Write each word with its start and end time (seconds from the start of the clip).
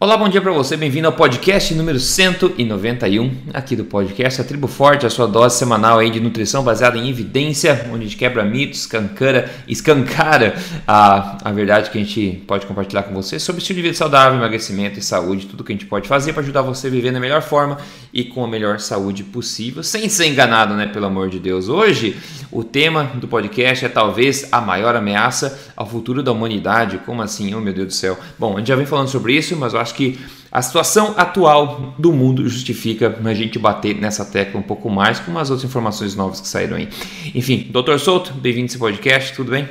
Olá, 0.00 0.16
bom 0.16 0.28
dia 0.28 0.40
para 0.40 0.52
você, 0.52 0.76
bem-vindo 0.76 1.08
ao 1.08 1.12
podcast 1.12 1.74
número 1.74 1.98
191 1.98 3.32
aqui 3.52 3.74
do 3.74 3.84
podcast 3.84 4.40
A 4.40 4.44
Tribo 4.44 4.68
Forte, 4.68 5.04
a 5.04 5.10
sua 5.10 5.26
dose 5.26 5.58
semanal 5.58 5.98
aí 5.98 6.08
de 6.08 6.20
nutrição 6.20 6.62
baseada 6.62 6.96
em 6.96 7.08
evidência, 7.10 7.84
onde 7.92 8.02
a 8.02 8.06
gente 8.06 8.16
quebra 8.16 8.44
mitos, 8.44 8.78
escancara, 8.78 9.50
escancara 9.66 10.54
a, 10.86 11.38
a 11.42 11.50
verdade 11.50 11.90
que 11.90 11.98
a 11.98 12.00
gente 12.00 12.44
pode 12.46 12.64
compartilhar 12.64 13.02
com 13.02 13.12
você 13.12 13.40
sobre 13.40 13.60
estilo 13.60 13.78
de 13.78 13.82
vida 13.82 13.96
saudável, 13.96 14.38
emagrecimento 14.38 15.00
e 15.00 15.02
saúde, 15.02 15.46
tudo 15.46 15.64
que 15.64 15.72
a 15.72 15.74
gente 15.74 15.86
pode 15.86 16.06
fazer 16.06 16.32
para 16.32 16.44
ajudar 16.44 16.62
você 16.62 16.86
a 16.86 16.90
viver 16.90 17.10
da 17.10 17.18
melhor 17.18 17.42
forma 17.42 17.78
e 18.14 18.22
com 18.22 18.44
a 18.44 18.48
melhor 18.48 18.78
saúde 18.78 19.24
possível, 19.24 19.82
sem 19.82 20.08
ser 20.08 20.28
enganado, 20.28 20.74
né, 20.74 20.86
pelo 20.86 21.06
amor 21.06 21.28
de 21.28 21.40
Deus. 21.40 21.68
Hoje, 21.68 22.16
o 22.52 22.64
tema 22.64 23.10
do 23.14 23.28
podcast 23.28 23.84
é 23.84 23.88
talvez 23.88 24.48
a 24.50 24.60
maior 24.60 24.96
ameaça 24.96 25.58
ao 25.76 25.86
futuro 25.86 26.22
da 26.22 26.32
humanidade. 26.32 26.98
Como 27.04 27.20
assim? 27.20 27.54
Oh, 27.54 27.60
meu 27.60 27.74
Deus 27.74 27.88
do 27.88 27.92
céu. 27.92 28.18
Bom, 28.38 28.54
a 28.54 28.58
gente 28.58 28.68
já 28.68 28.76
vem 28.76 28.86
falando 28.86 29.08
sobre 29.08 29.34
isso, 29.34 29.54
mas 29.54 29.74
eu 29.74 29.80
acho 29.80 29.87
que 29.94 30.18
a 30.50 30.62
situação 30.62 31.14
atual 31.16 31.94
do 31.98 32.12
mundo 32.12 32.48
justifica 32.48 33.18
a 33.22 33.34
gente 33.34 33.58
bater 33.58 33.94
nessa 33.96 34.24
tecla 34.24 34.58
um 34.58 34.62
pouco 34.62 34.88
mais 34.88 35.20
com 35.20 35.30
umas 35.30 35.50
outras 35.50 35.68
informações 35.68 36.14
novas 36.14 36.40
que 36.40 36.48
saíram 36.48 36.76
aí. 36.76 36.88
Enfim, 37.34 37.68
doutor 37.70 38.00
Souto, 38.00 38.32
bem-vindo 38.34 38.64
a 38.64 38.66
esse 38.66 38.78
podcast, 38.78 39.34
tudo 39.34 39.50
bem? 39.50 39.68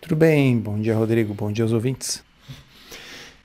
Tudo 0.00 0.16
bem, 0.16 0.58
bom 0.58 0.80
dia 0.80 0.96
Rodrigo, 0.96 1.32
bom 1.34 1.52
dia 1.52 1.64
aos 1.64 1.72
ouvintes. 1.72 2.29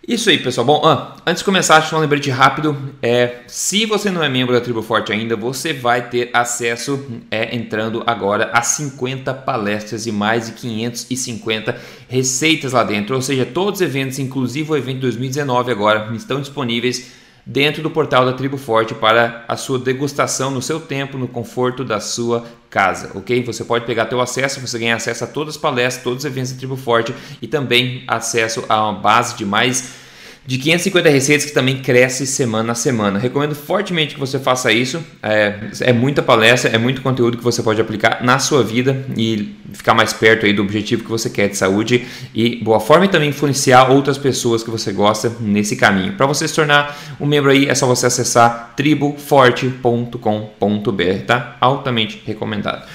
Isso 0.07 0.29
aí, 0.29 0.37
pessoal. 0.37 0.67
Bom, 0.67 0.81
ah, 0.85 1.15
antes 1.25 1.41
de 1.41 1.45
começar, 1.45 1.79
deixa 1.79 1.95
eu 1.95 1.97
um 1.97 2.01
lembrete 2.01 2.29
rápido. 2.29 2.77
É, 3.01 3.37
se 3.47 3.87
você 3.87 4.11
não 4.11 4.21
é 4.21 4.29
membro 4.29 4.53
da 4.53 4.61
Tribo 4.61 4.83
Forte 4.83 5.11
ainda, 5.11 5.35
você 5.35 5.73
vai 5.73 6.09
ter 6.09 6.29
acesso, 6.31 7.03
é, 7.31 7.55
entrando 7.55 8.03
agora, 8.05 8.51
a 8.53 8.61
50 8.61 9.33
palestras 9.33 10.05
e 10.05 10.11
mais 10.11 10.45
de 10.45 10.51
550 10.51 11.75
receitas 12.07 12.73
lá 12.73 12.83
dentro. 12.83 13.15
Ou 13.15 13.21
seja, 13.21 13.47
todos 13.47 13.79
os 13.79 13.85
eventos, 13.85 14.19
inclusive 14.19 14.71
o 14.71 14.77
evento 14.77 14.99
2019 14.99 15.71
agora, 15.71 16.11
estão 16.13 16.39
disponíveis 16.39 17.11
dentro 17.43 17.83
do 17.83 17.89
portal 17.89 18.25
da 18.25 18.33
Tribo 18.33 18.57
Forte 18.57 18.93
para 18.93 19.43
a 19.47 19.55
sua 19.55 19.77
degustação 19.77 20.49
no 20.51 20.61
seu 20.61 20.79
tempo, 20.79 21.17
no 21.17 21.27
conforto 21.27 21.83
da 21.83 21.99
sua 21.99 22.45
casa, 22.69 23.11
ok? 23.15 23.43
Você 23.43 23.63
pode 23.63 23.85
pegar 23.85 24.05
teu 24.05 24.19
acesso, 24.19 24.59
você 24.59 24.79
ganha 24.79 24.95
acesso 24.95 25.23
a 25.23 25.27
todas 25.27 25.55
as 25.55 25.61
palestras, 25.61 26.03
todos 26.03 26.19
os 26.19 26.25
eventos 26.25 26.51
da 26.51 26.57
Tribo 26.57 26.75
Forte 26.75 27.13
e 27.41 27.47
também 27.47 28.03
acesso 28.07 28.65
a 28.67 28.83
uma 28.83 28.99
base 28.99 29.35
de 29.35 29.45
mais 29.45 30.04
de 30.47 30.59
550 30.59 31.09
receitas 31.09 31.45
que 31.45 31.53
também 31.53 31.77
cresce 31.77 32.27
semana 32.27 32.73
a 32.73 32.75
semana. 32.75 33.17
Recomendo 33.17 33.55
fortemente 33.55 34.13
que 34.13 34.19
você 34.19 34.37
faça 34.37 34.71
isso. 34.71 35.03
É, 35.21 35.55
é, 35.81 35.91
muita 35.91 36.21
palestra, 36.21 36.69
é 36.69 36.77
muito 36.77 37.01
conteúdo 37.01 37.37
que 37.37 37.43
você 37.43 37.63
pode 37.63 37.81
aplicar 37.81 38.23
na 38.23 38.37
sua 38.37 38.63
vida 38.63 39.05
e 39.17 39.55
ficar 39.73 39.95
mais 39.95 40.13
perto 40.13 40.45
aí 40.45 40.53
do 40.53 40.61
objetivo 40.61 41.03
que 41.03 41.09
você 41.09 41.31
quer 41.31 41.49
de 41.49 41.57
saúde 41.57 42.05
e 42.33 42.57
boa 42.57 42.79
forma 42.79 43.05
e 43.05 43.07
também 43.07 43.29
influenciar 43.29 43.89
outras 43.89 44.19
pessoas 44.19 44.63
que 44.63 44.69
você 44.69 44.91
gosta 44.91 45.31
nesse 45.39 45.75
caminho. 45.75 46.13
Para 46.13 46.27
você 46.27 46.47
se 46.47 46.53
tornar 46.53 46.95
um 47.19 47.25
membro 47.25 47.49
aí 47.49 47.67
é 47.67 47.73
só 47.73 47.87
você 47.87 48.05
acessar 48.05 48.73
triboforte.com.br, 48.77 51.25
tá? 51.25 51.57
Altamente 51.59 52.21
recomendado. 52.23 52.87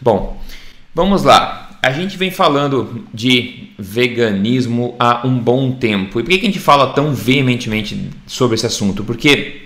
Bom, 0.00 0.38
vamos 0.94 1.22
lá 1.22 1.67
a 1.82 1.92
gente 1.92 2.16
vem 2.16 2.30
falando 2.30 3.04
de 3.14 3.68
veganismo 3.78 4.94
há 4.98 5.26
um 5.26 5.38
bom 5.38 5.72
tempo. 5.72 6.18
E 6.18 6.22
por 6.22 6.30
que 6.30 6.40
a 6.40 6.44
gente 6.44 6.58
fala 6.58 6.92
tão 6.92 7.14
veementemente 7.14 8.10
sobre 8.26 8.56
esse 8.56 8.66
assunto? 8.66 9.04
Porque 9.04 9.62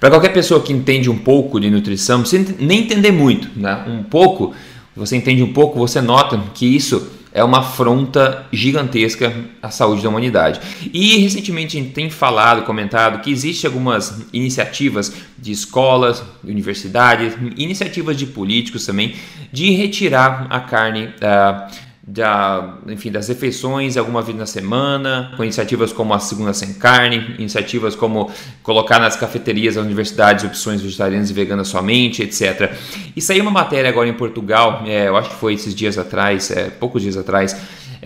para 0.00 0.10
qualquer 0.10 0.32
pessoa 0.32 0.60
que 0.60 0.72
entende 0.72 1.08
um 1.10 1.18
pouco 1.18 1.60
de 1.60 1.70
nutrição, 1.70 2.24
sem 2.24 2.44
nem 2.58 2.80
entender 2.80 3.12
muito, 3.12 3.48
né? 3.56 3.84
um 3.86 4.02
pouco, 4.02 4.54
você 4.96 5.16
entende 5.16 5.42
um 5.42 5.52
pouco, 5.52 5.78
você 5.78 6.00
nota 6.00 6.38
que 6.54 6.66
isso 6.66 7.10
é 7.34 7.42
uma 7.42 7.58
afronta 7.58 8.46
gigantesca 8.52 9.34
à 9.60 9.68
saúde 9.68 10.04
da 10.04 10.08
humanidade. 10.08 10.60
E 10.92 11.18
recentemente 11.18 11.76
a 11.76 11.82
gente 11.82 11.92
tem 11.92 12.08
falado, 12.08 12.62
comentado 12.62 13.20
que 13.20 13.30
existem 13.30 13.68
algumas 13.68 14.24
iniciativas 14.32 15.12
de 15.36 15.50
escolas, 15.50 16.22
universidades, 16.44 17.36
iniciativas 17.56 18.16
de 18.16 18.26
políticos 18.26 18.86
também, 18.86 19.16
de 19.52 19.72
retirar 19.72 20.46
a 20.48 20.60
carne 20.60 21.06
uh, 21.06 21.74
da, 22.06 22.78
enfim, 22.86 23.10
das 23.10 23.28
refeições 23.28 23.96
alguma 23.96 24.20
vez 24.20 24.36
na 24.36 24.44
semana, 24.44 25.32
com 25.36 25.42
iniciativas 25.42 25.90
como 25.90 26.12
a 26.12 26.18
Segunda 26.18 26.52
Sem 26.52 26.74
Carne, 26.74 27.34
iniciativas 27.38 27.96
como 27.96 28.30
colocar 28.62 28.98
nas 28.98 29.16
cafeterias 29.16 29.76
das 29.76 29.84
universidades 29.84 30.44
opções 30.44 30.82
vegetarianas 30.82 31.30
e 31.30 31.32
veganas 31.32 31.68
somente, 31.68 32.22
etc. 32.22 32.72
E 33.16 33.22
saiu 33.22 33.42
uma 33.42 33.50
matéria 33.50 33.88
agora 33.88 34.06
em 34.06 34.12
Portugal, 34.12 34.82
é, 34.86 35.08
eu 35.08 35.16
acho 35.16 35.30
que 35.30 35.36
foi 35.36 35.54
esses 35.54 35.74
dias 35.74 35.96
atrás, 35.96 36.50
é, 36.50 36.68
poucos 36.68 37.00
dias 37.00 37.16
atrás, 37.16 37.56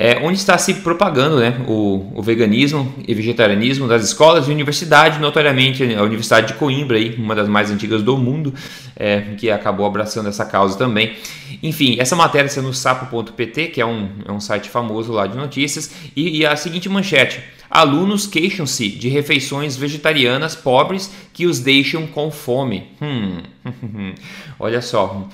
é, 0.01 0.21
onde 0.23 0.39
está 0.39 0.57
se 0.57 0.75
propagando 0.75 1.41
né, 1.41 1.61
o, 1.67 2.13
o, 2.15 2.23
veganismo 2.23 2.95
e 3.07 3.13
vegetarianismo 3.13 3.89
das 3.89 4.05
escolas 4.05 4.47
e 4.47 4.51
universidades, 4.53 5.19
notoriamente 5.19 5.83
a 5.93 6.05
Universidade 6.05 6.47
de 6.47 6.55
Coimbra, 6.55 6.97
aí, 6.97 7.17
uma 7.19 7.35
das 7.35 7.49
mais 7.49 7.69
antigas 7.69 8.01
do 8.01 8.17
mundo, 8.17 8.55
é, 8.95 9.23
que 9.37 9.51
acabou 9.51 9.85
abraçando 9.85 10.29
essa 10.29 10.45
causa 10.45 10.79
também. 10.79 11.17
Enfim, 11.65 11.97
essa 11.99 12.15
matéria 12.15 12.47
está 12.47 12.63
no 12.63 12.73
sapo.pt, 12.73 13.67
que 13.67 13.81
é 13.81 13.87
um, 13.87 14.09
é 14.25 14.31
um 14.31 14.39
site 14.39 14.71
famoso 14.71 15.13
lá 15.13 15.27
de 15.27 15.37
notícias, 15.37 15.93
e, 16.15 16.39
e 16.39 16.47
a 16.47 16.55
seguinte 16.55 16.89
manchete. 16.89 17.41
Alunos 17.69 18.25
queixam-se 18.25 18.89
de 18.89 19.09
refeições 19.09 19.77
vegetarianas 19.77 20.55
pobres 20.55 21.13
que 21.33 21.45
os 21.45 21.59
deixam 21.59 22.07
com 22.07 22.31
fome. 22.31 22.87
Hum, 23.03 23.43
olha 24.61 24.81
só. 24.81 25.29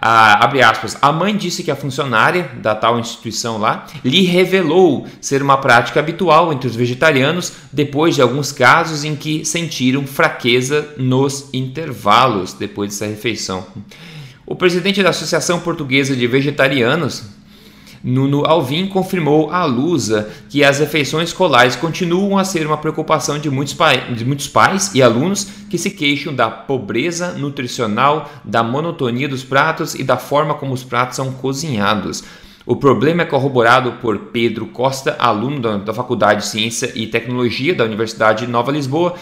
Ah, 0.00 0.44
abre 0.44 0.62
aspas, 0.62 0.96
a 1.02 1.10
mãe 1.10 1.36
disse 1.36 1.64
que 1.64 1.72
a 1.72 1.76
funcionária 1.76 2.52
da 2.62 2.72
tal 2.72 3.00
instituição 3.00 3.58
lá 3.58 3.84
lhe 4.04 4.22
revelou 4.22 5.08
ser 5.20 5.42
uma 5.42 5.56
prática 5.58 5.98
habitual 5.98 6.52
entre 6.52 6.68
os 6.68 6.76
vegetarianos 6.76 7.52
depois 7.72 8.14
de 8.14 8.22
alguns 8.22 8.52
casos 8.52 9.02
em 9.02 9.16
que 9.16 9.44
sentiram 9.44 10.06
fraqueza 10.06 10.94
nos 10.96 11.48
intervalos 11.52 12.52
depois 12.52 12.90
dessa 12.90 13.06
refeição. 13.06 13.66
O 14.46 14.54
presidente 14.54 15.02
da 15.02 15.10
Associação 15.10 15.58
Portuguesa 15.58 16.14
de 16.14 16.26
Vegetarianos, 16.28 17.24
Nuno 18.02 18.44
Alvim 18.44 18.86
confirmou 18.86 19.50
à 19.50 19.64
Lusa 19.64 20.30
que 20.48 20.64
as 20.64 20.78
refeições 20.78 21.28
escolares 21.28 21.76
continuam 21.76 22.38
a 22.38 22.44
ser 22.44 22.66
uma 22.66 22.78
preocupação 22.78 23.38
de 23.38 23.50
muitos, 23.50 23.76
de 24.16 24.24
muitos 24.24 24.48
pais 24.48 24.94
e 24.94 25.02
alunos 25.02 25.44
que 25.68 25.78
se 25.78 25.90
queixam 25.90 26.34
da 26.34 26.50
pobreza 26.50 27.32
nutricional, 27.32 28.30
da 28.44 28.62
monotonia 28.62 29.28
dos 29.28 29.44
pratos 29.44 29.94
e 29.94 30.02
da 30.02 30.16
forma 30.16 30.54
como 30.54 30.72
os 30.72 30.84
pratos 30.84 31.16
são 31.16 31.32
cozinhados. 31.32 32.24
O 32.68 32.76
problema 32.76 33.22
é 33.22 33.24
corroborado 33.24 33.92
por 33.92 34.18
Pedro 34.30 34.66
Costa, 34.66 35.16
aluno 35.18 35.58
da, 35.58 35.78
da 35.78 35.94
Faculdade 35.94 36.42
de 36.42 36.48
Ciência 36.48 36.92
e 36.94 37.06
Tecnologia 37.06 37.74
da 37.74 37.82
Universidade 37.82 38.44
de 38.44 38.52
Nova 38.52 38.70
Lisboa. 38.70 39.14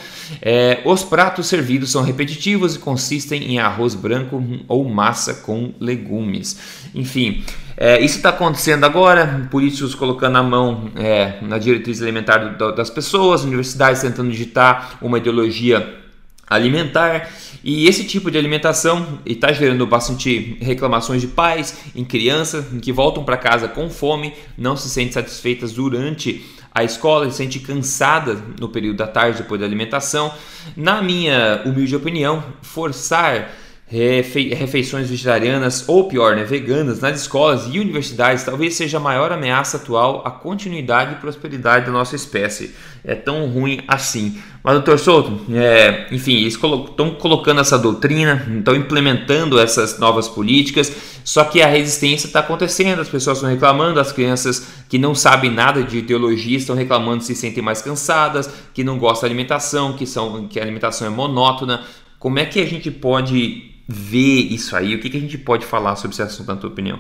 É, 0.43 0.81
os 0.85 1.05
pratos 1.05 1.47
servidos 1.47 1.93
são 1.93 2.03
repetitivos 2.03 2.75
e 2.75 2.81
consistem 2.81 3.45
em 3.45 3.61
arroz 3.61 3.95
branco 3.95 4.43
ou 4.67 4.85
massa 4.89 5.33
com 5.33 5.73
legumes. 5.79 6.91
Enfim, 6.93 7.45
é, 7.77 8.01
isso 8.05 8.17
está 8.17 8.31
acontecendo 8.31 8.83
agora, 8.83 9.47
políticos 9.49 9.95
colocando 9.95 10.39
a 10.39 10.43
mão 10.43 10.91
é, 10.97 11.35
na 11.41 11.57
diretriz 11.57 12.03
alimentar 12.03 12.39
do, 12.39 12.75
das 12.75 12.91
pessoas, 12.91 13.45
universidades 13.45 14.03
tentando 14.03 14.29
digitar 14.29 14.99
uma 15.01 15.19
ideologia 15.19 16.06
alimentar 16.49 17.29
e 17.65 17.89
esse 17.89 18.05
tipo 18.05 18.31
de 18.31 18.39
alimentação 18.39 19.19
está 19.27 19.53
gerando 19.53 19.87
bastante 19.87 20.57
reclamações 20.61 21.21
de 21.21 21.27
pais 21.27 21.79
em 21.95 22.05
crianças 22.05 22.65
que 22.81 22.93
voltam 22.93 23.25
para 23.25 23.37
casa 23.37 23.67
com 23.67 23.91
fome, 23.91 24.33
não 24.57 24.77
se 24.77 24.89
sentem 24.89 25.13
satisfeitas 25.13 25.73
durante 25.73 26.45
a 26.73 26.85
escola, 26.85 27.29
se 27.31 27.39
sentem 27.39 27.61
cansadas 27.61 28.39
no 28.61 28.69
período 28.69 28.99
da 28.99 29.07
tarde 29.07 29.39
depois 29.39 29.61
da 29.61 29.67
alimentação. 29.67 30.33
Na 30.77 31.03
minha 31.03 31.63
humilde 31.65 31.97
opinião, 31.97 32.45
forçar 32.63 33.51
refe 33.89 34.53
refeições 34.53 35.09
vegetarianas 35.09 35.89
ou 35.89 36.09
pior, 36.09 36.35
né, 36.35 36.43
veganas 36.43 36.99
nas 36.99 37.21
escolas 37.21 37.69
e 37.73 37.79
universidades 37.79 38.43
talvez 38.43 38.75
seja 38.75 38.97
a 38.97 39.01
maior 39.01 39.31
ameaça 39.31 39.77
atual 39.77 40.23
à 40.27 40.31
continuidade 40.31 41.13
e 41.13 41.17
prosperidade 41.17 41.87
da 41.87 41.93
nossa 41.93 42.17
espécie. 42.17 42.75
É 43.05 43.15
tão 43.15 43.47
ruim 43.47 43.81
assim. 43.87 44.43
Mas, 44.65 44.75
doutor 44.75 44.99
Souto, 44.99 45.41
é, 45.55 46.09
enfim, 46.11 46.39
eles 46.39 46.55
estão 46.55 46.89
colo 46.97 47.15
colocando 47.15 47.61
essa 47.61 47.79
doutrina, 47.79 48.45
estão 48.59 48.75
implementando 48.75 49.61
essas 49.61 50.01
novas 50.01 50.27
políticas, 50.27 50.93
só 51.23 51.45
que 51.45 51.63
a 51.63 51.69
resistência 51.69 52.27
está 52.27 52.41
acontecendo, 52.41 53.01
as 53.01 53.09
pessoas 53.09 53.39
estão 53.39 53.49
reclamando, 53.49 54.01
as 54.01 54.11
crianças 54.11 54.67
que 54.89 54.99
não 54.99 55.15
sabem 55.15 55.53
nada 55.53 55.85
de 55.85 55.99
ideologia 55.99 56.57
estão 56.57 56.75
reclamando, 56.75 57.23
se 57.23 57.37
sentem 57.37 57.63
mais 57.63 57.81
cansadas, 57.81 58.51
que 58.75 58.83
não 58.83 58.99
gostam 58.99 59.29
da 59.29 59.33
alimentação, 59.33 59.93
que, 59.93 60.05
são, 60.05 60.49
que 60.49 60.59
a 60.59 60.63
alimentação 60.65 61.07
é 61.07 61.11
monótona. 61.11 61.85
Como 62.19 62.41
é 62.41 62.45
que 62.45 62.59
a 62.59 62.67
gente 62.67 62.91
pode 62.91 63.76
vê 63.89 64.41
isso 64.41 64.77
aí? 64.77 64.95
O 64.95 65.01
que, 65.01 65.11
que 65.11 65.17
a 65.17 65.21
gente 65.21 65.39
pode 65.39 65.65
falar 65.65 65.97
sobre 65.97 66.15
esse 66.15 66.23
assunto, 66.23 66.49
na 66.49 66.57
tua 66.57 66.71
opinião? 66.71 66.99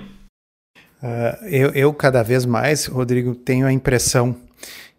Uh, 1.02 1.44
eu, 1.46 1.70
eu, 1.70 1.94
cada 1.94 2.22
vez 2.22 2.46
mais, 2.46 2.86
Rodrigo, 2.86 3.34
tenho 3.34 3.66
a 3.66 3.72
impressão 3.72 4.36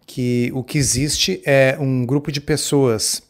que 0.06 0.50
o 0.54 0.62
que 0.62 0.78
existe 0.78 1.42
é 1.44 1.76
um 1.78 2.06
grupo 2.06 2.32
de 2.32 2.40
pessoas 2.40 3.22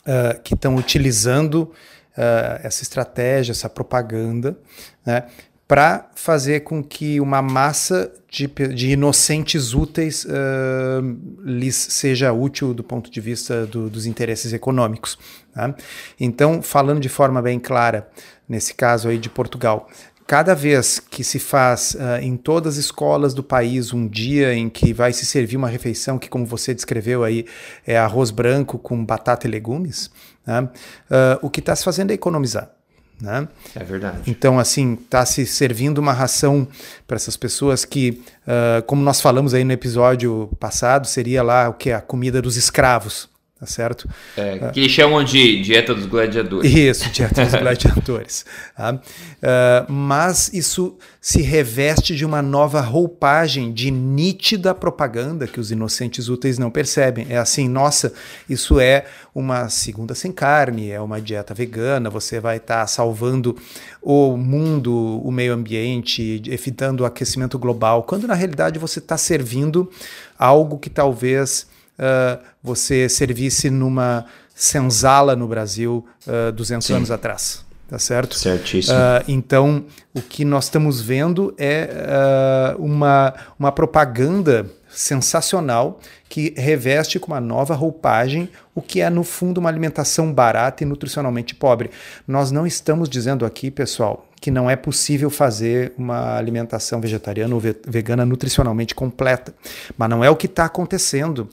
uh, 0.00 0.40
que 0.42 0.54
estão 0.54 0.76
utilizando 0.76 1.72
uh, 2.16 2.60
essa 2.62 2.82
estratégia, 2.82 3.52
essa 3.52 3.68
propaganda, 3.68 4.58
né, 5.04 5.24
para 5.68 6.08
fazer 6.14 6.60
com 6.60 6.82
que 6.82 7.20
uma 7.20 7.42
massa 7.42 8.12
de, 8.30 8.46
de 8.46 8.90
inocentes 8.90 9.74
úteis 9.74 10.24
uh, 10.24 11.40
lhes 11.42 11.74
seja 11.74 12.32
útil 12.32 12.72
do 12.72 12.84
ponto 12.84 13.10
de 13.10 13.20
vista 13.20 13.66
do, 13.66 13.90
dos 13.90 14.06
interesses 14.06 14.52
econômicos. 14.52 15.18
Tá? 15.52 15.74
Então, 16.20 16.62
falando 16.62 17.00
de 17.00 17.08
forma 17.08 17.42
bem 17.42 17.58
clara, 17.58 18.08
nesse 18.48 18.74
caso 18.74 19.08
aí 19.08 19.18
de 19.18 19.28
Portugal, 19.28 19.88
cada 20.24 20.54
vez 20.54 21.00
que 21.00 21.24
se 21.24 21.40
faz 21.40 21.94
uh, 21.94 22.22
em 22.22 22.36
todas 22.36 22.74
as 22.74 22.84
escolas 22.84 23.34
do 23.34 23.42
país 23.42 23.92
um 23.92 24.06
dia 24.06 24.54
em 24.54 24.68
que 24.68 24.92
vai 24.92 25.12
se 25.12 25.26
servir 25.26 25.56
uma 25.56 25.68
refeição 25.68 26.16
que, 26.16 26.28
como 26.28 26.46
você 26.46 26.72
descreveu 26.74 27.24
aí, 27.24 27.44
é 27.84 27.98
arroz 27.98 28.30
branco 28.30 28.78
com 28.78 29.04
batata 29.04 29.48
e 29.48 29.50
legumes, 29.50 30.12
né? 30.46 30.60
uh, 30.62 31.38
o 31.42 31.50
que 31.50 31.58
está 31.58 31.74
se 31.74 31.82
fazendo 31.82 32.12
é 32.12 32.14
economizar. 32.14 32.75
Né? 33.20 33.48
É 33.74 33.82
verdade. 33.82 34.18
Então, 34.26 34.58
assim, 34.58 34.94
está 34.94 35.24
se 35.24 35.46
servindo 35.46 35.98
uma 35.98 36.12
ração 36.12 36.68
para 37.06 37.16
essas 37.16 37.36
pessoas 37.36 37.84
que, 37.84 38.22
uh, 38.46 38.82
como 38.86 39.02
nós 39.02 39.20
falamos 39.20 39.54
aí 39.54 39.64
no 39.64 39.72
episódio 39.72 40.50
passado, 40.60 41.06
seria 41.06 41.42
lá 41.42 41.68
o 41.68 41.74
que? 41.74 41.90
A 41.92 42.00
comida 42.00 42.42
dos 42.42 42.56
escravos 42.56 43.28
tá 43.58 43.64
certo? 43.64 44.06
É, 44.36 44.70
que 44.70 44.80
eles 44.80 44.92
chamam 44.92 45.24
de 45.24 45.62
dieta 45.62 45.94
dos 45.94 46.04
gladiadores. 46.04 46.70
Isso, 46.70 47.08
dieta 47.10 47.42
dos 47.42 47.54
gladiadores. 47.58 48.44
Tá? 48.76 48.94
Uh, 48.94 49.90
mas 49.90 50.52
isso 50.52 50.98
se 51.22 51.40
reveste 51.40 52.14
de 52.14 52.24
uma 52.24 52.42
nova 52.42 52.82
roupagem 52.82 53.72
de 53.72 53.90
nítida 53.90 54.74
propaganda 54.74 55.46
que 55.46 55.58
os 55.58 55.70
inocentes 55.70 56.28
úteis 56.28 56.58
não 56.58 56.70
percebem. 56.70 57.26
É 57.30 57.38
assim, 57.38 57.66
nossa, 57.66 58.12
isso 58.46 58.78
é 58.78 59.06
uma 59.34 59.70
segunda 59.70 60.14
sem 60.14 60.32
carne, 60.32 60.90
é 60.90 61.00
uma 61.00 61.18
dieta 61.18 61.54
vegana, 61.54 62.10
você 62.10 62.38
vai 62.38 62.58
estar 62.58 62.80
tá 62.80 62.86
salvando 62.86 63.56
o 64.02 64.36
mundo, 64.36 65.20
o 65.24 65.32
meio 65.32 65.54
ambiente, 65.54 66.42
evitando 66.46 67.00
o 67.00 67.04
aquecimento 67.06 67.58
global, 67.58 68.02
quando 68.02 68.26
na 68.26 68.34
realidade 68.34 68.78
você 68.78 68.98
está 68.98 69.16
servindo 69.16 69.90
algo 70.38 70.78
que 70.78 70.90
talvez 70.90 71.66
uh, 71.98 72.42
você 72.62 73.08
servisse 73.08 73.70
numa 73.70 74.26
senzala 74.54 75.36
no 75.36 75.46
Brasil 75.46 76.04
uh, 76.26 76.52
200 76.52 76.86
Sim. 76.86 76.94
anos 76.94 77.10
atrás. 77.10 77.64
Tá 77.88 78.00
certo? 78.00 78.34
Certíssimo. 78.34 78.96
Uh, 78.96 79.22
então, 79.28 79.84
o 80.12 80.20
que 80.20 80.44
nós 80.44 80.64
estamos 80.64 81.00
vendo 81.00 81.54
é 81.56 82.74
uh, 82.76 82.82
uma, 82.84 83.32
uma 83.56 83.70
propaganda 83.70 84.66
sensacional 84.88 86.00
que 86.28 86.52
reveste 86.56 87.20
com 87.20 87.28
uma 87.28 87.40
nova 87.40 87.74
roupagem 87.74 88.48
o 88.74 88.82
que 88.82 89.00
é, 89.00 89.08
no 89.08 89.22
fundo, 89.22 89.58
uma 89.58 89.70
alimentação 89.70 90.32
barata 90.32 90.82
e 90.82 90.86
nutricionalmente 90.86 91.54
pobre. 91.54 91.90
Nós 92.26 92.50
não 92.50 92.66
estamos 92.66 93.08
dizendo 93.08 93.46
aqui, 93.46 93.70
pessoal, 93.70 94.26
que 94.40 94.50
não 94.50 94.68
é 94.68 94.76
possível 94.76 95.30
fazer 95.30 95.94
uma 95.96 96.36
alimentação 96.36 97.00
vegetariana 97.00 97.54
ou 97.54 97.60
vegana 97.86 98.26
nutricionalmente 98.26 98.94
completa, 98.94 99.54
mas 99.96 100.10
não 100.10 100.22
é 100.22 100.28
o 100.28 100.36
que 100.36 100.46
está 100.46 100.66
acontecendo 100.66 101.48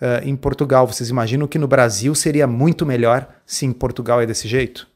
uh, 0.00 0.26
em 0.26 0.36
Portugal. 0.36 0.86
Vocês 0.86 1.10
imaginam 1.10 1.46
que 1.46 1.58
no 1.58 1.68
Brasil 1.68 2.14
seria 2.14 2.46
muito 2.46 2.84
melhor 2.86 3.28
se 3.46 3.66
em 3.66 3.72
Portugal 3.72 4.20
é 4.20 4.26
desse 4.26 4.48
jeito? 4.48 4.88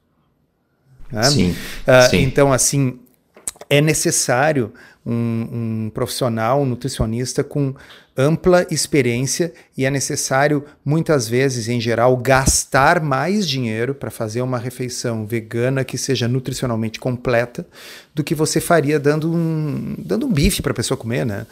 Né? 1.10 1.22
Sim, 1.24 1.50
uh, 1.50 2.10
sim. 2.10 2.22
Então, 2.22 2.52
assim, 2.52 2.98
é 3.68 3.80
necessário 3.80 4.72
um, 5.04 5.48
um, 5.84 5.90
profissional, 5.92 6.62
um 6.62 6.66
nutricionista 6.66 7.42
com 7.42 7.74
ampla 8.16 8.66
experiência 8.70 9.52
e 9.76 9.84
é 9.84 9.90
necessário, 9.90 10.64
muitas 10.84 11.26
vezes, 11.26 11.68
em 11.68 11.80
geral, 11.80 12.16
gastar 12.16 13.00
mais 13.00 13.48
dinheiro 13.48 13.94
para 13.94 14.10
fazer 14.10 14.42
uma 14.42 14.58
refeição 14.58 15.26
vegana 15.26 15.84
que 15.84 15.98
seja 15.98 16.28
nutricionalmente 16.28 17.00
completa 17.00 17.66
do 18.14 18.22
que 18.22 18.34
você 18.34 18.60
faria 18.60 19.00
dando 19.00 19.32
um, 19.32 19.96
dando 19.98 20.26
um 20.26 20.32
bife 20.32 20.62
para 20.62 20.72
a 20.72 20.76
pessoa 20.76 20.96
comer, 20.96 21.24
né? 21.24 21.46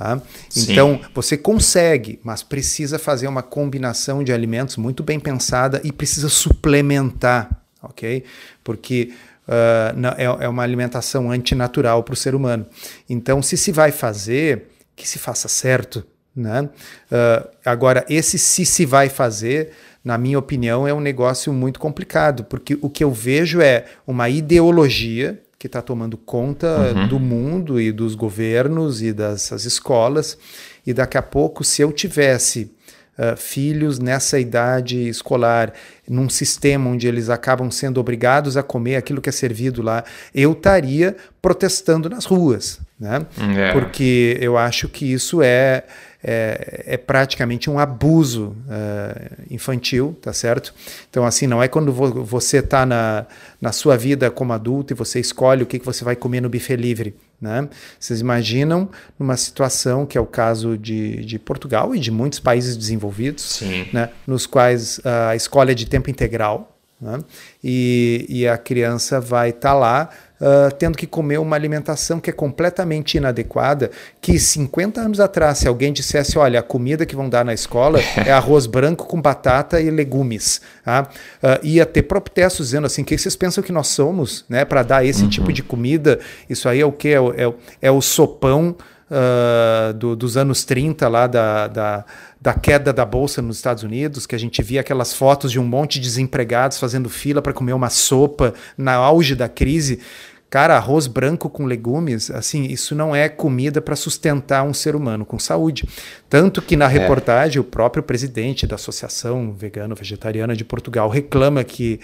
Tá? 0.00 0.18
Então, 0.56 0.98
você 1.14 1.36
consegue, 1.36 2.18
mas 2.24 2.42
precisa 2.42 2.98
fazer 2.98 3.28
uma 3.28 3.42
combinação 3.42 4.24
de 4.24 4.32
alimentos 4.32 4.78
muito 4.78 5.02
bem 5.02 5.20
pensada 5.20 5.78
e 5.84 5.92
precisa 5.92 6.30
suplementar, 6.30 7.62
ok? 7.82 8.24
Porque 8.64 9.12
uh, 9.46 10.06
é, 10.16 10.24
é 10.24 10.48
uma 10.48 10.62
alimentação 10.62 11.30
antinatural 11.30 12.02
para 12.02 12.14
o 12.14 12.16
ser 12.16 12.34
humano. 12.34 12.64
Então, 13.10 13.42
se 13.42 13.58
se 13.58 13.70
vai 13.70 13.92
fazer, 13.92 14.68
que 14.96 15.06
se 15.06 15.18
faça 15.18 15.48
certo. 15.48 16.02
Né? 16.34 16.62
Uh, 16.62 17.48
agora, 17.62 18.02
esse 18.08 18.38
se 18.38 18.64
se 18.64 18.86
vai 18.86 19.10
fazer, 19.10 19.72
na 20.02 20.16
minha 20.16 20.38
opinião, 20.38 20.88
é 20.88 20.94
um 20.94 21.00
negócio 21.00 21.52
muito 21.52 21.78
complicado, 21.78 22.44
porque 22.44 22.78
o 22.80 22.88
que 22.88 23.04
eu 23.04 23.12
vejo 23.12 23.60
é 23.60 23.84
uma 24.06 24.30
ideologia 24.30 25.38
que 25.60 25.66
está 25.66 25.82
tomando 25.82 26.16
conta 26.16 26.94
uhum. 26.96 27.06
do 27.06 27.20
mundo 27.20 27.78
e 27.78 27.92
dos 27.92 28.14
governos 28.14 29.02
e 29.02 29.12
das 29.12 29.50
escolas. 29.66 30.38
E 30.86 30.94
daqui 30.94 31.18
a 31.18 31.22
pouco, 31.22 31.62
se 31.62 31.82
eu 31.82 31.92
tivesse 31.92 32.72
uh, 33.18 33.36
filhos 33.36 33.98
nessa 33.98 34.40
idade 34.40 35.06
escolar, 35.06 35.74
num 36.08 36.30
sistema 36.30 36.88
onde 36.88 37.06
eles 37.06 37.28
acabam 37.28 37.70
sendo 37.70 38.00
obrigados 38.00 38.56
a 38.56 38.62
comer 38.62 38.96
aquilo 38.96 39.20
que 39.20 39.28
é 39.28 39.32
servido 39.32 39.82
lá, 39.82 40.02
eu 40.34 40.52
estaria 40.52 41.14
protestando 41.42 42.08
nas 42.08 42.24
ruas, 42.24 42.80
né? 42.98 43.26
É. 43.58 43.72
Porque 43.72 44.38
eu 44.40 44.56
acho 44.56 44.88
que 44.88 45.12
isso 45.12 45.42
é 45.42 45.84
é, 46.22 46.84
é 46.86 46.96
praticamente 46.96 47.70
um 47.70 47.78
abuso 47.78 48.56
uh, 48.66 49.42
infantil, 49.50 50.16
tá 50.20 50.32
certo? 50.32 50.74
Então, 51.08 51.24
assim, 51.24 51.46
não 51.46 51.62
é 51.62 51.68
quando 51.68 51.92
vo 51.92 52.24
você 52.24 52.58
está 52.58 52.84
na, 52.84 53.26
na 53.60 53.72
sua 53.72 53.96
vida 53.96 54.30
como 54.30 54.52
adulto 54.52 54.92
e 54.92 54.96
você 54.96 55.18
escolhe 55.18 55.62
o 55.62 55.66
que, 55.66 55.78
que 55.78 55.86
você 55.86 56.04
vai 56.04 56.14
comer 56.14 56.40
no 56.40 56.48
buffet 56.48 56.76
livre. 56.76 57.14
Né? 57.40 57.68
Vocês 57.98 58.20
imaginam 58.20 58.90
numa 59.18 59.36
situação 59.36 60.04
que 60.04 60.18
é 60.18 60.20
o 60.20 60.26
caso 60.26 60.76
de, 60.76 61.24
de 61.24 61.38
Portugal 61.38 61.94
e 61.94 61.98
de 61.98 62.10
muitos 62.10 62.38
países 62.38 62.76
desenvolvidos, 62.76 63.62
né? 63.92 64.10
nos 64.26 64.46
quais 64.46 65.00
a 65.04 65.34
escola 65.34 65.70
é 65.70 65.74
de 65.74 65.86
tempo 65.86 66.10
integral 66.10 66.76
né? 67.00 67.18
e, 67.62 68.26
e 68.28 68.48
a 68.48 68.58
criança 68.58 69.20
vai 69.20 69.50
estar 69.50 69.70
tá 69.70 69.74
lá 69.74 70.10
uh, 70.40 70.74
tendo 70.76 70.96
que 70.96 71.06
comer 71.06 71.38
uma 71.38 71.54
alimentação 71.54 72.18
que 72.18 72.30
é 72.30 72.32
completamente 72.32 73.16
inadequada, 73.16 73.90
que 74.20 74.38
50 74.38 75.00
anos 75.00 75.20
atrás, 75.20 75.58
se 75.58 75.68
alguém 75.68 75.92
dissesse, 75.92 76.38
olha, 76.38 76.60
a 76.60 76.62
comida 76.62 77.06
que 77.06 77.14
vão 77.14 77.28
dar 77.28 77.44
na 77.44 77.54
escola 77.54 78.00
é 78.26 78.32
arroz 78.32 78.66
branco 78.66 79.06
com 79.06 79.20
batata 79.20 79.80
e 79.80 79.90
legumes, 79.90 80.60
tá? 80.84 81.08
uh, 81.42 81.64
ia 81.64 81.86
ter 81.86 82.02
protestos 82.02 82.66
dizendo 82.66 82.86
assim, 82.86 83.02
o 83.02 83.04
que 83.04 83.16
vocês 83.16 83.36
pensam 83.36 83.62
que 83.62 83.72
nós 83.72 83.88
somos, 83.88 84.44
né, 84.48 84.64
para 84.64 84.82
dar 84.82 85.04
esse 85.04 85.22
uhum. 85.22 85.28
tipo 85.28 85.52
de 85.52 85.62
comida? 85.62 86.18
Isso 86.48 86.68
aí 86.68 86.80
é 86.80 86.86
o 86.86 86.92
que? 86.92 87.08
É, 87.08 87.18
é, 87.18 87.54
é 87.82 87.90
o 87.90 88.00
sopão 88.00 88.76
uh, 89.10 89.92
do, 89.94 90.14
dos 90.14 90.36
anos 90.36 90.64
30 90.64 91.08
lá 91.08 91.26
da, 91.26 91.66
da, 91.66 92.04
da, 92.40 92.54
queda 92.54 92.92
da 92.92 93.04
bolsa 93.04 93.42
nos 93.42 93.56
Estados 93.56 93.82
Unidos, 93.82 94.26
que 94.26 94.34
a 94.34 94.38
gente 94.38 94.62
via 94.62 94.80
aquelas 94.80 95.12
fotos 95.12 95.50
de 95.50 95.58
um 95.58 95.64
monte 95.64 95.94
de 95.94 96.00
desempregados 96.00 96.78
fazendo 96.78 97.08
fila 97.08 97.42
para 97.42 97.52
comer 97.52 97.72
uma 97.72 97.90
sopa 97.90 98.54
na 98.78 98.94
auge 98.94 99.34
da 99.34 99.48
crise. 99.48 100.00
Cara, 100.48 100.76
arroz 100.76 101.06
branco 101.06 101.48
com 101.48 101.64
legumes, 101.64 102.28
assim, 102.28 102.64
isso 102.64 102.92
não 102.92 103.14
é 103.14 103.28
comida 103.28 103.80
para 103.80 103.94
sustentar 103.94 104.64
um 104.64 104.74
ser 104.74 104.96
humano 104.96 105.24
com 105.24 105.38
saúde. 105.38 105.88
Tanto 106.28 106.60
que 106.60 106.76
na 106.76 106.86
é. 106.86 106.88
reportagem 106.88 107.60
o 107.60 107.64
próprio 107.64 108.02
presidente 108.02 108.66
da 108.66 108.74
Associação 108.74 109.52
Vegano-Vegetariana 109.52 110.56
de 110.56 110.64
Portugal 110.64 111.08
reclama 111.08 111.62
que 111.62 112.00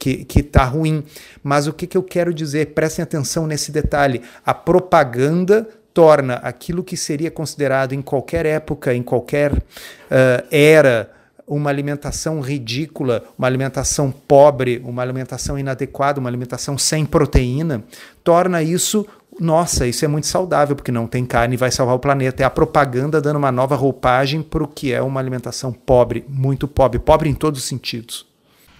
que, 0.00 0.24
que 0.24 0.42
tá 0.42 0.64
ruim. 0.64 1.04
Mas 1.44 1.66
o 1.66 1.74
que, 1.74 1.86
que 1.86 1.94
eu 1.94 2.02
quero 2.02 2.32
dizer? 2.32 2.68
Prestem 2.68 3.02
atenção 3.02 3.46
nesse 3.46 3.70
detalhe. 3.70 4.22
A 4.46 4.54
propaganda 4.54 5.68
torna 5.92 6.34
aquilo 6.34 6.84
que 6.84 6.96
seria 6.96 7.30
considerado 7.30 7.92
em 7.92 8.02
qualquer 8.02 8.46
época, 8.46 8.94
em 8.94 9.02
qualquer 9.02 9.52
uh, 9.52 10.46
era, 10.50 11.10
uma 11.50 11.68
alimentação 11.68 12.40
ridícula, 12.40 13.24
uma 13.36 13.48
alimentação 13.48 14.12
pobre, 14.12 14.80
uma 14.84 15.02
alimentação 15.02 15.58
inadequada, 15.58 16.20
uma 16.20 16.30
alimentação 16.30 16.78
sem 16.78 17.04
proteína, 17.04 17.82
torna 18.22 18.62
isso 18.62 19.04
nossa, 19.38 19.86
isso 19.86 20.04
é 20.04 20.08
muito 20.08 20.26
saudável, 20.26 20.76
porque 20.76 20.92
não 20.92 21.06
tem 21.06 21.24
carne 21.24 21.54
e 21.54 21.56
vai 21.56 21.70
salvar 21.70 21.96
o 21.96 21.98
planeta. 21.98 22.42
É 22.42 22.46
a 22.46 22.50
propaganda 22.50 23.20
dando 23.20 23.36
uma 23.36 23.50
nova 23.50 23.74
roupagem 23.74 24.42
para 24.42 24.62
o 24.62 24.68
que 24.68 24.92
é 24.92 25.00
uma 25.00 25.18
alimentação 25.18 25.72
pobre, 25.72 26.24
muito 26.28 26.68
pobre, 26.68 26.98
pobre 26.98 27.28
em 27.28 27.34
todos 27.34 27.60
os 27.60 27.66
sentidos. 27.66 28.29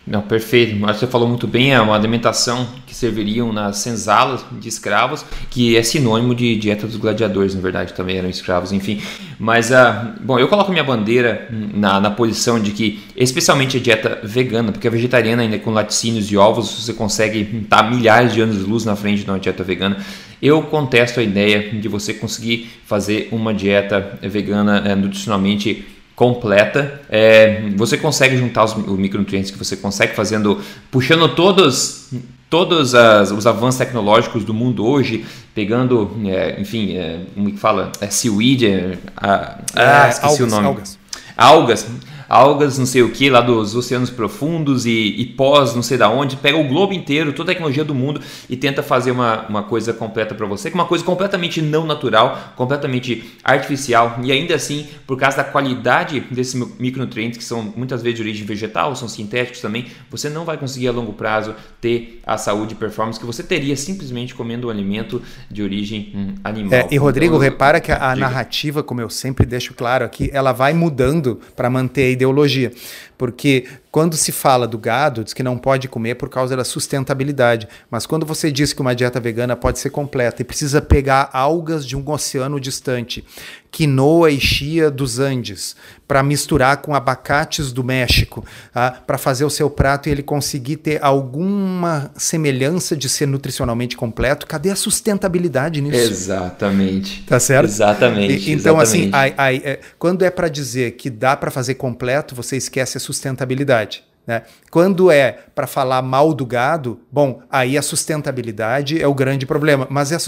Não, 0.06 0.22
perfeito. 0.22 0.74
Mas 0.76 0.96
você 0.96 1.06
falou 1.06 1.28
muito 1.28 1.46
bem, 1.46 1.72
é 1.72 1.80
uma 1.80 1.94
alimentação 1.94 2.66
que 2.86 2.94
serviriam 2.94 3.52
nas 3.52 3.76
senzalas 3.78 4.44
de 4.52 4.68
escravos, 4.68 5.24
que 5.50 5.76
é 5.76 5.82
sinônimo 5.82 6.34
de 6.34 6.56
dieta 6.56 6.86
dos 6.86 6.96
gladiadores, 6.96 7.54
na 7.54 7.60
verdade, 7.60 7.92
também 7.92 8.16
eram 8.16 8.28
escravos, 8.28 8.72
enfim. 8.72 9.00
Mas, 9.38 9.70
uh, 9.70 10.12
bom, 10.20 10.38
eu 10.38 10.48
coloco 10.48 10.72
minha 10.72 10.82
bandeira 10.82 11.48
na, 11.50 12.00
na 12.00 12.10
posição 12.10 12.58
de 12.58 12.72
que, 12.72 13.00
especialmente 13.14 13.76
a 13.76 13.80
dieta 13.80 14.20
vegana, 14.24 14.72
porque 14.72 14.88
a 14.88 14.90
vegetariana, 14.90 15.42
ainda 15.42 15.58
com 15.58 15.70
laticínios 15.70 16.30
e 16.32 16.36
ovos, 16.36 16.68
você 16.70 16.92
consegue 16.92 17.60
estar 17.62 17.88
milhares 17.88 18.32
de 18.32 18.40
anos 18.40 18.56
de 18.56 18.64
luz 18.64 18.84
na 18.84 18.96
frente 18.96 19.22
de 19.22 19.30
uma 19.30 19.38
dieta 19.38 19.62
vegana. 19.62 19.98
Eu 20.42 20.62
contesto 20.62 21.20
a 21.20 21.22
ideia 21.22 21.70
de 21.70 21.86
você 21.86 22.14
conseguir 22.14 22.70
fazer 22.86 23.28
uma 23.30 23.52
dieta 23.52 24.18
vegana 24.22 24.82
é, 24.86 24.94
nutricionalmente 24.94 25.86
completa, 26.20 27.00
é, 27.08 27.62
você 27.76 27.96
consegue 27.96 28.36
juntar 28.36 28.64
os, 28.64 28.76
os, 28.76 28.98
micronutrientes 28.98 29.50
que 29.50 29.56
você 29.56 29.74
consegue 29.74 30.14
fazendo, 30.14 30.60
puxando 30.90 31.34
todos 31.34 32.10
todos 32.50 32.94
as, 32.94 33.30
os 33.30 33.46
avanços 33.46 33.78
tecnológicos 33.78 34.44
do 34.44 34.52
mundo 34.52 34.84
hoje, 34.84 35.24
pegando, 35.54 36.10
é, 36.26 36.60
enfim, 36.60 36.94
é, 36.94 37.20
como 37.34 37.48
é 37.48 37.52
que 37.52 37.56
fala? 37.56 37.90
É 38.02 38.10
seaweed, 38.10 38.66
é, 38.66 38.98
ah, 39.16 39.60
ah, 39.74 40.08
esqueci 40.10 40.42
algas, 40.42 40.52
o 40.52 40.56
nome. 40.56 40.66
Algas. 40.66 40.98
Algas 41.38 41.86
algas, 42.30 42.78
não 42.78 42.86
sei 42.86 43.02
o 43.02 43.10
que, 43.10 43.28
lá 43.28 43.40
dos 43.40 43.74
oceanos 43.74 44.08
profundos 44.08 44.86
e, 44.86 45.16
e, 45.18 45.26
pós, 45.26 45.74
não 45.74 45.82
sei 45.82 45.98
da 45.98 46.08
onde, 46.08 46.36
pega 46.36 46.56
o 46.56 46.68
globo 46.68 46.92
inteiro, 46.92 47.32
toda 47.32 47.50
a 47.50 47.54
tecnologia 47.54 47.84
do 47.84 47.92
mundo 47.92 48.20
e 48.48 48.56
tenta 48.56 48.84
fazer 48.84 49.10
uma, 49.10 49.46
uma 49.48 49.64
coisa 49.64 49.92
completa 49.92 50.32
para 50.32 50.46
você, 50.46 50.70
que 50.70 50.76
é 50.76 50.80
uma 50.80 50.86
coisa 50.86 51.04
completamente 51.04 51.60
não 51.60 51.84
natural, 51.84 52.52
completamente 52.54 53.32
artificial 53.42 54.20
e 54.22 54.30
ainda 54.30 54.54
assim, 54.54 54.86
por 55.08 55.18
causa 55.18 55.38
da 55.38 55.44
qualidade 55.44 56.20
desses 56.30 56.54
micronutrientes 56.78 57.36
que 57.36 57.44
são 57.44 57.72
muitas 57.76 58.00
vezes 58.00 58.16
de 58.16 58.22
origem 58.22 58.46
vegetal, 58.46 58.94
são 58.94 59.08
sintéticos 59.08 59.60
também, 59.60 59.86
você 60.08 60.30
não 60.30 60.44
vai 60.44 60.56
conseguir 60.56 60.86
a 60.86 60.92
longo 60.92 61.14
prazo 61.14 61.52
ter 61.80 62.20
a 62.24 62.38
saúde 62.38 62.74
e 62.74 62.76
performance 62.76 63.18
que 63.18 63.26
você 63.26 63.42
teria 63.42 63.74
simplesmente 63.74 64.36
comendo 64.36 64.68
um 64.68 64.70
alimento 64.70 65.20
de 65.50 65.64
origem 65.64 66.12
hum, 66.14 66.34
animal. 66.44 66.78
É, 66.78 66.86
e 66.92 66.96
Rodrigo, 66.96 67.34
então, 67.34 67.42
repara 67.42 67.80
que 67.80 67.90
a, 67.90 68.12
a 68.12 68.14
narrativa, 68.14 68.84
como 68.84 69.00
eu 69.00 69.10
sempre 69.10 69.44
deixo 69.44 69.74
claro 69.74 70.04
aqui, 70.04 70.30
ela 70.32 70.52
vai 70.52 70.72
mudando 70.72 71.40
para 71.56 71.68
manter 71.68 72.19
ideologia. 72.20 72.70
Porque 73.16 73.66
quando 73.90 74.16
se 74.16 74.30
fala 74.30 74.68
do 74.68 74.78
gado, 74.78 75.24
diz 75.24 75.34
que 75.34 75.42
não 75.42 75.58
pode 75.58 75.88
comer 75.88 76.14
por 76.14 76.28
causa 76.28 76.56
da 76.56 76.64
sustentabilidade. 76.64 77.68
Mas 77.90 78.06
quando 78.06 78.24
você 78.24 78.50
diz 78.50 78.72
que 78.72 78.80
uma 78.80 78.94
dieta 78.94 79.18
vegana 79.18 79.56
pode 79.56 79.78
ser 79.80 79.90
completa 79.90 80.42
e 80.42 80.44
precisa 80.44 80.80
pegar 80.80 81.28
algas 81.32 81.84
de 81.84 81.96
um 81.96 82.08
oceano 82.08 82.60
distante, 82.60 83.24
quinoa 83.70 84.30
e 84.30 84.40
chia 84.40 84.90
dos 84.90 85.18
Andes, 85.18 85.76
para 86.06 86.22
misturar 86.22 86.78
com 86.78 86.94
abacates 86.94 87.72
do 87.72 87.84
México, 87.84 88.44
ah, 88.74 88.90
para 88.90 89.16
fazer 89.16 89.44
o 89.44 89.50
seu 89.50 89.70
prato 89.70 90.08
e 90.08 90.12
ele 90.12 90.22
conseguir 90.22 90.76
ter 90.76 91.02
alguma 91.02 92.10
semelhança 92.16 92.96
de 92.96 93.08
ser 93.08 93.26
nutricionalmente 93.26 93.96
completo, 93.96 94.46
cadê 94.46 94.70
a 94.70 94.76
sustentabilidade 94.76 95.80
nisso? 95.80 96.10
Exatamente. 96.10 97.22
Tá 97.22 97.38
certo? 97.38 97.66
Exatamente. 97.66 98.50
E, 98.50 98.52
então, 98.52 98.78
assim, 98.78 99.04
exatamente. 99.04 99.34
assim, 99.34 99.34
aí, 99.38 99.60
aí, 99.62 99.62
é, 99.64 99.80
quando 99.98 100.24
é 100.24 100.30
para 100.30 100.48
dizer 100.48 100.92
que 100.92 101.08
dá 101.08 101.36
para 101.36 101.50
fazer 101.50 101.74
completo, 101.74 102.34
você 102.34 102.56
esquece 102.56 102.96
a 102.96 103.00
sustentabilidade. 103.00 103.79
Né? 104.26 104.42
Quando 104.70 105.10
é 105.10 105.32
para 105.54 105.66
falar 105.66 106.02
mal 106.02 106.32
do 106.32 106.46
gado, 106.46 107.00
bom, 107.10 107.42
aí 107.50 107.76
a 107.76 107.82
sustentabilidade 107.82 109.00
é 109.00 109.06
o 109.06 109.14
grande 109.14 109.44
problema. 109.44 109.86
Mas 109.90 110.12
é 110.12 110.16
a 110.16 110.18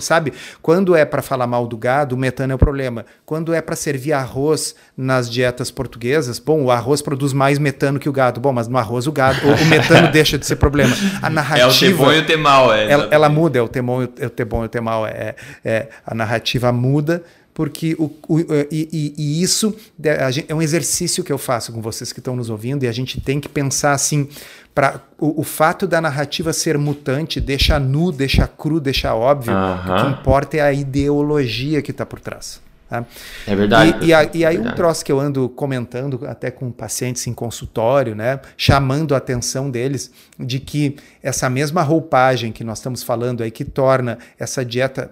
sabe? 0.00 0.32
Quando 0.60 0.96
é 0.96 1.04
para 1.04 1.22
falar 1.22 1.46
mal 1.46 1.66
do 1.66 1.76
gado, 1.76 2.14
o 2.14 2.18
metano 2.18 2.52
é 2.52 2.56
o 2.56 2.58
problema. 2.58 3.04
Quando 3.24 3.54
é 3.54 3.60
para 3.60 3.76
servir 3.76 4.12
arroz 4.12 4.74
nas 4.96 5.30
dietas 5.30 5.70
portuguesas, 5.70 6.38
bom, 6.38 6.64
o 6.64 6.70
arroz 6.70 7.00
produz 7.00 7.32
mais 7.32 7.58
metano 7.58 7.98
que 7.98 8.08
o 8.08 8.12
gado. 8.12 8.40
Bom, 8.40 8.52
mas 8.52 8.66
no 8.66 8.78
arroz 8.78 9.06
o 9.06 9.12
gado, 9.12 9.38
o, 9.46 9.54
o 9.54 9.66
metano 9.66 10.10
deixa 10.12 10.36
de 10.38 10.46
ser 10.46 10.56
problema. 10.56 10.96
A 11.22 11.30
narrativa. 11.30 11.66
É 11.66 11.68
o 11.68 11.78
ter 11.78 11.94
bom 11.94 12.12
e 12.12 12.18
o 12.18 12.26
ter 12.26 12.36
mal, 12.36 12.72
é. 12.72 12.90
Ela, 12.90 13.08
ela, 13.10 13.28
muda, 13.28 13.58
é 13.58 13.62
o 13.62 13.68
ter 13.68 13.82
bom, 13.82 14.02
é 14.02 14.26
o 14.26 14.30
ter 14.30 14.44
bom 14.44 14.62
e 14.62 14.66
o 14.66 14.68
ter 14.68 14.80
mal. 14.80 15.06
É, 15.06 15.34
é, 15.64 15.88
a 16.04 16.14
narrativa 16.14 16.72
muda 16.72 17.22
porque 17.54 17.94
o, 17.98 18.10
o 18.28 18.40
e, 18.70 19.14
e, 19.16 19.42
isso 19.42 19.74
é 20.02 20.52
um 20.52 20.60
exercício 20.60 21.22
que 21.22 21.32
eu 21.32 21.38
faço 21.38 21.72
com 21.72 21.80
vocês 21.80 22.12
que 22.12 22.18
estão 22.18 22.34
nos 22.34 22.50
ouvindo 22.50 22.84
e 22.84 22.88
a 22.88 22.92
gente 22.92 23.20
tem 23.20 23.40
que 23.40 23.48
pensar 23.48 23.92
assim 23.92 24.28
para 24.74 25.00
o, 25.20 25.40
o, 25.40 25.44
fato 25.44 25.86
da 25.86 26.00
narrativa 26.00 26.52
ser 26.52 26.76
mutante 26.76 27.40
deixa 27.40 27.78
nu, 27.78 28.10
deixa 28.10 28.48
cru, 28.48 28.80
deixa 28.80 29.14
óbvio. 29.14 29.54
Uh 29.54 29.56
-huh. 29.56 30.00
O 30.00 30.04
que 30.04 30.20
importa 30.20 30.56
é 30.56 30.60
a 30.60 30.72
ideologia 30.72 31.80
que 31.80 31.92
está 31.92 32.04
por 32.04 32.18
trás. 32.18 32.60
Tá? 32.88 33.04
É 33.46 33.54
verdade. 33.54 34.04
E, 34.04 34.08
e, 34.08 34.14
a, 34.14 34.30
e 34.34 34.44
aí 34.44 34.58
um 34.58 34.72
troço 34.74 35.04
que 35.04 35.10
eu 35.10 35.18
ando 35.18 35.48
comentando 35.48 36.20
até 36.26 36.50
com 36.50 36.70
pacientes 36.70 37.26
em 37.26 37.32
consultório, 37.32 38.14
né, 38.14 38.40
chamando 38.56 39.14
a 39.14 39.18
atenção 39.18 39.70
deles 39.70 40.10
de 40.38 40.58
que 40.58 40.96
essa 41.22 41.48
mesma 41.48 41.82
roupagem 41.82 42.52
que 42.52 42.62
nós 42.62 42.78
estamos 42.78 43.02
falando 43.02 43.42
aí 43.42 43.50
que 43.50 43.64
torna 43.64 44.18
essa 44.38 44.64
dieta 44.64 45.10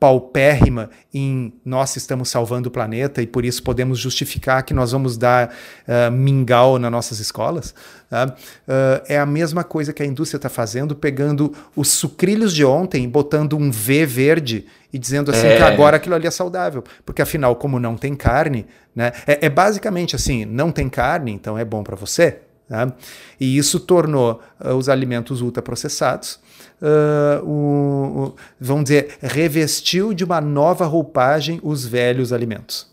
paupérrima 0.00 0.88
em 1.12 1.52
nós 1.62 1.94
estamos 1.94 2.30
salvando 2.30 2.70
o 2.70 2.72
planeta 2.72 3.20
e 3.20 3.26
por 3.26 3.44
isso 3.44 3.62
podemos 3.62 3.98
justificar 3.98 4.62
que 4.62 4.72
nós 4.72 4.92
vamos 4.92 5.18
dar 5.18 5.48
uh, 5.86 6.10
mingau 6.10 6.78
nas 6.78 6.90
nossas 6.90 7.20
escolas, 7.20 7.74
uh, 8.10 8.30
uh, 8.32 9.04
é 9.06 9.18
a 9.18 9.26
mesma 9.26 9.62
coisa 9.62 9.92
que 9.92 10.02
a 10.02 10.06
indústria 10.06 10.38
está 10.38 10.48
fazendo, 10.48 10.96
pegando 10.96 11.54
os 11.76 11.88
sucrilhos 11.88 12.54
de 12.54 12.64
ontem, 12.64 13.06
botando 13.06 13.58
um 13.58 13.70
V 13.70 14.06
verde 14.06 14.64
e 14.90 14.98
dizendo 14.98 15.30
assim 15.30 15.48
é. 15.48 15.56
que 15.58 15.62
agora 15.62 15.98
aquilo 15.98 16.14
ali 16.14 16.26
é 16.26 16.30
saudável. 16.30 16.82
Porque 17.04 17.20
afinal, 17.20 17.54
como 17.56 17.78
não 17.78 17.94
tem 17.94 18.16
carne, 18.16 18.66
né, 18.96 19.12
é, 19.26 19.46
é 19.46 19.48
basicamente 19.50 20.16
assim: 20.16 20.46
não 20.46 20.72
tem 20.72 20.88
carne, 20.88 21.30
então 21.30 21.58
é 21.58 21.64
bom 21.64 21.84
para 21.84 21.94
você. 21.94 22.38
Tá? 22.66 22.90
E 23.38 23.58
isso 23.58 23.78
tornou 23.78 24.40
os 24.76 24.88
alimentos 24.88 25.42
ultraprocessados 25.42 26.40
uh, 26.80 27.44
o, 27.44 28.24
o, 28.24 28.34
vamos 28.60 28.84
dizer, 28.84 29.18
revestiu 29.22 30.12
de 30.12 30.24
uma 30.24 30.40
nova 30.40 30.86
roupagem 30.86 31.60
os 31.62 31.86
velhos 31.86 32.32
alimentos. 32.32 32.90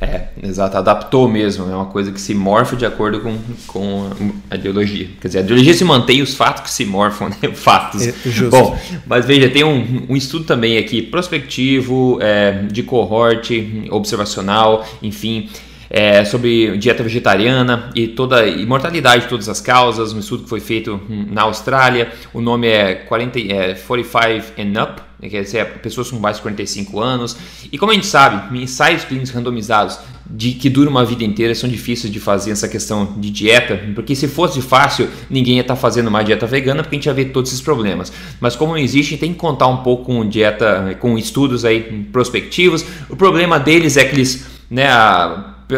É, 0.00 0.26
exato, 0.42 0.76
adaptou 0.76 1.28
mesmo, 1.28 1.70
é 1.70 1.74
uma 1.74 1.86
coisa 1.86 2.10
que 2.10 2.20
se 2.20 2.34
morfa 2.34 2.74
de 2.74 2.84
acordo 2.84 3.20
com, 3.20 3.38
com 3.68 4.10
a 4.50 4.56
ideologia. 4.56 5.08
Quer 5.20 5.28
dizer, 5.28 5.38
a 5.38 5.42
ideologia 5.42 5.72
se 5.72 5.84
mantém 5.84 6.20
os 6.20 6.34
fatos 6.34 6.64
que 6.64 6.70
se 6.70 6.84
morfam, 6.84 7.28
né? 7.40 7.52
Fatos. 7.54 8.08
É. 8.08 8.12
Bom, 8.50 8.76
mas 9.06 9.24
veja, 9.24 9.48
tem 9.48 9.62
um, 9.62 10.06
um 10.08 10.16
estudo 10.16 10.44
também 10.44 10.78
aqui 10.78 11.00
prospectivo, 11.00 12.18
é, 12.20 12.64
de 12.64 12.82
cohorte, 12.82 13.86
observacional, 13.90 14.84
enfim, 15.00 15.48
é, 15.96 16.24
sobre 16.24 16.76
dieta 16.76 17.04
vegetariana 17.04 17.88
e 17.94 18.08
toda 18.08 18.44
imortalidade 18.48 19.22
de 19.22 19.28
todas 19.28 19.48
as 19.48 19.60
causas, 19.60 20.12
um 20.12 20.18
estudo 20.18 20.42
que 20.42 20.48
foi 20.48 20.58
feito 20.58 21.00
na 21.08 21.42
Austrália, 21.42 22.10
o 22.32 22.40
nome 22.40 22.66
é, 22.66 22.94
40, 22.96 23.38
é 23.38 23.74
45 23.74 24.60
and 24.60 24.82
Up, 24.82 25.02
né, 25.22 25.28
quer 25.28 25.44
dizer, 25.44 25.64
pessoas 25.78 26.10
com 26.10 26.18
mais 26.18 26.38
de 26.38 26.42
45 26.42 26.98
anos, 26.98 27.36
e 27.70 27.78
como 27.78 27.92
a 27.92 27.94
gente 27.94 28.08
sabe, 28.08 28.60
ensaios 28.60 29.04
clínicos 29.04 29.30
randomizados 29.30 30.00
de 30.28 30.54
que 30.54 30.68
duram 30.68 30.90
uma 30.90 31.04
vida 31.04 31.22
inteira 31.22 31.54
são 31.54 31.70
difíceis 31.70 32.12
de 32.12 32.18
fazer 32.18 32.50
essa 32.50 32.66
questão 32.66 33.14
de 33.18 33.30
dieta, 33.30 33.80
porque 33.94 34.16
se 34.16 34.26
fosse 34.26 34.60
fácil, 34.60 35.08
ninguém 35.30 35.56
ia 35.56 35.60
estar 35.60 35.76
tá 35.76 35.80
fazendo 35.80 36.08
uma 36.08 36.24
dieta 36.24 36.44
vegana, 36.44 36.82
porque 36.82 36.96
a 36.96 36.98
gente 36.98 37.06
ia 37.06 37.14
ver 37.14 37.26
todos 37.26 37.52
esses 37.52 37.62
problemas. 37.62 38.12
Mas 38.40 38.56
como 38.56 38.72
não 38.72 38.78
existe, 38.78 39.16
tem 39.16 39.32
que 39.32 39.38
contar 39.38 39.68
um 39.68 39.76
pouco 39.76 40.06
com 40.06 40.28
dieta, 40.28 40.96
com 40.98 41.16
estudos 41.16 41.64
aí 41.64 42.08
prospectivos. 42.10 42.84
O 43.08 43.14
problema 43.14 43.60
deles 43.60 43.96
é 43.96 44.04
que 44.04 44.16
eles, 44.16 44.44
né, 44.68 44.88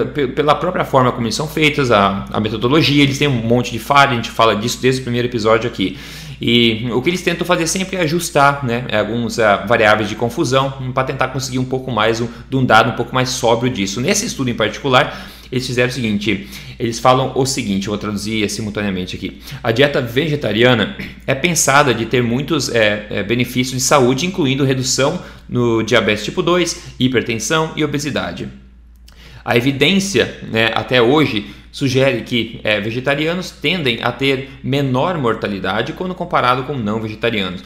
pela 0.04 0.54
própria 0.54 0.84
forma 0.84 1.12
como 1.12 1.26
eles 1.26 1.34
são 1.34 1.48
feitos, 1.48 1.90
a, 1.90 2.26
a 2.32 2.40
metodologia, 2.40 3.02
eles 3.02 3.18
têm 3.18 3.28
um 3.28 3.42
monte 3.42 3.72
de 3.72 3.78
falha, 3.78 4.12
a 4.12 4.14
gente 4.14 4.30
fala 4.30 4.54
disso 4.54 4.78
desde 4.80 5.00
o 5.00 5.04
primeiro 5.04 5.28
episódio 5.28 5.68
aqui. 5.68 5.96
E 6.40 6.86
o 6.92 7.00
que 7.00 7.08
eles 7.08 7.22
tentam 7.22 7.46
fazer 7.46 7.66
sempre 7.66 7.96
é 7.96 8.00
ajustar 8.00 8.64
né, 8.64 8.84
algumas 8.92 9.38
uh, 9.38 9.66
variáveis 9.66 10.08
de 10.08 10.14
confusão 10.14 10.70
para 10.92 11.04
tentar 11.04 11.28
conseguir 11.28 11.58
um 11.58 11.64
pouco 11.64 11.90
mais 11.90 12.18
de 12.18 12.56
um 12.56 12.64
dado 12.64 12.90
um 12.90 12.94
pouco 12.94 13.14
mais 13.14 13.30
sóbrio 13.30 13.72
disso. 13.72 14.00
Nesse 14.00 14.26
estudo 14.26 14.50
em 14.50 14.54
particular, 14.54 15.30
eles 15.50 15.66
fizeram 15.66 15.88
o 15.88 15.92
seguinte: 15.92 16.48
eles 16.78 16.98
falam 16.98 17.32
o 17.34 17.46
seguinte, 17.46 17.88
vou 17.88 17.96
traduzir 17.96 18.48
simultaneamente 18.50 19.16
aqui. 19.16 19.40
A 19.62 19.72
dieta 19.72 20.00
vegetariana 20.00 20.96
é 21.26 21.34
pensada 21.34 21.94
de 21.94 22.04
ter 22.04 22.22
muitos 22.22 22.68
é, 22.68 23.06
é, 23.10 23.22
benefícios 23.22 23.80
de 23.80 23.82
saúde, 23.82 24.26
incluindo 24.26 24.64
redução 24.64 25.22
no 25.48 25.82
diabetes 25.82 26.24
tipo 26.24 26.42
2, 26.42 26.94
hipertensão 26.98 27.72
e 27.76 27.84
obesidade. 27.84 28.65
A 29.46 29.56
evidência, 29.56 30.40
né, 30.50 30.72
até 30.74 31.00
hoje, 31.00 31.54
sugere 31.70 32.22
que 32.22 32.58
é, 32.64 32.80
vegetarianos 32.80 33.52
tendem 33.52 34.02
a 34.02 34.10
ter 34.10 34.50
menor 34.60 35.16
mortalidade 35.18 35.92
quando 35.92 36.16
comparado 36.16 36.64
com 36.64 36.76
não 36.76 37.00
vegetarianos. 37.00 37.62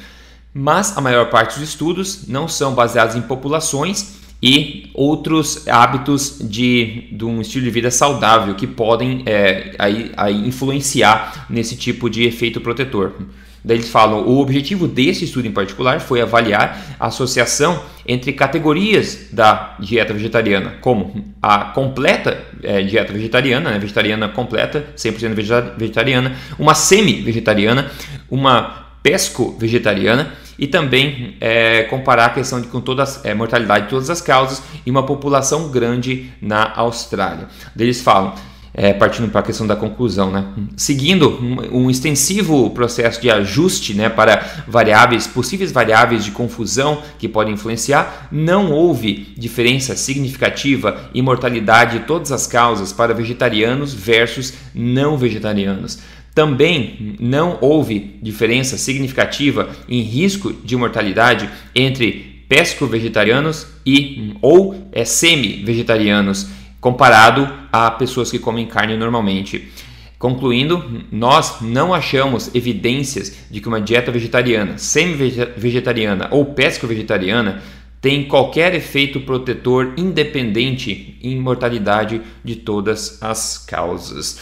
Mas 0.53 0.95
a 0.99 1.01
maior 1.01 1.31
parte 1.31 1.59
dos 1.59 1.67
estudos 1.67 2.29
não 2.29 2.47
são 2.47 2.75
baseados 2.75 3.17
em 3.17 3.23
populações 3.23 4.17
e 4.43 4.91
outros 4.93 5.67
hábitos 5.67 6.37
de, 6.43 7.09
de 7.13 7.25
um 7.25 7.41
estilo 7.41 7.65
de 7.65 7.71
vida 7.71 7.91
saudável 7.91 8.55
que 8.55 8.67
podem 8.67 9.23
é, 9.25 9.75
aí, 9.79 10.13
aí 10.19 10.47
influenciar 10.47 11.47
nesse 11.49 11.77
tipo 11.77 12.11
de 12.11 12.25
efeito 12.25 12.61
protetor. 12.61 13.15
Daí 13.65 13.77
eles 13.77 13.91
falam: 13.91 14.27
o 14.27 14.39
objetivo 14.39 14.89
desse 14.89 15.25
estudo 15.25 15.47
em 15.47 15.53
particular 15.53 16.01
foi 16.01 16.21
avaliar 16.21 16.97
a 16.99 17.07
associação 17.07 17.83
entre 18.07 18.33
categorias 18.33 19.29
da 19.33 19.77
dieta 19.79 20.13
vegetariana, 20.13 20.75
como 20.81 21.35
a 21.43 21.67
completa 21.67 22.43
é, 22.63 22.83
dieta 22.83 23.13
vegetariana, 23.13 23.71
né, 23.71 23.79
vegetariana 23.79 24.29
completa, 24.29 24.87
100% 24.97 25.75
vegetariana, 25.77 26.37
uma 26.59 26.75
semi-vegetariana, 26.75 27.91
uma 28.31 28.89
pesco-vegetariana 29.03 30.33
e 30.59 30.67
também 30.67 31.37
é, 31.41 31.85
comparar 31.85 32.27
a 32.27 32.31
questão 32.31 32.61
de 32.61 32.69
com 32.69 32.81
toda 32.83 33.03
a 33.03 33.07
é, 33.25 33.33
mortalidade 33.33 33.85
de 33.85 33.91
todas 33.91 34.11
as 34.11 34.21
causas 34.21 34.63
e 34.85 34.91
uma 34.91 35.05
população 35.05 35.69
grande 35.71 36.31
na 36.41 36.73
Austrália. 36.77 37.49
Eles 37.79 38.03
falam 38.03 38.35
é, 38.73 38.93
partindo 38.93 39.29
para 39.31 39.41
a 39.41 39.45
questão 39.45 39.67
da 39.67 39.75
conclusão, 39.75 40.31
né? 40.31 40.45
seguindo 40.77 41.29
um, 41.31 41.85
um, 41.85 41.91
extensivo 41.91 42.71
processo 42.71 43.21
de 43.21 43.31
ajuste 43.31 43.95
né, 43.95 44.09
para 44.09 44.65
variáveis, 44.67 45.27
possíveis 45.27 45.73
variáveis 45.73 46.25
de 46.25 46.31
confusão 46.31 47.03
que 47.19 47.29
podem 47.29 47.55
influenciar, 47.55 48.29
não 48.31 48.71
houve 48.71 49.35
diferença 49.37 49.97
significativa 49.97 51.11
em 51.15 51.23
mortalidade 51.23 51.99
de 51.99 52.05
todas 52.05 52.31
as 52.31 52.47
causas 52.47 52.93
para 52.93 53.15
vegetarianos 53.15 53.93
versus 53.93 54.55
não 54.75 55.19
vegetarianos. 55.19 55.99
Também 56.33 57.17
não 57.19 57.59
houve 57.61 58.19
diferença 58.23 58.79
significativa 58.79 59.69
em 59.89 60.01
risco 60.01 60.53
de 60.53 60.77
mortalidade 60.77 61.51
entre 61.75 62.45
pesco-vegetarianos 62.49 63.67
e 63.85 64.35
ou 64.41 64.89
é, 64.93 65.05
semi-vegetarianos 65.05 66.49
comparado 66.81 67.49
a 67.73 67.91
pessoas 67.91 68.31
que 68.31 68.39
comem 68.39 68.67
carne 68.67 68.97
normalmente. 68.97 69.71
Concluindo, 70.19 71.05
nós 71.11 71.61
não 71.61 71.95
achamos 71.95 72.55
evidências 72.55 73.47
de 73.51 73.61
que 73.61 73.69
uma 73.69 73.81
dieta 73.81 74.13
vegetariana, 74.13 74.77
semi-vegetariana 74.77 76.29
ou 76.31 76.45
pesco-vegetariana 76.47 77.63
tem 78.01 78.25
qualquer 78.25 78.75
efeito 78.75 79.21
protetor 79.21 79.95
independente 79.97 81.19
em 81.23 81.39
mortalidade 81.39 82.21
de 82.43 82.57
todas 82.57 83.23
as 83.23 83.59
causas. 83.59 84.39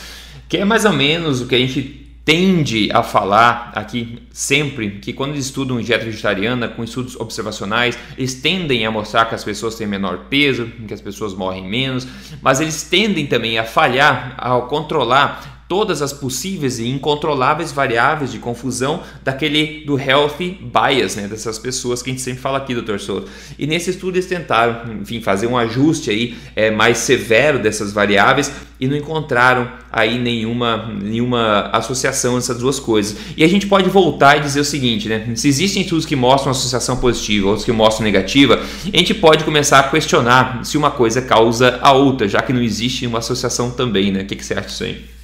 Que 0.48 0.58
é 0.58 0.64
mais 0.64 0.84
ou 0.84 0.92
menos 0.92 1.40
o 1.40 1.46
que 1.46 1.54
a 1.54 1.58
gente 1.58 2.07
tende 2.28 2.90
a 2.92 3.02
falar 3.02 3.72
aqui 3.74 4.18
sempre 4.30 4.98
que 5.00 5.14
quando 5.14 5.30
eles 5.30 5.46
estudam 5.46 5.80
dieta 5.80 6.04
vegetariana 6.04 6.68
com 6.68 6.84
estudos 6.84 7.16
observacionais, 7.16 7.98
eles 8.18 8.34
tendem 8.34 8.84
a 8.84 8.90
mostrar 8.90 9.24
que 9.24 9.34
as 9.34 9.42
pessoas 9.42 9.76
têm 9.76 9.86
menor 9.86 10.26
peso, 10.28 10.70
que 10.86 10.92
as 10.92 11.00
pessoas 11.00 11.32
morrem 11.32 11.66
menos, 11.66 12.06
mas 12.42 12.60
eles 12.60 12.82
tendem 12.82 13.26
também 13.26 13.58
a 13.58 13.64
falhar 13.64 14.34
ao 14.36 14.66
controlar 14.66 15.57
todas 15.68 16.00
as 16.00 16.12
possíveis 16.12 16.78
e 16.78 16.88
incontroláveis 16.88 17.70
variáveis 17.70 18.32
de 18.32 18.38
confusão 18.38 19.02
daquele 19.22 19.84
do 19.84 19.98
healthy 19.98 20.58
bias, 20.62 21.14
né, 21.14 21.28
dessas 21.28 21.58
pessoas 21.58 22.02
que 22.02 22.08
a 22.08 22.12
gente 22.12 22.22
sempre 22.22 22.40
fala 22.40 22.56
aqui, 22.56 22.72
doutor 22.74 22.98
Souto. 22.98 23.28
E 23.58 23.66
nesse 23.66 23.90
estudo 23.90 24.16
eles 24.16 24.26
tentaram, 24.26 24.94
enfim, 25.02 25.20
fazer 25.20 25.46
um 25.46 25.58
ajuste 25.58 26.10
aí 26.10 26.36
é, 26.56 26.70
mais 26.70 26.98
severo 26.98 27.58
dessas 27.58 27.92
variáveis 27.92 28.50
e 28.80 28.86
não 28.86 28.96
encontraram 28.96 29.70
aí 29.92 30.18
nenhuma, 30.18 30.86
nenhuma 30.86 31.68
associação 31.72 32.36
dessas 32.36 32.58
duas 32.58 32.78
coisas. 32.78 33.16
E 33.36 33.44
a 33.44 33.48
gente 33.48 33.66
pode 33.66 33.90
voltar 33.90 34.38
e 34.38 34.40
dizer 34.40 34.60
o 34.60 34.64
seguinte, 34.64 35.08
né? 35.08 35.32
Se 35.34 35.48
existem 35.48 35.82
estudos 35.82 36.06
que 36.06 36.14
mostram 36.14 36.52
associação 36.52 36.96
positiva, 36.96 37.48
outros 37.48 37.64
que 37.64 37.72
mostram 37.72 38.04
negativa, 38.04 38.60
a 38.92 38.96
gente 38.96 39.12
pode 39.14 39.44
começar 39.44 39.80
a 39.80 39.82
questionar 39.82 40.64
se 40.64 40.78
uma 40.78 40.90
coisa 40.90 41.20
causa 41.20 41.78
a 41.82 41.92
outra, 41.92 42.28
já 42.28 42.40
que 42.40 42.52
não 42.52 42.62
existe 42.62 43.06
uma 43.06 43.18
associação 43.18 43.70
também, 43.70 44.12
né? 44.12 44.22
O 44.22 44.26
que, 44.26 44.36
que 44.36 44.44
você 44.44 44.54
acha 44.54 44.68
disso 44.68 44.84
aí? 44.84 45.17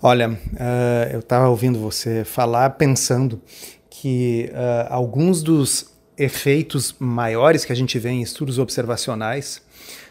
Olha, 0.00 0.30
uh, 0.30 1.12
eu 1.12 1.18
estava 1.18 1.48
ouvindo 1.48 1.76
você 1.80 2.24
falar 2.24 2.70
pensando 2.70 3.42
que 3.90 4.48
uh, 4.52 4.86
alguns 4.90 5.42
dos 5.42 5.90
efeitos 6.16 6.94
maiores 7.00 7.64
que 7.64 7.72
a 7.72 7.76
gente 7.76 7.98
vê 7.98 8.10
em 8.10 8.22
estudos 8.22 8.60
observacionais 8.60 9.60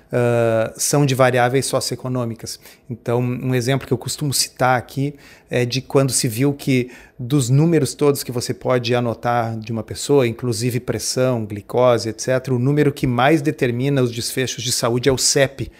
uh, 0.07 0.73
são 0.75 1.05
de 1.05 1.15
variáveis 1.15 1.67
socioeconômicas. 1.67 2.59
Então, 2.89 3.21
um 3.21 3.55
exemplo 3.55 3.87
que 3.87 3.93
eu 3.93 3.97
costumo 3.97 4.33
citar 4.33 4.77
aqui 4.77 5.15
é 5.49 5.63
de 5.63 5.81
quando 5.81 6.11
se 6.11 6.27
viu 6.27 6.53
que 6.53 6.91
dos 7.17 7.49
números 7.49 7.93
todos 7.93 8.23
que 8.23 8.31
você 8.31 8.53
pode 8.53 8.93
anotar 8.93 9.57
de 9.57 9.71
uma 9.71 9.83
pessoa, 9.83 10.27
inclusive 10.27 10.81
pressão, 10.81 11.45
glicose, 11.45 12.09
etc., 12.09 12.49
o 12.49 12.59
número 12.59 12.91
que 12.91 13.07
mais 13.07 13.41
determina 13.41 14.01
os 14.01 14.11
desfechos 14.11 14.65
de 14.65 14.73
saúde 14.73 15.07
é 15.07 15.11
o 15.13 15.17
CEP, 15.17 15.71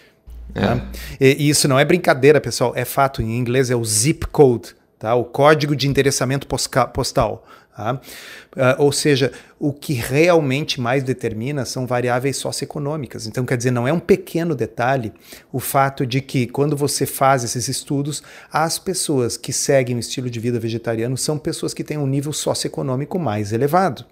é. 0.54 0.62
Tá? 0.62 0.86
E, 1.20 1.46
e 1.46 1.50
isso 1.50 1.68
não 1.68 1.80
é 1.80 1.86
brincadeira, 1.86 2.42
pessoal, 2.42 2.74
é 2.76 2.86
fato. 2.86 3.22
Em 3.22 3.38
inglês 3.38 3.70
é 3.70 3.76
o 3.76 3.84
zip 3.84 4.28
code, 4.28 4.76
tá? 5.00 5.16
o 5.16 5.24
código 5.24 5.76
de 5.76 5.88
endereçamento 5.88 6.48
postal. 6.48 7.46
Tá? 7.76 7.94
Uh, 7.94 8.74
ou 8.80 8.92
seja, 8.92 9.32
o 9.60 9.72
que 9.72 9.94
realmente 9.94 10.82
mais 10.82 11.04
determina 11.04 11.64
são 11.64 11.86
variáveis 11.86 12.38
socioeconômicas. 12.38 13.28
Então, 13.28 13.46
quer 13.46 13.56
dizer, 13.56 13.70
não 13.70 13.88
é 13.88 13.94
um 13.94 14.00
pequeno 14.00 14.56
detalhe 14.56 15.14
o 15.54 15.60
fato 15.60 16.04
de 16.04 16.20
que, 16.20 16.48
quando 16.48 16.76
você 16.76 17.06
faz 17.06 17.44
esses 17.44 17.68
estudos, 17.68 18.24
as 18.52 18.80
pessoas 18.80 19.38
que 19.38 19.54
seguem 19.54 19.96
o 19.96 20.00
estilo 20.00 20.28
de 20.28 20.40
vida 20.40 20.60
vegetariano 20.60 21.16
são 21.16 21.38
pessoas 21.38 21.72
que 21.72 21.84
têm 21.84 22.00
um 22.00 22.08
nível 22.08 22.34
socioeconômico 22.34 23.20
mais 23.20 23.54
elevado. 23.54 24.04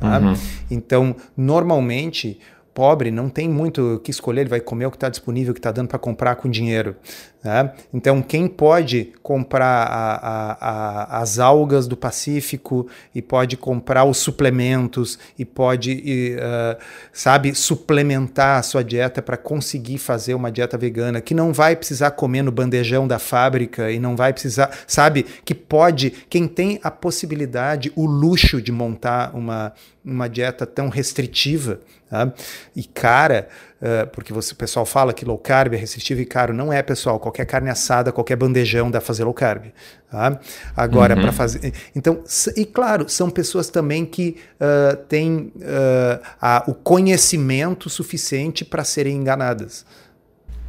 Tá? 0.00 0.18
Uhum. 0.18 0.34
Então, 0.68 1.14
normalmente, 1.36 2.40
pobre 2.74 3.10
não 3.10 3.28
tem 3.28 3.48
muito 3.48 3.94
o 3.94 3.98
que 4.00 4.10
escolher, 4.10 4.42
ele 4.42 4.50
vai 4.50 4.60
comer 4.60 4.86
o 4.86 4.90
que 4.90 4.96
está 4.96 5.08
disponível, 5.08 5.52
o 5.52 5.54
que 5.54 5.60
está 5.60 5.70
dando 5.70 5.88
para 5.88 5.98
comprar 5.98 6.34
com 6.34 6.50
dinheiro. 6.50 6.96
Né? 7.44 7.72
Então, 7.92 8.22
quem 8.22 8.48
pode 8.48 9.12
comprar 9.22 9.84
a, 9.84 10.14
a, 10.14 10.52
a, 10.52 11.20
as 11.20 11.38
algas 11.38 11.86
do 11.86 11.94
Pacífico 11.94 12.88
e 13.14 13.20
pode 13.20 13.56
comprar 13.56 14.04
os 14.04 14.16
suplementos 14.16 15.18
e 15.38 15.44
pode, 15.44 15.92
e, 15.92 16.36
uh, 16.36 16.82
sabe, 17.12 17.54
suplementar 17.54 18.58
a 18.58 18.62
sua 18.62 18.82
dieta 18.82 19.20
para 19.20 19.36
conseguir 19.36 19.98
fazer 19.98 20.32
uma 20.32 20.50
dieta 20.50 20.78
vegana, 20.78 21.20
que 21.20 21.34
não 21.34 21.52
vai 21.52 21.76
precisar 21.76 22.12
comer 22.12 22.42
no 22.42 22.50
bandejão 22.50 23.06
da 23.06 23.18
fábrica 23.18 23.90
e 23.92 23.98
não 23.98 24.16
vai 24.16 24.32
precisar, 24.32 24.70
sabe, 24.86 25.26
que 25.44 25.54
pode, 25.54 26.10
quem 26.30 26.48
tem 26.48 26.80
a 26.82 26.90
possibilidade, 26.90 27.92
o 27.94 28.06
luxo 28.06 28.60
de 28.60 28.72
montar 28.72 29.32
uma, 29.34 29.74
uma 30.02 30.28
dieta 30.28 30.64
tão 30.64 30.88
restritiva 30.88 31.78
Tá? 32.14 32.32
E 32.76 32.84
cara, 32.84 33.48
uh, 33.82 34.06
porque 34.12 34.32
você, 34.32 34.52
o 34.52 34.56
pessoal 34.56 34.86
fala 34.86 35.12
que 35.12 35.24
low 35.24 35.36
carb 35.36 35.74
é 35.74 35.76
restritivo 35.76 36.20
e 36.20 36.24
caro. 36.24 36.54
Não 36.54 36.72
é, 36.72 36.80
pessoal. 36.80 37.18
Qualquer 37.18 37.44
carne 37.44 37.68
assada, 37.68 38.12
qualquer 38.12 38.36
bandejão 38.36 38.88
dá 38.88 39.00
para 39.00 39.06
fazer 39.08 39.24
low 39.24 39.34
carb. 39.34 39.64
Tá? 40.08 40.38
Agora, 40.76 41.16
uhum. 41.16 41.22
para 41.22 41.32
fazer. 41.32 41.74
Então, 41.92 42.22
e 42.56 42.64
claro, 42.64 43.08
são 43.08 43.28
pessoas 43.28 43.68
também 43.68 44.06
que 44.06 44.36
uh, 44.60 44.96
têm 45.08 45.52
uh, 45.56 46.24
a, 46.40 46.62
o 46.68 46.74
conhecimento 46.74 47.90
suficiente 47.90 48.64
para 48.64 48.84
serem 48.84 49.16
enganadas. 49.16 49.84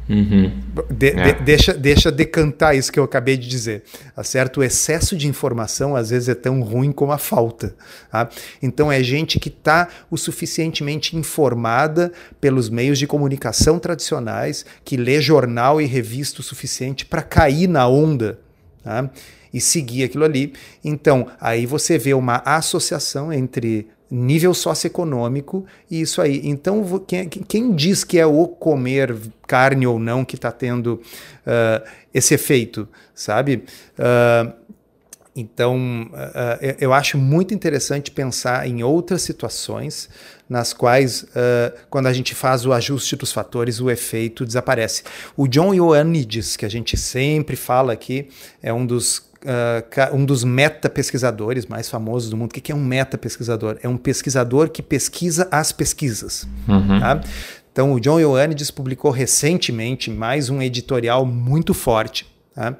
Uhum. 0.08 0.52
De, 0.90 1.08
é. 1.08 1.32
de, 1.32 1.42
deixa, 1.42 1.74
deixa 1.74 2.12
decantar 2.12 2.76
isso 2.76 2.92
que 2.92 2.98
eu 2.98 3.04
acabei 3.04 3.36
de 3.36 3.48
dizer. 3.48 3.82
Tá 4.14 4.22
certo? 4.22 4.60
O 4.60 4.64
excesso 4.64 5.16
de 5.16 5.26
informação 5.26 5.96
às 5.96 6.10
vezes 6.10 6.28
é 6.28 6.34
tão 6.34 6.60
ruim 6.62 6.92
como 6.92 7.12
a 7.12 7.18
falta. 7.18 7.74
Tá? 8.10 8.28
Então 8.62 8.90
é 8.90 9.02
gente 9.02 9.40
que 9.40 9.48
está 9.48 9.88
o 10.10 10.16
suficientemente 10.16 11.16
informada 11.16 12.12
pelos 12.40 12.68
meios 12.68 12.98
de 12.98 13.06
comunicação 13.06 13.78
tradicionais, 13.78 14.64
que 14.84 14.96
lê 14.96 15.20
jornal 15.20 15.80
e 15.80 15.86
revista 15.86 16.40
o 16.40 16.44
suficiente 16.44 17.04
para 17.04 17.22
cair 17.22 17.68
na 17.68 17.88
onda. 17.88 18.38
Tá? 18.82 19.10
E 19.52 19.60
seguir 19.60 20.04
aquilo 20.04 20.24
ali. 20.24 20.52
Então, 20.84 21.28
aí 21.40 21.66
você 21.66 21.98
vê 21.98 22.12
uma 22.14 22.42
associação 22.44 23.32
entre 23.32 23.88
nível 24.10 24.54
socioeconômico 24.54 25.66
e 25.90 26.00
isso 26.00 26.22
aí. 26.22 26.40
Então, 26.44 27.04
quem, 27.06 27.28
quem, 27.28 27.74
diz 27.74 28.04
que 28.04 28.18
é 28.18 28.26
o 28.26 28.46
comer 28.46 29.16
carne 29.46 29.86
ou 29.86 29.98
não 29.98 30.24
que 30.24 30.36
está 30.36 30.52
tendo 30.52 31.00
uh, 31.46 31.88
esse 32.14 32.34
efeito, 32.34 32.88
sabe? 33.14 33.64
Uh, 33.98 34.52
então, 35.34 36.08
uh, 36.12 36.76
eu 36.80 36.94
acho 36.94 37.18
muito 37.18 37.52
interessante 37.52 38.10
pensar 38.10 38.66
em 38.66 38.82
outras 38.82 39.22
situações 39.22 40.08
nas 40.48 40.72
quais, 40.72 41.26
quando 41.90 42.06
a 42.06 42.12
gente 42.12 42.32
faz 42.32 42.64
o 42.64 42.72
ajuste 42.72 43.16
dos 43.16 43.32
fatores, 43.32 43.80
o 43.80 43.90
efeito 43.90 44.46
desaparece. 44.46 45.02
O 45.36 45.48
John 45.48 45.74
Ioannidis, 45.74 46.56
que 46.56 46.64
a 46.64 46.68
gente 46.68 46.96
sempre 46.96 47.56
fala 47.56 47.92
aqui, 47.92 48.28
é 48.62 48.72
um 48.72 48.86
dos 48.86 49.28
uh, 49.46 50.16
um 50.16 50.24
dos 50.24 50.44
meta-pesquisadores 50.44 51.66
mais 51.66 51.88
famosos 51.88 52.28
do 52.28 52.36
mundo. 52.36 52.50
O 52.50 52.54
que 52.54 52.72
é 52.72 52.74
um 52.74 52.84
meta-pesquisador? 52.84 53.78
É 53.82 53.88
um 53.88 53.96
pesquisador 53.96 54.68
que 54.68 54.82
pesquisa 54.82 55.48
as 55.50 55.72
pesquisas. 55.72 56.46
Uhum. 56.68 57.00
Tá? 57.00 57.20
Então, 57.72 57.92
o 57.92 58.00
John 58.00 58.18
Ioannidis 58.18 58.70
publicou 58.70 59.10
recentemente 59.10 60.10
mais 60.10 60.48
um 60.50 60.60
editorial 60.62 61.24
muito 61.24 61.74
forte, 61.74 62.26
tá? 62.54 62.76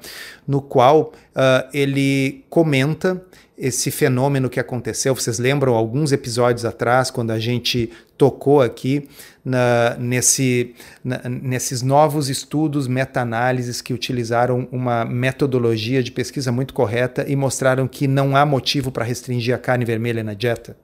no 0.47 0.61
qual 0.61 1.13
uh, 1.35 1.69
ele 1.73 2.43
comenta 2.49 3.21
esse 3.57 3.89
fenômeno 3.89 4.49
que 4.49 4.59
aconteceu. 4.59 5.15
Vocês 5.15 5.39
lembram 5.39 5.73
alguns 5.73 6.11
episódios 6.11 6.63
atrás, 6.63 7.09
quando 7.09 7.31
a 7.31 7.39
gente 7.39 7.91
tocou 8.17 8.61
aqui 8.61 9.07
na, 9.47 9.95
nesse, 9.97 10.75
na, 11.01 11.21
nesses 11.29 11.81
novos 11.81 12.29
estudos, 12.29 12.85
meta-análises 12.85 13.81
que 13.81 13.93
utilizaram 13.93 14.67
uma 14.73 15.05
metodologia 15.05 16.03
de 16.03 16.11
pesquisa 16.11 16.51
muito 16.51 16.73
correta 16.73 17.23
e 17.25 17.33
mostraram 17.33 17.87
que 17.87 18.09
não 18.09 18.35
há 18.35 18.45
motivo 18.45 18.91
para 18.91 19.05
restringir 19.05 19.55
a 19.55 19.57
carne 19.57 19.85
vermelha 19.85 20.21
na 20.21 20.33
dieta. 20.33 20.75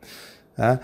Tá? 0.56 0.80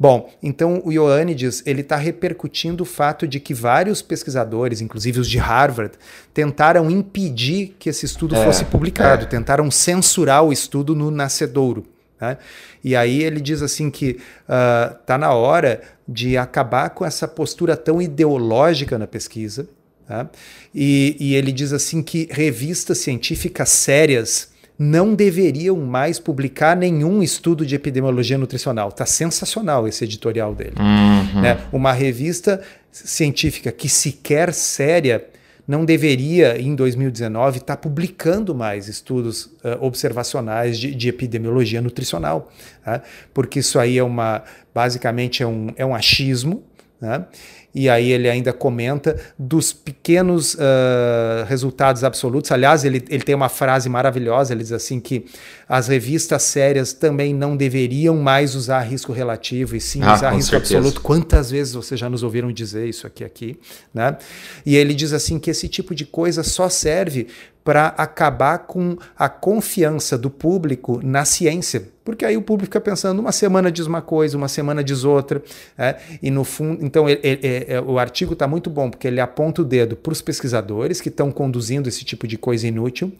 Bom, 0.00 0.32
então 0.42 0.80
o 0.82 0.90
Ioannidis 0.90 1.62
ele 1.66 1.82
está 1.82 1.96
repercutindo 1.96 2.82
o 2.82 2.86
fato 2.86 3.28
de 3.28 3.38
que 3.38 3.52
vários 3.52 4.00
pesquisadores, 4.00 4.80
inclusive 4.80 5.20
os 5.20 5.28
de 5.28 5.36
Harvard, 5.36 5.98
tentaram 6.32 6.90
impedir 6.90 7.76
que 7.78 7.90
esse 7.90 8.06
estudo 8.06 8.36
é, 8.36 8.42
fosse 8.42 8.64
publicado, 8.64 9.24
é. 9.24 9.26
tentaram 9.26 9.70
censurar 9.70 10.44
o 10.44 10.50
estudo 10.50 10.94
no 10.94 11.10
nascedouro. 11.10 11.84
Né? 12.20 12.36
E 12.82 12.96
aí 12.96 13.22
ele 13.22 13.40
diz 13.40 13.62
assim 13.62 13.90
que 13.90 14.18
está 14.42 15.16
uh, 15.16 15.18
na 15.18 15.32
hora 15.32 15.80
de 16.06 16.36
acabar 16.36 16.90
com 16.90 17.04
essa 17.04 17.28
postura 17.28 17.76
tão 17.76 18.00
ideológica 18.00 18.98
na 18.98 19.06
pesquisa. 19.06 19.68
Tá? 20.06 20.28
E, 20.74 21.16
e 21.20 21.34
ele 21.34 21.52
diz 21.52 21.72
assim 21.72 22.02
que 22.02 22.28
revistas 22.30 22.98
científicas 22.98 23.68
sérias 23.68 24.50
não 24.78 25.14
deveriam 25.14 25.76
mais 25.76 26.20
publicar 26.20 26.76
nenhum 26.76 27.20
estudo 27.20 27.66
de 27.66 27.74
epidemiologia 27.74 28.38
nutricional. 28.38 28.90
Está 28.90 29.04
sensacional 29.04 29.88
esse 29.88 30.04
editorial 30.04 30.54
dele. 30.54 30.74
Uhum. 30.78 31.42
Né? 31.42 31.58
Uma 31.72 31.92
revista 31.92 32.62
científica 32.92 33.72
que 33.72 33.88
sequer 33.88 34.54
séria 34.54 35.26
não 35.68 35.84
deveria, 35.84 36.58
em 36.58 36.74
2019, 36.74 37.58
estar 37.58 37.76
tá 37.76 37.80
publicando 37.80 38.54
mais 38.54 38.88
estudos 38.88 39.44
uh, 39.44 39.76
observacionais 39.80 40.78
de, 40.78 40.94
de, 40.94 41.10
epidemiologia 41.10 41.82
nutricional, 41.82 42.50
tá? 42.82 43.02
porque 43.34 43.58
isso 43.58 43.78
aí 43.78 43.98
é 43.98 44.02
uma, 44.02 44.42
basicamente 44.74 45.42
é 45.42 45.46
um, 45.46 45.68
é 45.76 45.84
um 45.84 45.94
achismo, 45.94 46.64
né? 46.98 47.26
e 47.74 47.88
aí 47.88 48.10
ele 48.10 48.30
ainda 48.30 48.50
comenta 48.50 49.20
dos 49.38 49.72
pequenos 49.72 50.54
uh, 50.54 51.44
resultados 51.46 52.02
absolutos. 52.02 52.50
Aliás, 52.50 52.82
ele, 52.84 53.04
ele 53.10 53.22
tem 53.22 53.34
uma 53.34 53.50
frase 53.50 53.90
maravilhosa, 53.90 54.54
ele 54.54 54.62
diz 54.62 54.72
assim 54.72 54.98
que 54.98 55.26
as 55.68 55.88
revistas 55.88 56.42
sérias 56.44 56.92
também 56.92 57.34
não 57.34 57.56
deveriam 57.56 58.16
mais 58.16 58.54
usar 58.54 58.80
risco 58.80 59.12
relativo 59.12 59.76
e 59.76 59.80
sim 59.80 60.00
ah, 60.02 60.14
usar 60.14 60.30
risco 60.30 60.50
certeza. 60.50 60.78
absoluto. 60.78 61.00
Quantas 61.02 61.50
vezes 61.50 61.74
vocês 61.74 62.00
já 62.00 62.08
nos 62.08 62.22
ouviram 62.22 62.50
dizer 62.50 62.88
isso 62.88 63.06
aqui 63.06 63.22
aqui, 63.22 63.58
né? 63.92 64.16
E 64.64 64.76
ele 64.76 64.94
diz 64.94 65.12
assim 65.12 65.38
que 65.38 65.50
esse 65.50 65.68
tipo 65.68 65.94
de 65.94 66.06
coisa 66.06 66.42
só 66.42 66.68
serve 66.68 67.26
para 67.62 67.88
acabar 67.88 68.60
com 68.60 68.96
a 69.14 69.28
confiança 69.28 70.16
do 70.16 70.30
público 70.30 71.00
na 71.04 71.26
ciência. 71.26 71.86
Porque 72.02 72.24
aí 72.24 72.34
o 72.34 72.40
público 72.40 72.72
fica 72.72 72.80
pensando, 72.80 73.18
uma 73.18 73.30
semana 73.30 73.70
diz 73.70 73.84
uma 73.84 74.00
coisa, 74.00 74.38
uma 74.38 74.48
semana 74.48 74.82
diz 74.82 75.04
outra. 75.04 75.42
É? 75.76 75.96
E 76.22 76.30
no 76.30 76.44
fundo, 76.44 76.82
então 76.82 77.06
ele, 77.06 77.20
ele, 77.22 77.40
ele, 77.42 77.78
o 77.80 77.98
artigo 77.98 78.32
está 78.32 78.48
muito 78.48 78.70
bom, 78.70 78.88
porque 78.88 79.06
ele 79.06 79.20
aponta 79.20 79.60
o 79.60 79.64
dedo 79.66 79.96
para 79.96 80.12
os 80.14 80.22
pesquisadores 80.22 80.98
que 81.02 81.10
estão 81.10 81.30
conduzindo 81.30 81.90
esse 81.90 82.06
tipo 82.06 82.26
de 82.26 82.38
coisa 82.38 82.66
inútil 82.66 83.12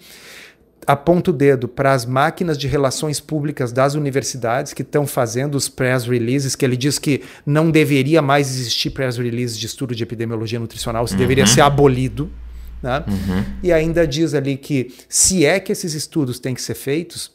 aponta 0.86 1.30
o 1.30 1.34
dedo 1.34 1.68
para 1.68 1.92
as 1.92 2.06
máquinas 2.06 2.56
de 2.56 2.66
relações 2.66 3.20
públicas 3.20 3.72
das 3.72 3.94
universidades 3.94 4.72
que 4.72 4.82
estão 4.82 5.06
fazendo 5.06 5.54
os 5.54 5.68
press 5.68 6.04
releases, 6.04 6.54
que 6.56 6.64
ele 6.64 6.76
diz 6.76 6.98
que 6.98 7.22
não 7.44 7.70
deveria 7.70 8.22
mais 8.22 8.48
existir 8.48 8.90
press 8.90 9.16
releases 9.18 9.58
de 9.58 9.66
estudo 9.66 9.94
de 9.94 10.02
epidemiologia 10.02 10.58
nutricional, 10.58 11.04
isso 11.04 11.14
uhum. 11.14 11.20
deveria 11.20 11.46
ser 11.46 11.60
abolido. 11.60 12.30
Né? 12.82 13.04
Uhum. 13.08 13.44
E 13.62 13.72
ainda 13.72 14.06
diz 14.06 14.34
ali 14.34 14.56
que 14.56 14.94
se 15.08 15.44
é 15.44 15.58
que 15.58 15.72
esses 15.72 15.94
estudos 15.94 16.38
têm 16.38 16.54
que 16.54 16.62
ser 16.62 16.74
feitos, 16.74 17.32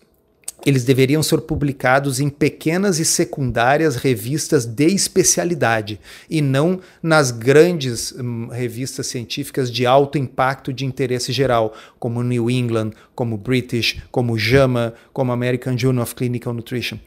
eles 0.65 0.83
deveriam 0.83 1.21
ser 1.21 1.41
publicados 1.41 2.19
em 2.19 2.29
pequenas 2.29 2.99
e 2.99 3.05
secundárias 3.05 3.95
revistas 3.95 4.65
de 4.65 4.87
especialidade 4.87 5.99
e 6.29 6.41
não 6.41 6.79
nas 7.01 7.31
grandes 7.31 8.13
hum, 8.13 8.47
revistas 8.47 9.07
científicas 9.07 9.71
de 9.71 9.85
alto 9.85 10.17
impacto 10.17 10.71
de 10.71 10.85
interesse 10.85 11.31
geral, 11.31 11.73
como 11.99 12.23
New 12.23 12.49
England, 12.49 12.91
como 13.13 13.37
British, 13.37 14.01
como 14.11 14.37
JAMA, 14.37 14.93
como 15.11 15.31
American 15.31 15.77
Journal 15.77 16.03
of 16.03 16.15
Clinical 16.15 16.53
Nutrition. 16.53 16.97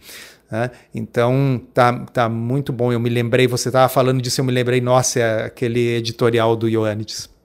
Né? 0.51 0.71
Então 0.95 1.61
tá, 1.73 1.93
tá 2.07 2.29
muito 2.29 2.73
bom. 2.73 2.93
Eu 2.93 3.01
me 3.01 3.11
lembrei, 3.11 3.47
você 3.47 3.69
estava 3.69 3.89
falando 3.89 4.21
disso, 4.21 4.41
eu 4.41 4.45
me 4.45 4.53
lembrei, 4.53 4.81
nossa, 4.81 5.21
é 5.21 5.45
aquele 5.45 5.97
editorial 5.97 6.55
do 6.55 6.69
Ioannidis. 6.69 7.36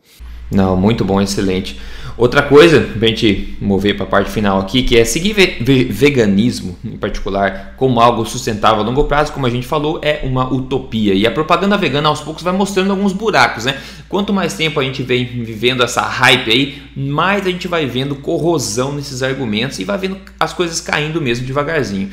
Não, 0.51 0.75
muito 0.75 1.05
bom, 1.05 1.21
excelente. 1.21 1.79
Outra 2.17 2.41
coisa, 2.41 2.81
para 2.81 3.05
a 3.05 3.07
gente 3.07 3.57
mover 3.59 3.95
para 3.95 4.03
a 4.03 4.07
parte 4.07 4.29
final 4.29 4.59
aqui, 4.59 4.83
que 4.83 4.97
é 4.97 5.05
seguir 5.05 5.33
ve 5.33 5.85
veganismo, 5.85 6.77
em 6.83 6.97
particular, 6.97 7.73
como 7.77 8.01
algo 8.01 8.25
sustentável 8.25 8.83
a 8.83 8.85
longo 8.85 9.05
prazo, 9.05 9.31
como 9.31 9.45
a 9.47 9.49
gente 9.49 9.65
falou, 9.65 9.99
é 10.03 10.19
uma 10.23 10.51
utopia. 10.51 11.13
E 11.13 11.25
a 11.25 11.31
propaganda 11.31 11.77
vegana 11.77 12.09
aos 12.09 12.19
poucos 12.19 12.43
vai 12.43 12.53
mostrando 12.53 12.91
alguns 12.91 13.13
buracos, 13.13 13.65
né? 13.65 13.77
Quanto 14.09 14.33
mais 14.33 14.53
tempo 14.53 14.79
a 14.79 14.83
gente 14.83 15.01
vem 15.01 15.25
vivendo 15.25 15.81
essa 15.83 16.01
hype 16.01 16.51
aí, 16.51 16.81
mais 16.95 17.47
a 17.47 17.49
gente 17.49 17.67
vai 17.67 17.85
vendo 17.85 18.13
corrosão 18.15 18.93
nesses 18.93 19.23
argumentos 19.23 19.79
e 19.79 19.85
vai 19.85 19.97
vendo 19.97 20.17
as 20.37 20.53
coisas 20.53 20.81
caindo 20.81 21.21
mesmo 21.21 21.45
devagarzinho. 21.45 22.09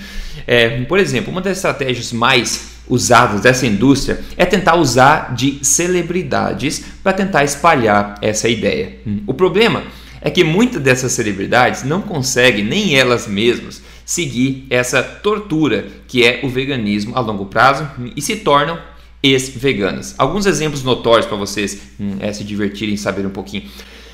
É, 0.46 0.80
por 0.84 0.98
exemplo, 0.98 1.32
uma 1.32 1.40
das 1.40 1.58
estratégias 1.58 2.12
mais 2.12 2.77
usadas 2.88 3.40
dessa 3.40 3.66
indústria 3.66 4.20
é 4.36 4.44
tentar 4.44 4.76
usar 4.76 5.34
de 5.34 5.58
celebridades 5.62 6.84
para 7.02 7.12
tentar 7.12 7.44
espalhar 7.44 8.16
essa 8.22 8.48
ideia. 8.48 8.98
O 9.26 9.34
problema 9.34 9.82
é 10.20 10.30
que 10.30 10.44
muitas 10.44 10.82
dessas 10.82 11.12
celebridades 11.12 11.84
não 11.84 12.02
conseguem 12.02 12.64
nem 12.64 12.96
elas 12.96 13.26
mesmas 13.26 13.82
seguir 14.04 14.66
essa 14.70 15.02
tortura 15.02 15.86
que 16.06 16.24
é 16.24 16.40
o 16.42 16.48
veganismo 16.48 17.14
a 17.14 17.20
longo 17.20 17.46
prazo 17.46 17.88
e 18.16 18.22
se 18.22 18.36
tornam 18.36 18.78
ex-veganas. 19.22 20.14
Alguns 20.16 20.46
exemplos 20.46 20.82
notórios 20.82 21.26
para 21.26 21.36
vocês 21.36 21.78
hum, 22.00 22.16
é, 22.20 22.32
se 22.32 22.44
divertirem 22.44 22.94
e 22.94 22.98
saber 22.98 23.26
um 23.26 23.30
pouquinho. 23.30 23.64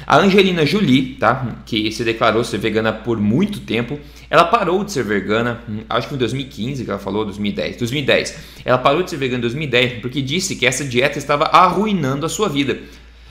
A 0.06 0.18
Angelina 0.18 0.66
Jolie, 0.66 1.16
tá, 1.18 1.56
que 1.64 1.90
se 1.90 2.04
declarou 2.04 2.44
ser 2.44 2.58
vegana 2.58 2.92
por 2.92 3.18
muito 3.18 3.60
tempo, 3.60 3.98
ela 4.28 4.44
parou 4.44 4.84
de 4.84 4.92
ser 4.92 5.04
vegana, 5.04 5.62
hum, 5.68 5.80
acho 5.88 6.08
que 6.08 6.14
em 6.14 6.18
2015 6.18 6.84
que 6.84 6.90
ela 6.90 6.98
falou, 6.98 7.24
2010, 7.24 7.76
2010. 7.76 8.36
Ela 8.64 8.78
parou 8.78 9.02
de 9.02 9.10
ser 9.10 9.16
vegana 9.16 9.38
em 9.38 9.42
2010 9.42 10.00
porque 10.00 10.20
disse 10.20 10.56
que 10.56 10.66
essa 10.66 10.84
dieta 10.84 11.18
estava 11.18 11.44
arruinando 11.44 12.26
a 12.26 12.28
sua 12.28 12.48
vida. 12.48 12.78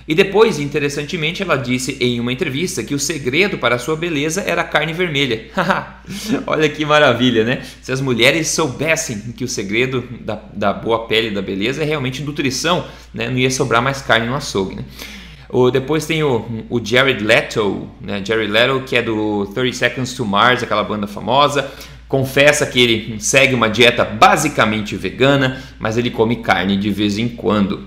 E 0.05 0.13
depois, 0.13 0.59
interessantemente, 0.59 1.41
ela 1.41 1.55
disse 1.55 1.97
em 1.99 2.19
uma 2.19 2.33
entrevista 2.33 2.83
que 2.83 2.93
o 2.93 2.99
segredo 2.99 3.57
para 3.57 3.75
a 3.75 3.79
sua 3.79 3.95
beleza 3.95 4.41
era 4.41 4.61
a 4.61 4.65
carne 4.65 4.91
vermelha. 4.91 5.45
Olha 6.45 6.67
que 6.67 6.85
maravilha, 6.85 7.45
né? 7.45 7.61
Se 7.81 7.91
as 7.91 8.01
mulheres 8.01 8.49
soubessem 8.49 9.31
que 9.31 9.45
o 9.45 9.47
segredo 9.47 10.03
da, 10.19 10.41
da 10.53 10.73
boa 10.73 11.07
pele 11.07 11.29
e 11.29 11.31
da 11.31 11.41
beleza 11.41 11.81
é 11.81 11.85
realmente 11.85 12.21
nutrição, 12.21 12.85
né? 13.13 13.29
não 13.29 13.37
ia 13.37 13.49
sobrar 13.49 13.81
mais 13.81 14.01
carne 14.01 14.27
no 14.27 14.35
açougue. 14.35 14.75
Né? 14.75 14.83
O, 15.53 15.69
depois 15.69 16.07
tem 16.07 16.23
o, 16.23 16.65
o 16.67 16.83
Jared 16.83 17.23
Leto, 17.23 17.87
né? 18.01 18.23
Jared 18.25 18.51
Leto, 18.51 18.81
que 18.87 18.95
é 18.95 19.03
do 19.03 19.45
30 19.53 19.77
Seconds 19.77 20.13
to 20.15 20.25
Mars, 20.25 20.63
aquela 20.63 20.83
banda 20.83 21.05
famosa. 21.05 21.71
Confessa 22.07 22.65
que 22.65 22.81
ele 22.81 23.19
segue 23.19 23.53
uma 23.53 23.69
dieta 23.69 24.03
basicamente 24.03 24.95
vegana, 24.95 25.61
mas 25.79 25.95
ele 25.95 26.09
come 26.09 26.37
carne 26.37 26.75
de 26.75 26.89
vez 26.89 27.19
em 27.19 27.27
quando. 27.27 27.83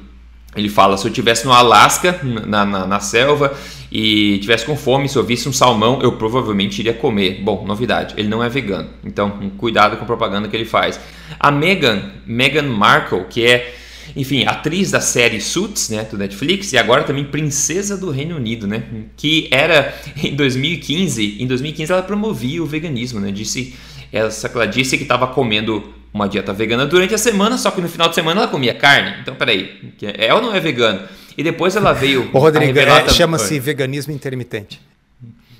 Ele 0.54 0.68
fala: 0.68 0.96
se 0.96 1.08
eu 1.08 1.12
tivesse 1.12 1.44
no 1.44 1.52
Alasca, 1.52 2.20
na, 2.22 2.64
na, 2.64 2.86
na, 2.86 3.00
selva, 3.00 3.52
e 3.90 4.38
tivesse 4.38 4.64
com 4.64 4.76
fome, 4.76 5.08
se 5.08 5.16
eu 5.16 5.24
visse 5.24 5.48
um 5.48 5.52
salmão, 5.52 6.00
eu 6.02 6.12
provavelmente 6.12 6.80
iria 6.80 6.94
comer. 6.94 7.40
Bom, 7.42 7.64
novidade, 7.66 8.14
ele 8.16 8.28
não 8.28 8.42
é 8.42 8.48
vegano. 8.48 8.88
Então, 9.04 9.50
cuidado 9.58 9.96
com 9.96 10.04
a 10.04 10.06
propaganda 10.06 10.48
que 10.48 10.56
ele 10.56 10.64
faz. 10.64 11.00
A 11.38 11.50
Meghan, 11.50 12.12
Meghan 12.24 12.62
Markle, 12.62 13.24
que 13.28 13.44
é, 13.44 13.75
enfim, 14.14 14.44
atriz 14.46 14.90
da 14.90 15.00
série 15.00 15.40
Suits, 15.40 15.88
né, 15.88 16.04
do 16.04 16.18
Netflix, 16.18 16.72
e 16.72 16.78
agora 16.78 17.02
também 17.02 17.24
princesa 17.24 17.96
do 17.96 18.10
Reino 18.10 18.36
Unido, 18.36 18.66
né, 18.66 18.84
que 19.16 19.48
era 19.50 19.94
em 20.22 20.34
2015, 20.34 21.42
em 21.42 21.46
2015 21.46 21.92
ela 21.92 22.02
promovia 22.02 22.62
o 22.62 22.66
veganismo, 22.66 23.20
né, 23.20 23.32
disse, 23.32 23.74
essa, 24.12 24.48
ela 24.48 24.66
disse 24.66 24.96
que 24.96 25.02
estava 25.02 25.26
comendo 25.26 25.94
uma 26.12 26.28
dieta 26.28 26.52
vegana 26.52 26.86
durante 26.86 27.14
a 27.14 27.18
semana, 27.18 27.58
só 27.58 27.70
que 27.70 27.80
no 27.80 27.88
final 27.88 28.08
de 28.08 28.14
semana 28.14 28.42
ela 28.42 28.50
comia 28.50 28.74
carne. 28.74 29.16
Então, 29.20 29.34
peraí, 29.34 29.92
é 30.02 30.32
ou 30.32 30.40
não 30.40 30.54
é 30.54 30.60
vegano? 30.60 31.06
E 31.36 31.42
depois 31.42 31.76
ela 31.76 31.92
veio. 31.92 32.30
Ô, 32.32 32.38
Rodrigo, 32.38 32.78
é, 32.78 33.08
chama-se 33.10 33.60
veganismo 33.60 34.14
intermitente. 34.14 34.80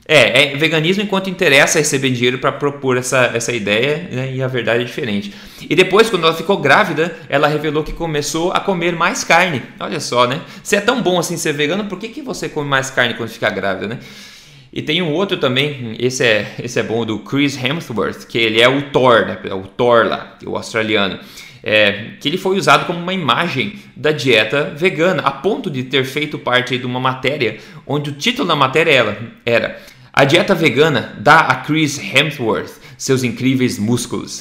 É, 0.08 0.52
é 0.52 0.56
veganismo 0.56 1.02
enquanto 1.02 1.28
interessa 1.28 1.80
receber 1.80 2.10
dinheiro 2.10 2.38
para 2.38 2.52
propor 2.52 2.96
essa, 2.96 3.32
essa 3.34 3.52
ideia, 3.52 4.08
né, 4.10 4.32
e 4.32 4.40
a 4.40 4.46
verdade 4.46 4.82
é 4.82 4.86
diferente. 4.86 5.34
E 5.68 5.74
depois, 5.74 6.08
quando 6.08 6.24
ela 6.24 6.34
ficou 6.34 6.58
grávida, 6.58 7.16
ela 7.28 7.48
revelou 7.48 7.82
que 7.82 7.92
começou 7.92 8.52
a 8.52 8.60
comer 8.60 8.94
mais 8.94 9.24
carne. 9.24 9.62
Olha 9.80 9.98
só, 9.98 10.26
né? 10.26 10.40
Se 10.62 10.76
é 10.76 10.80
tão 10.80 11.02
bom 11.02 11.18
assim 11.18 11.36
ser 11.36 11.52
vegano, 11.54 11.86
por 11.86 11.98
que, 11.98 12.08
que 12.08 12.22
você 12.22 12.48
come 12.48 12.68
mais 12.68 12.88
carne 12.88 13.14
quando 13.14 13.30
fica 13.30 13.50
grávida, 13.50 13.88
né? 13.88 13.98
E 14.72 14.82
tem 14.82 15.00
um 15.00 15.12
outro 15.12 15.38
também, 15.38 15.96
esse 15.98 16.22
é, 16.22 16.54
esse 16.62 16.78
é 16.78 16.82
bom, 16.82 17.04
do 17.04 17.18
Chris 17.20 17.56
Hemsworth, 17.56 18.26
que 18.26 18.36
ele 18.36 18.60
é 18.60 18.68
o 18.68 18.82
Thor, 18.90 19.26
né? 19.26 19.38
o 19.54 19.66
Thor 19.66 20.06
lá, 20.06 20.36
o 20.44 20.56
australiano. 20.56 21.18
É, 21.62 22.10
que 22.20 22.28
ele 22.28 22.38
foi 22.38 22.56
usado 22.56 22.86
como 22.86 22.98
uma 22.98 23.14
imagem 23.14 23.76
da 23.96 24.12
dieta 24.12 24.64
vegana, 24.76 25.22
a 25.22 25.32
ponto 25.32 25.68
de 25.68 25.82
ter 25.82 26.04
feito 26.04 26.38
parte 26.38 26.78
de 26.78 26.86
uma 26.86 27.00
matéria 27.00 27.56
onde 27.84 28.10
o 28.10 28.12
título 28.12 28.46
da 28.46 28.54
matéria 28.54 29.18
era 29.44 29.80
A 30.18 30.24
dieta 30.24 30.54
vegana 30.54 31.14
dá 31.20 31.40
a 31.40 31.56
Chris 31.56 31.98
Hemsworth 31.98 32.80
seus 32.96 33.22
incríveis 33.22 33.78
músculos. 33.78 34.40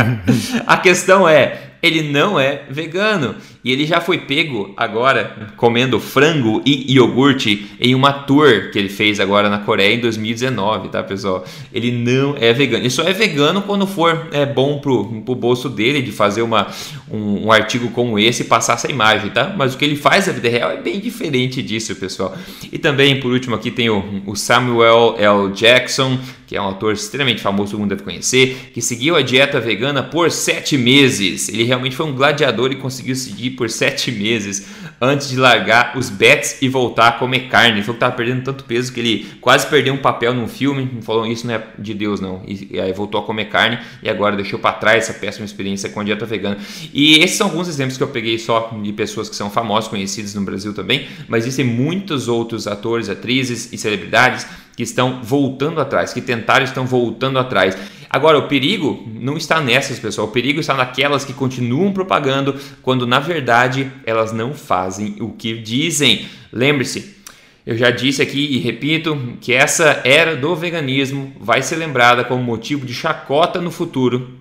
a 0.66 0.78
questão 0.78 1.28
é, 1.28 1.71
ele 1.82 2.02
não 2.02 2.38
é 2.38 2.62
vegano 2.70 3.34
e 3.64 3.72
ele 3.72 3.86
já 3.86 4.00
foi 4.00 4.18
pego 4.18 4.72
agora 4.76 5.52
comendo 5.56 6.00
frango 6.00 6.62
e 6.66 6.94
iogurte 6.94 7.66
em 7.80 7.94
uma 7.94 8.12
tour 8.12 8.70
que 8.72 8.78
ele 8.78 8.88
fez 8.88 9.20
agora 9.20 9.48
na 9.48 9.58
Coreia 9.58 9.94
em 9.94 10.00
2019, 10.00 10.88
tá 10.88 11.02
pessoal? 11.02 11.44
Ele 11.72 11.92
não 11.92 12.36
é 12.38 12.52
vegano. 12.52 12.82
Ele 12.82 12.90
só 12.90 13.02
é 13.02 13.12
vegano 13.12 13.62
quando 13.62 13.86
for 13.86 14.28
é 14.32 14.44
bom 14.44 14.78
pro, 14.78 15.22
pro 15.22 15.34
bolso 15.34 15.68
dele 15.68 16.02
de 16.02 16.10
fazer 16.10 16.42
uma, 16.42 16.68
um, 17.10 17.46
um 17.46 17.52
artigo 17.52 17.88
como 17.90 18.18
esse 18.18 18.42
e 18.42 18.46
passar 18.46 18.74
essa 18.74 18.90
imagem, 18.90 19.30
tá? 19.30 19.54
Mas 19.56 19.74
o 19.74 19.78
que 19.78 19.84
ele 19.84 19.96
faz 19.96 20.26
na 20.26 20.32
vida 20.32 20.48
real 20.48 20.72
é 20.72 20.80
bem 20.80 20.98
diferente 20.98 21.62
disso, 21.62 21.94
pessoal. 21.94 22.36
E 22.70 22.78
também, 22.78 23.20
por 23.20 23.32
último, 23.32 23.54
aqui 23.54 23.70
tem 23.70 23.88
o, 23.88 24.22
o 24.26 24.34
Samuel 24.34 25.14
L. 25.18 25.52
Jackson, 25.52 26.18
que 26.46 26.56
é 26.56 26.60
um 26.60 26.64
autor 26.64 26.92
extremamente 26.92 27.40
famoso, 27.40 27.70
todo 27.70 27.80
mundo 27.80 27.90
deve 27.90 28.02
conhecer, 28.02 28.70
que 28.74 28.82
seguiu 28.82 29.16
a 29.16 29.22
dieta 29.22 29.58
vegana 29.58 30.02
por 30.02 30.30
sete 30.30 30.76
meses. 30.76 31.48
Ele 31.48 31.64
realmente 31.72 31.96
foi 31.96 32.06
um 32.06 32.14
gladiador 32.14 32.70
e 32.70 32.76
conseguiu 32.76 33.16
seguir 33.16 33.50
por 33.50 33.70
sete 33.70 34.12
meses 34.12 34.66
antes 35.00 35.28
de 35.28 35.36
largar 35.36 35.96
os 35.96 36.10
bets 36.10 36.60
e 36.60 36.68
voltar 36.68 37.08
a 37.08 37.12
comer 37.12 37.48
carne. 37.48 37.78
Ele 37.78 37.82
falou 37.82 37.94
que 37.94 38.04
estava 38.04 38.14
perdendo 38.14 38.44
tanto 38.44 38.64
peso 38.64 38.92
que 38.92 39.00
ele 39.00 39.26
quase 39.40 39.66
perdeu 39.66 39.94
um 39.94 39.98
papel 39.98 40.34
num 40.34 40.46
filme. 40.46 41.00
Falou 41.02 41.26
isso 41.26 41.46
não 41.46 41.54
é 41.54 41.66
de 41.78 41.94
Deus 41.94 42.20
não. 42.20 42.42
E, 42.46 42.76
e 42.76 42.80
aí 42.80 42.92
voltou 42.92 43.20
a 43.20 43.24
comer 43.24 43.46
carne 43.46 43.78
e 44.02 44.08
agora 44.08 44.36
deixou 44.36 44.58
para 44.58 44.72
trás 44.72 45.04
essa 45.04 45.14
péssima 45.18 45.46
experiência 45.46 45.88
com 45.88 46.00
a 46.00 46.04
dieta 46.04 46.26
vegana. 46.26 46.58
E 46.92 47.18
esses 47.18 47.36
são 47.36 47.48
alguns 47.48 47.68
exemplos 47.68 47.96
que 47.96 48.02
eu 48.02 48.08
peguei 48.08 48.38
só 48.38 48.70
de 48.82 48.92
pessoas 48.92 49.28
que 49.28 49.36
são 49.36 49.50
famosas, 49.50 49.88
conhecidas 49.88 50.34
no 50.34 50.42
Brasil 50.42 50.74
também, 50.74 51.08
mas 51.26 51.44
existem 51.44 51.64
muitos 51.64 52.28
outros 52.28 52.66
atores, 52.66 53.08
atrizes 53.08 53.72
e 53.72 53.78
celebridades 53.78 54.46
que 54.76 54.82
estão 54.82 55.22
voltando 55.22 55.80
atrás, 55.80 56.12
que 56.12 56.20
tentaram 56.20 56.64
estão 56.64 56.86
voltando 56.86 57.38
atrás. 57.38 57.76
Agora, 58.08 58.38
o 58.38 58.46
perigo 58.46 59.08
não 59.14 59.36
está 59.36 59.60
nessas, 59.60 59.98
pessoal. 59.98 60.28
O 60.28 60.30
perigo 60.30 60.60
está 60.60 60.74
naquelas 60.74 61.24
que 61.24 61.32
continuam 61.32 61.92
propagando 61.92 62.54
quando 62.82 63.06
na 63.06 63.18
verdade 63.18 63.90
elas 64.04 64.32
não 64.32 64.52
fazem 64.52 65.16
o 65.20 65.30
que 65.30 65.56
dizem. 65.56 66.26
Lembre-se, 66.52 67.16
eu 67.64 67.76
já 67.76 67.90
disse 67.90 68.20
aqui 68.20 68.56
e 68.56 68.58
repito 68.58 69.36
que 69.40 69.52
essa 69.52 70.00
era 70.04 70.36
do 70.36 70.54
veganismo 70.54 71.32
vai 71.40 71.62
ser 71.62 71.76
lembrada 71.76 72.24
como 72.24 72.42
motivo 72.42 72.84
de 72.84 72.92
chacota 72.92 73.60
no 73.60 73.70
futuro 73.70 74.32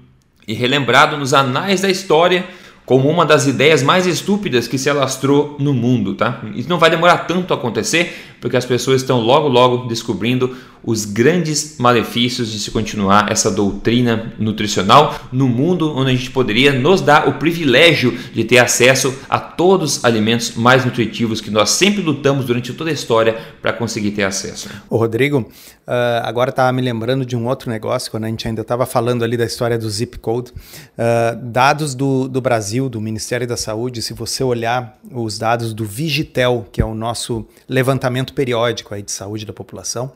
e 0.48 0.54
relembrado 0.54 1.16
nos 1.16 1.34
anais 1.34 1.82
da 1.82 1.90
história 1.90 2.46
como 2.92 3.08
uma 3.08 3.26
das 3.26 3.48
ideias 3.48 3.82
mais 3.82 4.06
estúpidas 4.06 4.68
que 4.68 4.78
se 4.78 4.90
alastrou 4.90 5.56
no 5.58 5.74
mundo, 5.74 6.14
tá? 6.14 6.42
Isso 6.54 6.68
não 6.68 6.78
vai 6.78 6.90
demorar 6.90 7.20
tanto 7.20 7.54
a 7.54 7.56
acontecer, 7.56 8.14
porque 8.42 8.58
as 8.58 8.66
pessoas 8.66 9.02
estão 9.02 9.22
logo 9.22 9.48
logo 9.48 9.88
descobrindo 9.88 10.58
os 10.84 11.06
grandes 11.06 11.78
malefícios 11.78 12.52
de 12.52 12.60
se 12.60 12.72
continuar 12.72 13.32
essa 13.32 13.52
doutrina 13.52 14.34
nutricional 14.40 15.16
no 15.32 15.48
mundo 15.48 15.96
onde 15.96 16.12
a 16.12 16.16
gente 16.16 16.32
poderia 16.32 16.74
nos 16.74 17.02
dar 17.02 17.28
o 17.28 17.34
privilégio 17.34 18.18
de 18.34 18.44
ter 18.44 18.58
acesso 18.58 19.14
a 19.30 19.40
todos 19.40 19.98
os 19.98 20.06
alimentos 20.06 20.56
mais 20.56 20.84
nutritivos 20.84 21.40
que 21.40 21.52
nós 21.52 21.70
sempre 21.70 22.02
lutamos 22.02 22.46
durante 22.46 22.74
toda 22.74 22.90
a 22.90 22.94
história 22.94 23.38
para 23.62 23.72
conseguir 23.74 24.12
ter 24.12 24.24
acesso. 24.24 24.70
O 24.90 24.98
Rodrigo, 24.98 25.40
uh, 25.40 26.24
agora 26.24 26.50
estava 26.50 26.72
me 26.72 26.82
lembrando 26.82 27.26
de 27.26 27.36
um 27.36 27.48
outro 27.48 27.70
negócio, 27.70 28.10
quando 28.10 28.24
a 28.24 28.28
gente 28.28 28.48
ainda 28.48 28.62
estava 28.62 28.86
falando 28.86 29.24
ali 29.24 29.38
da 29.38 29.46
história 29.46 29.78
do 29.78 29.90
zip 29.90 30.18
code. 30.18 30.52
Uh, 30.52 31.40
dados 31.44 31.94
do, 31.94 32.28
do 32.28 32.42
Brasil, 32.42 32.81
do 32.90 33.02
Ministério 33.02 33.48
da 33.48 33.58
Saúde, 33.58 34.02
se 34.02 34.14
você 34.14 34.44
olhar 34.44 35.00
os 35.12 35.38
dados 35.38 35.74
do 35.74 35.86
Vigitel, 35.86 36.68
que 36.72 36.82
é 36.82 36.86
o 36.86 36.94
nosso 36.94 37.46
levantamento 37.68 37.92
levantamento 38.02 38.34
periódico 38.34 38.94
aí 38.94 39.02
de 39.02 39.12
saúde 39.12 39.46
da 39.46 39.54
população, 39.54 40.12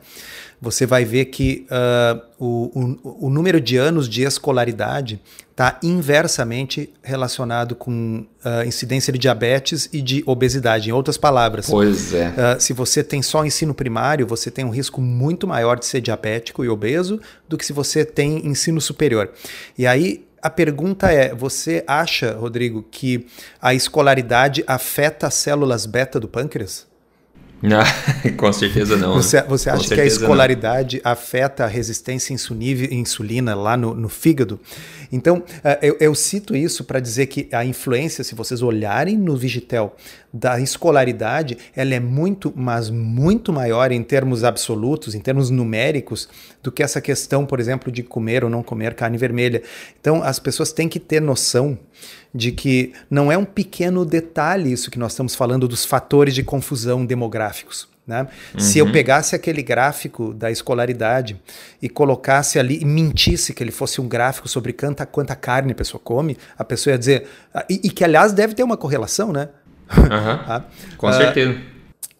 você 0.60 0.86
vai 0.86 1.04
ver 1.04 1.26
que 1.26 1.66
uh, 1.70 2.22
o, 2.38 2.98
o, 3.04 3.26
o, 3.26 3.30
número 3.30 3.60
de 3.60 3.76
anos 3.76 4.08
de 4.08 4.22
escolaridade 4.22 5.20
está 5.50 5.78
inversamente 5.82 6.92
relacionado 7.02 7.74
com 7.74 8.24
uh, 8.44 8.66
incidência 8.66 9.12
de 9.12 9.18
diabetes 9.18 9.88
e 9.92 10.00
de 10.00 10.22
obesidade. 10.26 10.88
Em 10.88 10.92
outras 10.92 11.18
palavras, 11.18 11.66
pois 11.68 12.14
é. 12.14 12.28
Uh, 12.28 12.60
se 12.60 12.72
você 12.72 13.04
tem 13.04 13.22
só 13.22 13.44
ensino 13.44 13.74
primário, 13.74 14.26
você 14.26 14.50
tem 14.50 14.64
um 14.64 14.70
risco 14.70 15.00
muito 15.00 15.46
maior 15.46 15.78
de 15.78 15.84
ser 15.84 16.00
diabético 16.00 16.64
e 16.64 16.68
obeso 16.68 17.20
do 17.46 17.58
que 17.58 17.64
se 17.64 17.72
você 17.72 18.04
tem 18.04 18.46
ensino 18.46 18.80
superior. 18.80 19.30
E 19.76 19.86
aí 19.86 20.25
a 20.46 20.50
pergunta 20.50 21.10
é: 21.10 21.34
você 21.34 21.82
acha, 21.88 22.32
Rodrigo, 22.32 22.86
que 22.88 23.26
a 23.60 23.74
escolaridade 23.74 24.62
afeta 24.64 25.26
as 25.26 25.34
células 25.34 25.86
beta 25.86 26.20
do 26.20 26.28
pâncreas? 26.28 26.85
com 28.36 28.52
certeza 28.52 28.96
não. 28.96 29.14
Você, 29.14 29.36
né? 29.40 29.46
você 29.48 29.70
acha 29.70 29.94
que 29.94 30.00
a 30.00 30.04
escolaridade 30.04 31.00
não. 31.02 31.10
afeta 31.10 31.64
a 31.64 31.66
resistência 31.66 32.34
à 32.34 32.94
insulina 32.94 33.54
lá 33.54 33.76
no, 33.76 33.94
no 33.94 34.08
fígado? 34.08 34.60
Então, 35.10 35.42
eh, 35.64 35.78
eu, 35.82 35.96
eu 36.00 36.14
cito 36.14 36.54
isso 36.54 36.84
para 36.84 37.00
dizer 37.00 37.26
que 37.26 37.48
a 37.52 37.64
influência, 37.64 38.22
se 38.22 38.34
vocês 38.34 38.60
olharem 38.62 39.16
no 39.16 39.36
Vigitel, 39.36 39.96
da 40.32 40.60
escolaridade, 40.60 41.56
ela 41.74 41.94
é 41.94 42.00
muito, 42.00 42.52
mas 42.54 42.90
muito 42.90 43.52
maior 43.52 43.90
em 43.90 44.02
termos 44.02 44.44
absolutos, 44.44 45.14
em 45.14 45.20
termos 45.20 45.48
numéricos, 45.48 46.28
do 46.62 46.70
que 46.70 46.82
essa 46.82 47.00
questão, 47.00 47.46
por 47.46 47.58
exemplo, 47.58 47.90
de 47.90 48.02
comer 48.02 48.44
ou 48.44 48.50
não 48.50 48.62
comer 48.62 48.94
carne 48.94 49.16
vermelha. 49.16 49.62
Então, 49.98 50.22
as 50.22 50.38
pessoas 50.38 50.72
têm 50.72 50.88
que 50.88 51.00
ter 51.00 51.20
noção 51.20 51.78
de 52.36 52.52
que 52.52 52.92
não 53.10 53.32
é 53.32 53.38
um 53.38 53.44
pequeno 53.44 54.04
detalhe 54.04 54.72
isso 54.72 54.90
que 54.90 54.98
nós 54.98 55.12
estamos 55.12 55.34
falando 55.34 55.66
dos 55.66 55.84
fatores 55.84 56.34
de 56.34 56.42
confusão 56.42 57.04
demográficos. 57.04 57.88
Né? 58.06 58.28
Uhum. 58.54 58.60
Se 58.60 58.78
eu 58.78 58.86
uhum. 58.86 58.92
pegasse 58.92 59.34
aquele 59.34 59.62
gráfico 59.62 60.32
da 60.32 60.48
escolaridade 60.48 61.40
e 61.82 61.88
colocasse 61.88 62.56
ali 62.56 62.80
e 62.80 62.84
mentisse 62.84 63.52
que 63.52 63.64
ele 63.64 63.72
fosse 63.72 64.00
um 64.00 64.06
gráfico 64.06 64.48
sobre 64.48 64.72
quanta, 64.72 65.04
quanta 65.04 65.34
carne 65.34 65.72
a 65.72 65.74
pessoa 65.74 66.00
come, 66.00 66.36
a 66.56 66.64
pessoa 66.64 66.92
ia 66.92 66.98
dizer. 66.98 67.28
Ah, 67.52 67.64
e, 67.68 67.80
e 67.82 67.90
que, 67.90 68.04
aliás, 68.04 68.32
deve 68.32 68.54
ter 68.54 68.62
uma 68.62 68.76
correlação, 68.76 69.32
né? 69.32 69.48
Uhum. 69.90 70.62
Com 70.96 71.12
certeza 71.12 71.75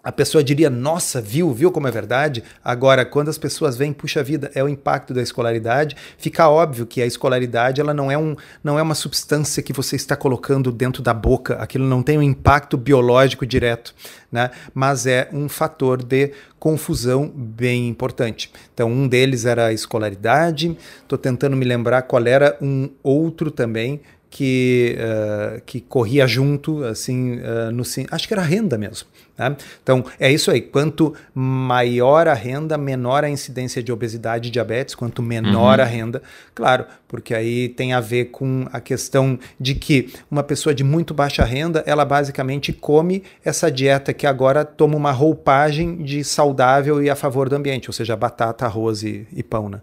a 0.07 0.12
pessoa 0.12 0.45
diria, 0.45 0.71
nossa, 0.71 1.21
viu, 1.21 1.53
viu 1.53 1.73
como 1.73 1.88
é 1.88 1.90
verdade? 1.90 2.45
Agora, 2.62 3.05
quando 3.05 3.29
as 3.29 3.37
pessoas 3.37 3.77
veem, 3.77 3.92
puxa 3.92 4.23
vida, 4.23 4.53
é 4.55 4.62
o 4.62 4.69
impacto 4.69 5.12
da 5.12 5.21
escolaridade, 5.21 5.97
fica 6.16 6.49
óbvio 6.49 6.87
que 6.87 7.03
a 7.03 7.07
escolaridade 7.07 7.81
ela 7.81 7.92
não 7.92 8.09
é, 8.09 8.16
um, 8.16 8.37
não 8.62 8.79
é 8.79 8.83
uma 8.83 8.95
substância 8.95 9.64
que 9.64 9.73
você 9.73 9.97
está 9.97 10.14
colocando 10.14 10.71
dentro 10.71 11.03
da 11.03 11.12
boca, 11.12 11.57
aquilo 11.57 11.85
não 11.85 12.05
tem 12.05 12.16
um 12.19 12.23
impacto 12.23 12.77
biológico 12.77 13.45
direto, 13.45 13.92
né? 14.31 14.53
mas 14.73 15.09
é 15.09 15.29
um 15.33 15.49
fator 15.49 16.01
de 16.01 16.31
confusão 16.57 17.29
bem 17.35 17.88
importante. 17.88 18.53
Então, 18.73 18.88
um 18.88 19.09
deles 19.09 19.45
era 19.45 19.66
a 19.66 19.73
escolaridade, 19.73 20.79
estou 21.03 21.19
tentando 21.19 21.57
me 21.57 21.64
lembrar 21.64 22.03
qual 22.03 22.25
era 22.29 22.57
um 22.62 22.88
outro 23.03 23.51
também 23.51 24.01
que, 24.31 24.97
uh, 24.99 25.61
que 25.66 25.81
corria 25.81 26.29
junto, 26.29 26.85
assim, 26.85 27.38
uh, 27.38 27.73
no, 27.73 27.83
acho 27.83 28.29
que 28.29 28.35
era 28.35 28.42
renda 28.42 28.79
mesmo. 28.79 29.09
Né? 29.38 29.57
Então, 29.83 30.05
é 30.18 30.31
isso 30.33 30.51
aí. 30.51 30.61
Quanto 30.61 31.14
maior 31.35 32.27
a 32.27 32.35
renda, 32.35 32.79
menor 32.79 33.25
a 33.25 33.29
incidência 33.29 33.83
de 33.83 33.92
obesidade 33.92 34.49
e 34.49 34.51
diabetes. 34.51 34.94
Quanto 34.94 35.22
menor 35.22 35.79
uhum. 35.79 35.85
a 35.85 35.88
renda, 35.88 36.22
claro, 36.55 36.87
porque 37.07 37.35
aí 37.35 37.68
tem 37.68 37.92
a 37.92 38.01
ver 38.01 38.27
com 38.27 38.66
a 38.72 38.81
questão 38.81 39.38
de 39.61 39.75
que 39.75 40.12
uma 40.31 40.42
pessoa 40.42 40.75
de 40.75 40.83
muito 40.83 41.12
baixa 41.12 41.44
renda, 41.44 41.83
ela 41.87 42.05
basicamente 42.05 42.72
come 42.72 43.22
essa 43.44 43.70
dieta 43.70 44.12
que 44.12 44.27
agora 44.27 44.64
toma 44.64 44.96
uma 44.96 45.12
roupagem 45.12 46.03
de 46.03 46.25
saudável 46.25 47.03
e 47.03 47.11
a 47.11 47.14
favor 47.14 47.49
do 47.49 47.57
ambiente, 47.57 47.88
ou 47.88 47.92
seja, 47.92 48.16
batata, 48.16 48.64
arroz 48.64 49.03
e, 49.03 49.27
e 49.33 49.42
pão, 49.42 49.68
né? 49.68 49.81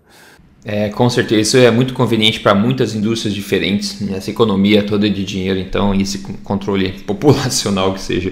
É, 0.65 0.88
com 0.88 1.10
certeza, 1.10 1.41
isso 1.41 1.58
é 1.58 1.69
muito 1.69 1.93
conveniente 1.93 2.39
para 2.39 2.56
muitas 2.56 2.95
indústrias 2.95 3.34
diferentes, 3.34 3.99
né? 3.99 4.15
essa 4.15 4.30
economia 4.30 4.82
toda 4.82 5.10
de 5.10 5.26
dinheiro, 5.26 5.60
então, 5.60 5.93
e 5.93 6.04
esse 6.04 6.19
controle 6.41 6.91
populacional 7.06 7.93
que 7.93 7.99
seja. 7.99 8.32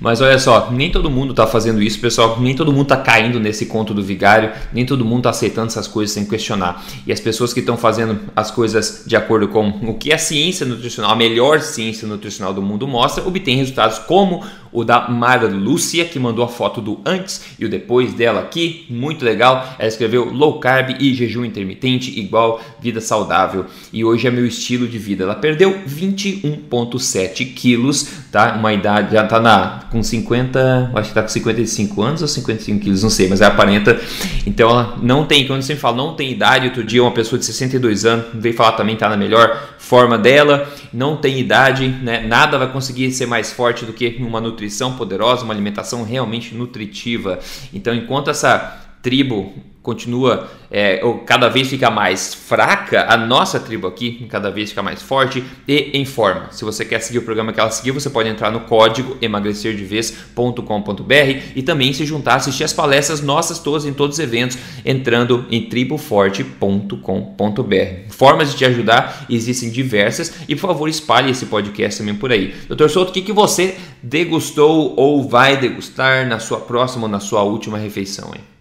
Mas 0.00 0.20
olha 0.20 0.38
só, 0.38 0.70
nem 0.70 0.92
todo 0.92 1.10
mundo 1.10 1.32
está 1.32 1.48
fazendo 1.48 1.82
isso, 1.82 1.98
pessoal, 1.98 2.38
nem 2.40 2.54
todo 2.54 2.70
mundo 2.72 2.84
está 2.84 2.96
caindo 2.96 3.40
nesse 3.40 3.66
conto 3.66 3.92
do 3.92 4.04
vigário, 4.04 4.52
nem 4.72 4.86
todo 4.86 5.04
mundo 5.04 5.18
está 5.18 5.30
aceitando 5.30 5.66
essas 5.66 5.88
coisas 5.88 6.14
sem 6.14 6.24
questionar. 6.24 6.84
E 7.04 7.12
as 7.12 7.18
pessoas 7.18 7.52
que 7.52 7.58
estão 7.58 7.76
fazendo 7.76 8.20
as 8.36 8.52
coisas 8.52 9.02
de 9.04 9.16
acordo 9.16 9.48
com 9.48 9.68
o 9.68 9.94
que 9.94 10.12
a 10.12 10.18
ciência 10.18 10.64
nutricional, 10.64 11.10
a 11.10 11.16
melhor 11.16 11.60
ciência 11.60 12.06
nutricional 12.06 12.54
do 12.54 12.62
mundo 12.62 12.86
mostra, 12.86 13.26
obtém 13.26 13.56
resultados 13.56 13.98
como 13.98 14.44
o 14.70 14.84
da 14.84 15.08
Mara 15.08 15.48
Lúcia, 15.48 16.04
que 16.04 16.18
mandou 16.18 16.44
a 16.44 16.48
foto 16.48 16.80
do 16.80 17.00
antes 17.04 17.44
e 17.58 17.64
o 17.64 17.68
depois 17.68 18.12
dela 18.12 18.40
aqui, 18.40 18.86
muito 18.90 19.24
legal. 19.24 19.74
Ela 19.78 19.88
escreveu 19.88 20.24
low 20.32 20.58
carb 20.58 20.96
e 21.00 21.14
jejum 21.14 21.44
intermitente 21.44 21.63
igual 21.72 22.60
vida 22.80 23.00
saudável. 23.00 23.66
E 23.92 24.04
hoje 24.04 24.26
é 24.26 24.30
meu 24.30 24.46
estilo 24.46 24.86
de 24.86 24.98
vida. 24.98 25.24
Ela 25.24 25.34
perdeu 25.34 25.80
21,7 25.86 27.54
quilos, 27.54 28.08
tá? 28.30 28.54
Uma 28.54 28.72
idade, 28.72 29.12
já 29.12 29.26
tá 29.26 29.40
na, 29.40 29.84
com 29.90 30.02
50, 30.02 30.92
acho 30.94 31.08
que 31.08 31.14
tá 31.14 31.22
com 31.22 31.28
55 31.28 32.02
anos 32.02 32.22
ou 32.22 32.28
55 32.28 32.80
quilos, 32.80 33.02
não 33.02 33.10
sei, 33.10 33.28
mas 33.28 33.40
é 33.40 33.46
aparenta. 33.46 34.00
Então 34.46 34.70
ela 34.70 34.98
não 35.02 35.24
tem, 35.24 35.46
quando 35.46 35.62
sempre 35.62 35.80
falo, 35.80 35.96
não 35.96 36.14
tem 36.14 36.30
idade. 36.30 36.66
Outro 36.66 36.84
dia 36.84 37.02
uma 37.02 37.12
pessoa 37.12 37.38
de 37.38 37.44
62 37.44 38.04
anos 38.04 38.26
veio 38.34 38.54
falar 38.54 38.72
também 38.72 38.96
tá 38.96 39.08
na 39.08 39.16
melhor 39.16 39.74
forma 39.78 40.16
dela, 40.16 40.68
não 40.92 41.16
tem 41.16 41.38
idade, 41.38 41.88
né? 41.88 42.26
Nada 42.26 42.58
vai 42.58 42.72
conseguir 42.72 43.12
ser 43.12 43.26
mais 43.26 43.52
forte 43.52 43.84
do 43.84 43.92
que 43.92 44.16
uma 44.18 44.40
nutrição 44.40 44.96
poderosa, 44.96 45.44
uma 45.44 45.52
alimentação 45.52 46.02
realmente 46.02 46.54
nutritiva. 46.54 47.38
Então, 47.72 47.94
enquanto 47.94 48.30
essa 48.30 48.80
tribo 49.02 49.52
continua, 49.84 50.50
é, 50.70 51.00
ou 51.04 51.18
cada 51.18 51.50
vez 51.50 51.68
fica 51.68 51.90
mais 51.90 52.34
fraca, 52.34 53.04
a 53.06 53.18
nossa 53.18 53.60
tribo 53.60 53.86
aqui 53.86 54.26
cada 54.30 54.50
vez 54.50 54.70
fica 54.70 54.82
mais 54.82 55.02
forte 55.02 55.44
e 55.68 55.90
em 55.92 56.06
forma. 56.06 56.50
Se 56.52 56.64
você 56.64 56.86
quer 56.86 57.00
seguir 57.00 57.18
o 57.18 57.22
programa 57.22 57.52
que 57.52 57.60
ela 57.60 57.70
seguiu, 57.70 57.92
você 57.92 58.08
pode 58.08 58.30
entrar 58.30 58.50
no 58.50 58.60
código 58.60 59.18
emagrecerdevez.com.br 59.20 61.42
e 61.54 61.62
também 61.62 61.92
se 61.92 62.06
juntar, 62.06 62.36
assistir 62.36 62.64
as 62.64 62.72
palestras 62.72 63.20
nossas 63.20 63.58
todas 63.58 63.84
em 63.84 63.92
todos 63.92 64.16
os 64.16 64.24
eventos, 64.24 64.56
entrando 64.86 65.44
em 65.50 65.68
triboforte.com.br. 65.68 68.08
Formas 68.08 68.52
de 68.52 68.56
te 68.56 68.64
ajudar 68.64 69.26
existem 69.28 69.68
diversas 69.68 70.32
e 70.48 70.56
por 70.56 70.68
favor 70.68 70.88
espalhe 70.88 71.30
esse 71.30 71.44
podcast 71.44 71.98
também 71.98 72.14
por 72.14 72.32
aí. 72.32 72.54
Doutor 72.68 72.88
Souto, 72.88 73.10
o 73.10 73.12
que, 73.12 73.20
que 73.20 73.34
você 73.34 73.76
degustou 74.02 74.94
ou 74.96 75.28
vai 75.28 75.58
degustar 75.58 76.26
na 76.26 76.38
sua 76.38 76.60
próxima 76.60 77.04
ou 77.04 77.10
na 77.10 77.20
sua 77.20 77.42
última 77.42 77.76
refeição? 77.76 78.32
Hein? 78.34 78.53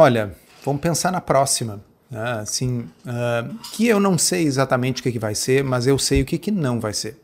Olha, 0.00 0.30
vamos 0.64 0.80
pensar 0.80 1.10
na 1.10 1.20
próxima. 1.20 1.80
Né? 2.08 2.22
Assim, 2.40 2.88
uh, 3.04 3.58
que 3.72 3.88
eu 3.88 3.98
não 3.98 4.16
sei 4.16 4.44
exatamente 4.44 5.00
o 5.00 5.02
que, 5.02 5.10
que 5.10 5.18
vai 5.18 5.34
ser, 5.34 5.64
mas 5.64 5.88
eu 5.88 5.98
sei 5.98 6.22
o 6.22 6.24
que, 6.24 6.38
que 6.38 6.52
não 6.52 6.78
vai 6.78 6.92
ser. 6.92 7.20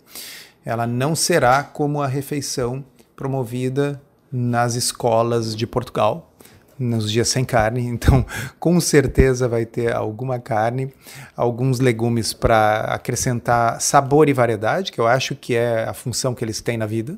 Ela 0.64 0.84
não 0.84 1.14
será 1.14 1.62
como 1.62 2.02
a 2.02 2.08
refeição 2.08 2.84
promovida 3.14 4.02
nas 4.32 4.74
escolas 4.74 5.54
de 5.54 5.68
Portugal, 5.68 6.32
nos 6.76 7.12
dias 7.12 7.28
sem 7.28 7.44
carne, 7.44 7.82
então 7.86 8.26
com 8.58 8.80
certeza 8.80 9.46
vai 9.46 9.64
ter 9.64 9.94
alguma 9.94 10.40
carne, 10.40 10.92
alguns 11.36 11.78
legumes 11.78 12.32
para 12.32 12.80
acrescentar 12.80 13.80
sabor 13.80 14.28
e 14.28 14.32
variedade, 14.32 14.90
que 14.90 15.00
eu 15.00 15.06
acho 15.06 15.36
que 15.36 15.54
é 15.54 15.84
a 15.84 15.94
função 15.94 16.34
que 16.34 16.44
eles 16.44 16.60
têm 16.60 16.76
na 16.76 16.86
vida. 16.86 17.16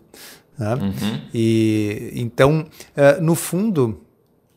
Né? 0.59 0.75
Uhum. 0.75 1.21
E 1.33 2.13
então, 2.15 2.67
uh, 2.95 3.23
no 3.23 3.35
fundo, 3.35 4.03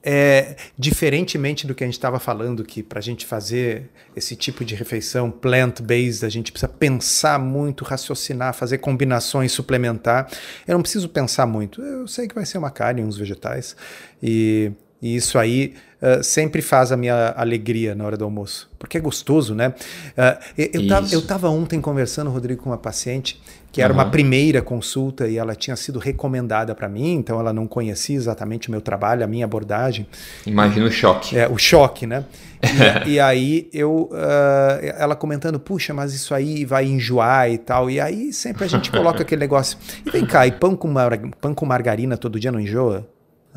é, 0.01 0.55
diferentemente 0.77 1.67
do 1.67 1.75
que 1.75 1.83
a 1.83 1.87
gente 1.87 1.95
estava 1.95 2.19
falando, 2.19 2.63
que 2.63 2.81
para 2.81 2.99
a 2.99 3.01
gente 3.01 3.25
fazer 3.25 3.89
esse 4.15 4.35
tipo 4.35 4.63
de 4.63 4.73
refeição 4.75 5.29
plant-based, 5.29 6.25
a 6.25 6.29
gente 6.29 6.51
precisa 6.51 6.71
pensar 6.71 7.37
muito, 7.37 7.83
raciocinar, 7.83 8.53
fazer 8.53 8.77
combinações, 8.77 9.51
suplementar. 9.51 10.29
Eu 10.67 10.75
não 10.75 10.81
preciso 10.81 11.09
pensar 11.09 11.45
muito. 11.45 11.81
Eu 11.81 12.07
sei 12.07 12.27
que 12.27 12.35
vai 12.35 12.45
ser 12.45 12.57
uma 12.57 12.71
carne, 12.71 13.03
uns 13.03 13.17
vegetais, 13.17 13.75
e, 14.23 14.71
e 15.01 15.15
isso 15.15 15.37
aí 15.37 15.75
uh, 16.01 16.23
sempre 16.23 16.61
faz 16.61 16.91
a 16.93 16.97
minha 16.97 17.33
alegria 17.35 17.93
na 17.93 18.05
hora 18.05 18.15
do 18.15 18.23
almoço, 18.23 18.69
porque 18.79 18.97
é 18.97 19.01
gostoso, 19.01 19.53
né? 19.53 19.73
Uh, 20.17 21.03
eu 21.11 21.19
estava 21.19 21.49
ontem 21.49 21.81
conversando, 21.81 22.29
Rodrigo, 22.29 22.63
com 22.63 22.69
uma 22.69 22.77
paciente 22.77 23.41
que 23.71 23.81
era 23.81 23.93
uhum. 23.93 23.99
uma 23.99 24.09
primeira 24.09 24.61
consulta 24.61 25.27
e 25.27 25.37
ela 25.37 25.55
tinha 25.55 25.75
sido 25.75 25.99
recomendada 25.99 26.73
para 26.73 26.89
mim, 26.89 27.15
então 27.15 27.39
ela 27.39 27.53
não 27.53 27.67
conhecia 27.67 28.15
exatamente 28.15 28.67
o 28.67 28.71
meu 28.71 28.81
trabalho, 28.81 29.23
a 29.23 29.27
minha 29.27 29.45
abordagem. 29.45 30.07
Imagina 30.45 30.85
o 30.85 30.91
choque. 30.91 31.37
É, 31.37 31.47
o 31.47 31.57
choque, 31.57 32.05
né? 32.05 32.25
E, 33.05 33.11
e 33.11 33.19
aí 33.21 33.69
eu, 33.71 34.09
uh, 34.11 34.85
ela 34.97 35.15
comentando, 35.15 35.57
puxa, 35.57 35.93
mas 35.93 36.13
isso 36.13 36.35
aí 36.35 36.65
vai 36.65 36.85
enjoar 36.85 37.49
e 37.49 37.57
tal. 37.57 37.89
E 37.89 38.01
aí 38.01 38.33
sempre 38.33 38.65
a 38.65 38.67
gente 38.67 38.91
coloca 38.91 39.21
aquele 39.23 39.39
negócio. 39.39 39.77
E 40.05 40.11
vem 40.11 40.25
cá, 40.25 40.45
e 40.45 40.51
pão 40.51 40.75
com, 40.75 40.89
mar, 40.89 41.17
pão 41.39 41.55
com 41.55 41.65
margarina 41.65 42.17
todo 42.17 42.37
dia 42.37 42.51
não 42.51 42.59
enjoa? 42.59 43.07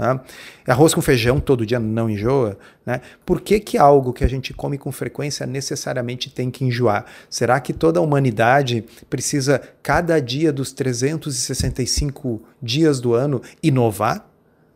Né? 0.03 0.21
Arroz 0.67 0.93
com 0.93 1.01
feijão 1.01 1.39
todo 1.39 1.65
dia 1.65 1.79
não 1.79 2.11
enjoa? 2.11 2.59
Né? 2.85 3.01
Por 3.25 3.41
que, 3.41 3.61
que 3.61 3.79
algo 3.79 4.13
que 4.13 4.25
a 4.25 4.29
gente 4.29 4.53
come 4.53 4.77
com 4.77 4.91
frequência 4.91 5.47
necessariamente 5.47 6.29
tem 6.29 6.51
que 6.51 6.65
enjoar? 6.65 7.07
Será 7.31 7.61
que 7.61 7.73
toda 7.73 8.01
a 8.01 8.03
humanidade 8.03 8.85
precisa, 9.09 9.63
cada 9.81 10.21
dia 10.21 10.53
dos 10.53 10.73
365 10.73 12.43
dias 12.61 13.01
do 13.01 13.15
ano, 13.15 13.41
inovar? 13.63 14.29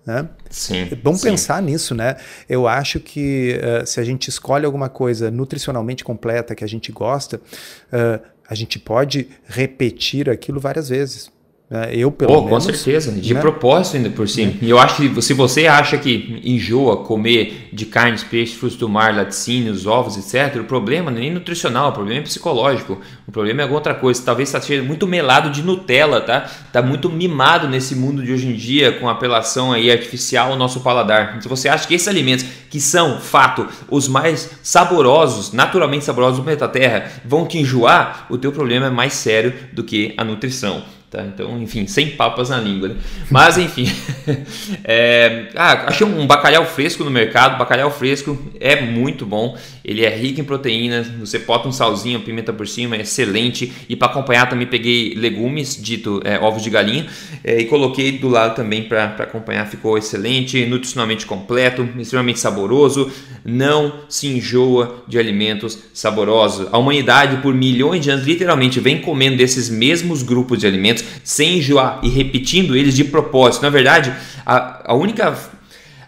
Né? 0.04 0.28
Sim. 0.48 0.88
Vamos 1.02 1.22
sim. 1.22 1.30
pensar 1.30 1.60
nisso, 1.60 1.92
né? 1.92 2.14
Eu 2.48 2.68
acho 2.68 3.00
que 3.00 3.58
uh, 3.58 3.84
se 3.84 3.98
a 3.98 4.04
gente 4.04 4.28
escolhe 4.28 4.64
alguma 4.64 4.88
coisa 4.88 5.32
nutricionalmente 5.32 6.04
completa 6.04 6.54
que 6.54 6.62
a 6.62 6.68
gente 6.68 6.92
gosta, 6.92 7.38
uh, 7.38 8.24
a 8.48 8.54
gente 8.54 8.78
pode 8.78 9.28
repetir 9.44 10.30
aquilo 10.30 10.60
várias 10.60 10.88
vezes. 10.88 11.28
Né? 11.68 11.90
Eu, 11.92 12.12
pelo 12.12 12.32
oh, 12.32 12.44
menos. 12.44 12.64
Com 12.64 12.72
certeza, 12.72 13.10
de 13.12 13.34
né? 13.34 13.40
propósito 13.40 13.96
ainda 13.96 14.10
por 14.10 14.28
cima. 14.28 14.52
E 14.62 14.70
eu 14.70 14.78
acho 14.78 14.96
que 14.96 15.22
se 15.22 15.34
você 15.34 15.66
acha 15.66 15.98
que 15.98 16.40
enjoa 16.44 16.98
comer 16.98 17.70
de 17.72 17.84
carnes, 17.84 18.22
peixes, 18.22 18.56
frutos 18.56 18.78
do 18.78 18.88
mar, 18.88 19.14
laticínios, 19.14 19.84
ovos, 19.84 20.16
etc., 20.16 20.60
o 20.60 20.64
problema 20.64 21.10
não 21.10 21.18
é 21.18 21.22
nem 21.22 21.32
nutricional, 21.32 21.90
o 21.90 21.92
problema 21.92 22.20
é 22.20 22.22
psicológico. 22.22 23.00
O 23.26 23.32
problema 23.32 23.62
é 23.62 23.66
outra 23.66 23.94
coisa. 23.94 24.22
Talvez 24.22 24.48
está 24.48 24.60
sendo 24.60 24.84
muito 24.84 25.08
melado 25.08 25.50
de 25.50 25.60
Nutella, 25.60 26.20
tá? 26.20 26.48
Tá 26.72 26.80
muito 26.80 27.10
mimado 27.10 27.68
nesse 27.68 27.96
mundo 27.96 28.22
de 28.22 28.32
hoje 28.32 28.46
em 28.46 28.54
dia 28.54 28.92
com 28.92 29.08
apelação 29.08 29.72
aí 29.72 29.90
artificial 29.90 30.52
ao 30.52 30.56
nosso 30.56 30.80
paladar. 30.80 31.42
Se 31.42 31.48
você 31.48 31.68
acha 31.68 31.86
que 31.86 31.94
esses 31.94 32.06
alimentos, 32.06 32.46
que 32.70 32.80
são, 32.80 33.18
fato, 33.18 33.66
os 33.90 34.06
mais 34.06 34.50
saborosos, 34.62 35.52
naturalmente 35.52 36.04
saborosos 36.04 36.38
do 36.38 36.44
planeta 36.44 36.68
Terra, 36.68 37.10
vão 37.24 37.44
te 37.44 37.58
enjoar, 37.58 38.26
o 38.30 38.38
teu 38.38 38.52
problema 38.52 38.86
é 38.86 38.90
mais 38.90 39.14
sério 39.14 39.52
do 39.72 39.82
que 39.82 40.14
a 40.16 40.22
nutrição. 40.22 40.84
Tá? 41.16 41.24
Então, 41.24 41.58
enfim, 41.62 41.86
sem 41.86 42.10
papas 42.10 42.50
na 42.50 42.60
língua. 42.60 42.88
Né? 42.90 42.96
Mas, 43.30 43.56
enfim. 43.56 43.90
é, 44.84 45.48
ah, 45.56 45.86
achei 45.86 46.06
um 46.06 46.26
bacalhau 46.26 46.66
fresco 46.66 47.02
no 47.02 47.10
mercado. 47.10 47.56
Bacalhau 47.56 47.90
fresco 47.90 48.38
é 48.60 48.82
muito 48.82 49.24
bom. 49.24 49.56
Ele 49.82 50.04
é 50.04 50.14
rico 50.14 50.42
em 50.42 50.44
proteínas. 50.44 51.08
Você 51.20 51.38
bota 51.38 51.66
um 51.68 51.72
salzinho, 51.72 52.20
pimenta 52.20 52.52
por 52.52 52.68
cima, 52.68 52.96
é 52.96 53.00
excelente. 53.00 53.72
E 53.88 53.96
para 53.96 54.08
acompanhar 54.08 54.46
também 54.46 54.66
peguei 54.66 55.14
legumes, 55.14 55.80
dito 55.82 56.20
é, 56.22 56.38
ovos 56.38 56.62
de 56.62 56.68
galinha, 56.68 57.06
é, 57.42 57.60
e 57.60 57.64
coloquei 57.64 58.18
do 58.18 58.28
lado 58.28 58.54
também 58.54 58.82
para 58.82 59.04
acompanhar. 59.06 59.66
Ficou 59.66 59.96
excelente, 59.96 60.66
nutricionalmente 60.66 61.24
completo, 61.24 61.88
extremamente 61.98 62.40
saboroso. 62.40 63.10
Não 63.42 64.00
se 64.06 64.26
enjoa 64.26 65.02
de 65.08 65.18
alimentos 65.18 65.78
saborosos. 65.94 66.68
A 66.70 66.76
humanidade, 66.76 67.38
por 67.38 67.54
milhões 67.54 68.04
de 68.04 68.10
anos, 68.10 68.26
literalmente 68.26 68.80
vem 68.80 69.00
comendo 69.00 69.38
desses 69.38 69.70
mesmos 69.70 70.22
grupos 70.22 70.58
de 70.58 70.66
alimentos 70.66 71.05
sem 71.24 71.58
enjoar 71.58 72.00
e 72.02 72.08
repetindo 72.08 72.76
eles 72.76 72.94
de 72.94 73.04
propósito. 73.04 73.62
Na 73.62 73.70
verdade, 73.70 74.12
a, 74.44 74.92
a 74.92 74.94
única 74.94 75.36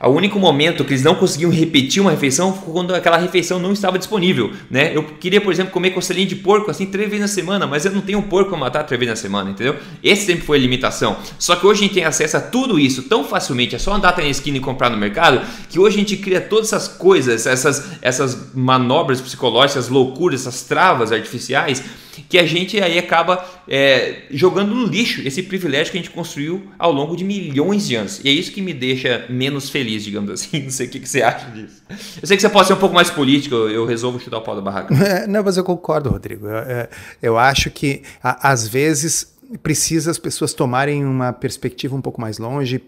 o 0.00 0.10
único 0.10 0.38
momento 0.38 0.84
que 0.84 0.92
eles 0.92 1.02
não 1.02 1.16
conseguiam 1.16 1.50
repetir 1.50 2.00
uma 2.00 2.12
refeição 2.12 2.54
foi 2.54 2.72
quando 2.72 2.94
aquela 2.94 3.16
refeição 3.16 3.58
não 3.58 3.72
estava 3.72 3.98
disponível, 3.98 4.52
né? 4.70 4.96
Eu 4.96 5.02
queria, 5.02 5.40
por 5.40 5.52
exemplo, 5.52 5.72
comer 5.72 5.90
costelinha 5.90 6.26
de 6.26 6.36
porco 6.36 6.70
assim 6.70 6.86
três 6.86 7.08
vezes 7.08 7.22
na 7.22 7.28
semana, 7.28 7.66
mas 7.66 7.84
eu 7.84 7.90
não 7.90 8.00
tenho 8.00 8.20
um 8.20 8.22
porco 8.22 8.50
para 8.50 8.58
matar 8.58 8.84
três 8.84 8.98
vezes 9.00 9.10
na 9.10 9.20
semana, 9.20 9.50
entendeu? 9.50 9.74
Esse 10.02 10.26
sempre 10.26 10.44
foi 10.44 10.58
a 10.58 10.60
limitação. 10.60 11.16
Só 11.36 11.56
que 11.56 11.66
hoje 11.66 11.80
a 11.80 11.82
gente 11.84 11.94
tem 11.94 12.04
acesso 12.04 12.36
a 12.36 12.40
tudo 12.40 12.78
isso 12.78 13.04
tão 13.04 13.24
facilmente, 13.24 13.74
é 13.74 13.78
só 13.78 13.92
andar 13.92 14.10
até 14.10 14.22
na 14.22 14.28
esquina 14.28 14.56
e 14.56 14.60
comprar 14.60 14.88
no 14.88 14.96
mercado, 14.96 15.44
que 15.68 15.80
hoje 15.80 15.96
a 15.96 15.98
gente 15.98 16.16
cria 16.16 16.40
todas 16.40 16.72
essas 16.72 16.86
coisas, 16.86 17.44
essas, 17.44 17.98
essas 18.00 18.54
manobras 18.54 19.20
psicológicas, 19.20 19.78
essas 19.78 19.88
loucuras, 19.88 20.42
essas 20.42 20.62
travas 20.62 21.10
artificiais 21.10 21.82
que 22.28 22.38
a 22.38 22.46
gente 22.46 22.80
aí 22.80 22.98
acaba 22.98 23.44
é, 23.68 24.22
jogando 24.30 24.74
no 24.74 24.86
lixo 24.86 25.20
esse 25.26 25.42
privilégio 25.42 25.92
que 25.92 25.98
a 25.98 26.02
gente 26.02 26.12
construiu 26.12 26.68
ao 26.78 26.92
longo 26.92 27.16
de 27.16 27.24
milhões 27.24 27.86
de 27.86 27.94
anos. 27.94 28.20
E 28.24 28.28
é 28.28 28.32
isso 28.32 28.52
que 28.52 28.60
me 28.60 28.72
deixa 28.72 29.26
menos 29.28 29.70
feliz, 29.70 30.04
digamos 30.04 30.30
assim. 30.30 30.62
Não 30.64 30.70
sei 30.70 30.86
o 30.86 30.90
que, 30.90 31.00
que 31.00 31.08
você 31.08 31.22
acha 31.22 31.50
disso. 31.50 31.82
Eu 32.20 32.26
sei 32.26 32.36
que 32.36 32.40
você 32.40 32.48
pode 32.48 32.66
ser 32.66 32.74
um 32.74 32.78
pouco 32.78 32.94
mais 32.94 33.10
político, 33.10 33.54
eu 33.54 33.86
resolvo 33.86 34.20
chutar 34.20 34.38
o 34.38 34.42
pau 34.42 34.54
da 34.54 34.62
barraca. 34.62 34.94
É, 35.08 35.26
não, 35.26 35.42
mas 35.42 35.56
eu 35.56 35.64
concordo, 35.64 36.10
Rodrigo. 36.10 36.46
Eu, 36.46 36.56
é, 36.58 36.88
eu 37.22 37.38
acho 37.38 37.70
que, 37.70 38.02
às 38.22 38.68
vezes, 38.68 39.37
precisa 39.62 40.10
as 40.10 40.18
pessoas 40.18 40.52
tomarem 40.52 41.04
uma 41.04 41.32
perspectiva 41.32 41.96
um 41.96 42.00
pouco 42.00 42.20
mais 42.20 42.38
longe, 42.38 42.80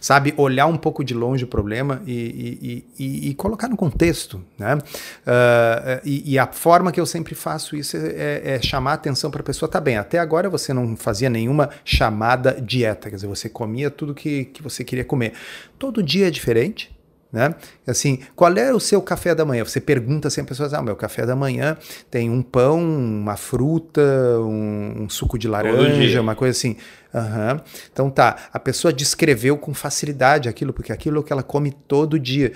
sabe, 0.00 0.32
olhar 0.36 0.66
um 0.66 0.76
pouco 0.76 1.04
de 1.04 1.12
longe 1.12 1.44
o 1.44 1.46
problema 1.46 2.02
e, 2.06 2.84
e, 2.98 3.04
e, 3.04 3.30
e 3.30 3.34
colocar 3.34 3.68
no 3.68 3.76
contexto, 3.76 4.42
né? 4.58 4.76
Uh, 4.76 6.00
e, 6.04 6.38
a 6.38 6.46
forma 6.46 6.90
que 6.90 7.00
eu 7.00 7.04
sempre 7.04 7.34
faço 7.34 7.76
isso 7.76 7.96
é, 7.96 8.00
é, 8.00 8.54
é 8.54 8.62
chamar 8.62 8.92
a 8.92 8.94
atenção 8.94 9.30
para 9.30 9.42
a 9.42 9.44
pessoa, 9.44 9.68
tá 9.68 9.80
bem, 9.80 9.98
até 9.98 10.18
agora 10.18 10.48
você 10.48 10.72
não 10.72 10.96
fazia 10.96 11.28
nenhuma 11.28 11.68
chamada 11.84 12.58
dieta, 12.60 13.10
quer 13.10 13.16
dizer, 13.16 13.26
você 13.26 13.48
comia 13.48 13.90
tudo 13.90 14.14
que, 14.14 14.46
que 14.46 14.62
você 14.62 14.82
queria 14.82 15.04
comer. 15.04 15.34
Todo 15.78 16.02
dia 16.02 16.28
é 16.28 16.30
diferente, 16.30 16.90
né? 17.32 17.54
Assim, 17.86 18.18
qual 18.34 18.52
é 18.56 18.72
o 18.74 18.80
seu 18.80 19.00
café 19.00 19.34
da 19.34 19.44
manhã? 19.44 19.64
Você 19.64 19.80
pergunta 19.80 20.28
assim 20.28 20.40
a 20.40 20.44
pessoas: 20.44 20.74
ah, 20.74 20.82
meu 20.82 20.96
café 20.96 21.24
da 21.24 21.36
manhã 21.36 21.76
tem 22.10 22.28
um 22.28 22.42
pão, 22.42 22.80
uma 22.80 23.36
fruta, 23.36 24.02
um, 24.40 25.04
um 25.04 25.08
suco 25.08 25.38
de 25.38 25.46
laranja, 25.46 26.20
uma 26.20 26.34
coisa 26.34 26.56
assim. 26.56 26.76
Uhum. 27.14 27.60
Então 27.92 28.10
tá, 28.10 28.48
a 28.52 28.58
pessoa 28.58 28.92
descreveu 28.92 29.56
com 29.56 29.72
facilidade 29.72 30.48
aquilo, 30.48 30.72
porque 30.72 30.92
aquilo 30.92 31.18
é 31.18 31.20
o 31.20 31.22
que 31.22 31.32
ela 31.32 31.42
come 31.42 31.70
todo 31.70 32.18
dia. 32.18 32.52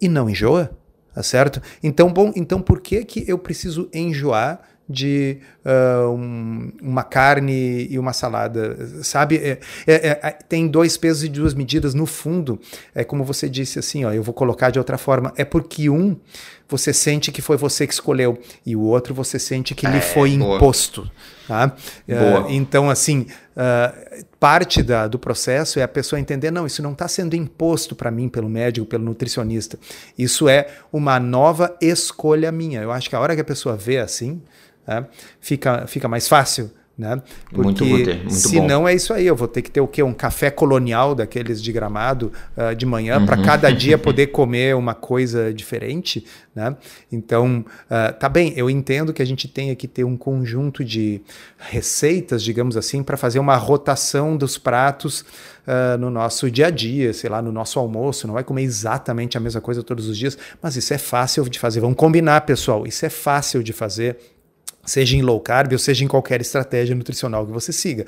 E 0.00 0.08
não 0.08 0.28
enjoa, 0.28 0.70
tá 1.14 1.22
certo? 1.22 1.62
Então, 1.82 2.12
bom, 2.12 2.32
então 2.34 2.60
por 2.60 2.80
que, 2.80 3.04
que 3.04 3.24
eu 3.26 3.38
preciso 3.38 3.88
enjoar? 3.92 4.60
De 4.88 5.38
uh, 5.64 6.10
um, 6.10 6.72
uma 6.82 7.02
carne 7.02 7.86
e 7.90 7.98
uma 7.98 8.12
salada, 8.12 8.76
sabe? 9.02 9.36
É, 9.36 9.58
é, 9.86 9.94
é, 10.22 10.30
tem 10.48 10.68
dois 10.68 10.96
pesos 10.96 11.24
e 11.24 11.28
duas 11.28 11.54
medidas 11.54 11.94
no 11.94 12.04
fundo. 12.04 12.60
É 12.94 13.02
como 13.02 13.24
você 13.24 13.48
disse 13.48 13.78
assim, 13.78 14.04
ó, 14.04 14.12
eu 14.12 14.22
vou 14.22 14.34
colocar 14.34 14.70
de 14.70 14.78
outra 14.78 14.98
forma. 14.98 15.32
É 15.36 15.44
porque 15.44 15.88
um 15.88 16.16
você 16.68 16.92
sente 16.92 17.30
que 17.30 17.42
foi 17.42 17.56
você 17.56 17.86
que 17.86 17.92
escolheu 17.92 18.38
e 18.64 18.74
o 18.74 18.80
outro 18.80 19.14
você 19.14 19.38
sente 19.38 19.74
que 19.74 19.86
lhe 19.86 19.98
é, 19.98 20.00
foi 20.00 20.36
boa. 20.36 20.56
imposto. 20.56 21.10
Tá? 21.46 21.74
Uh, 22.08 22.50
então, 22.50 22.88
assim, 22.88 23.26
uh, 23.54 24.24
parte 24.40 24.82
da, 24.82 25.06
do 25.06 25.18
processo 25.18 25.78
é 25.78 25.82
a 25.82 25.88
pessoa 25.88 26.18
entender: 26.18 26.50
não, 26.50 26.66
isso 26.66 26.82
não 26.82 26.92
está 26.92 27.06
sendo 27.06 27.36
imposto 27.36 27.94
para 27.94 28.10
mim 28.10 28.28
pelo 28.28 28.48
médico, 28.48 28.86
pelo 28.86 29.04
nutricionista. 29.04 29.78
Isso 30.16 30.48
é 30.48 30.68
uma 30.92 31.20
nova 31.20 31.76
escolha 31.80 32.50
minha. 32.50 32.80
Eu 32.80 32.90
acho 32.90 33.10
que 33.10 33.16
a 33.16 33.20
hora 33.20 33.34
que 33.34 33.42
a 33.42 33.44
pessoa 33.44 33.76
vê 33.76 33.98
assim, 33.98 34.40
né? 34.86 35.06
fica, 35.40 35.86
fica 35.86 36.08
mais 36.08 36.28
fácil 36.28 36.70
Né? 36.96 37.20
Porque 37.50 37.84
muito, 37.84 37.84
muito 37.84 38.30
se 38.32 38.60
bom. 38.60 38.68
não 38.68 38.86
é 38.86 38.94
isso 38.94 39.12
aí, 39.12 39.26
eu 39.26 39.34
vou 39.34 39.48
ter 39.48 39.62
que 39.62 39.70
ter 39.70 39.80
o 39.80 39.88
quê? 39.88 40.00
Um 40.00 40.14
café 40.14 40.48
colonial 40.48 41.12
daqueles 41.12 41.60
de 41.60 41.72
gramado 41.72 42.32
uh, 42.56 42.72
de 42.72 42.86
manhã 42.86 43.18
uhum. 43.18 43.26
para 43.26 43.36
cada 43.42 43.68
dia 43.72 43.98
poder 43.98 44.28
comer 44.28 44.76
uma 44.76 44.94
coisa 44.94 45.52
diferente. 45.52 46.24
Né? 46.54 46.76
Então, 47.10 47.64
uh, 47.86 48.16
tá 48.16 48.28
bem, 48.28 48.52
eu 48.56 48.70
entendo 48.70 49.12
que 49.12 49.20
a 49.20 49.24
gente 49.24 49.48
tenha 49.48 49.74
que 49.74 49.88
ter 49.88 50.04
um 50.04 50.16
conjunto 50.16 50.84
de 50.84 51.20
receitas, 51.58 52.44
digamos 52.44 52.76
assim, 52.76 53.02
para 53.02 53.16
fazer 53.16 53.40
uma 53.40 53.56
rotação 53.56 54.36
dos 54.36 54.56
pratos 54.56 55.22
uh, 55.66 55.98
no 55.98 56.10
nosso 56.10 56.48
dia 56.48 56.68
a 56.68 56.70
dia, 56.70 57.12
sei 57.12 57.28
lá, 57.28 57.42
no 57.42 57.50
nosso 57.50 57.80
almoço. 57.80 58.28
Não 58.28 58.34
vai 58.34 58.44
comer 58.44 58.62
exatamente 58.62 59.36
a 59.36 59.40
mesma 59.40 59.60
coisa 59.60 59.82
todos 59.82 60.08
os 60.08 60.16
dias, 60.16 60.38
mas 60.62 60.76
isso 60.76 60.94
é 60.94 60.98
fácil 60.98 61.42
de 61.48 61.58
fazer. 61.58 61.80
Vamos 61.80 61.96
combinar, 61.96 62.42
pessoal, 62.42 62.86
isso 62.86 63.04
é 63.04 63.10
fácil 63.10 63.60
de 63.60 63.72
fazer 63.72 64.16
seja 64.84 65.16
em 65.16 65.22
low 65.22 65.40
carb 65.40 65.72
ou 65.72 65.78
seja 65.78 66.04
em 66.04 66.08
qualquer 66.08 66.40
estratégia 66.40 66.94
nutricional 66.94 67.46
que 67.46 67.52
você 67.52 67.72
siga. 67.72 68.06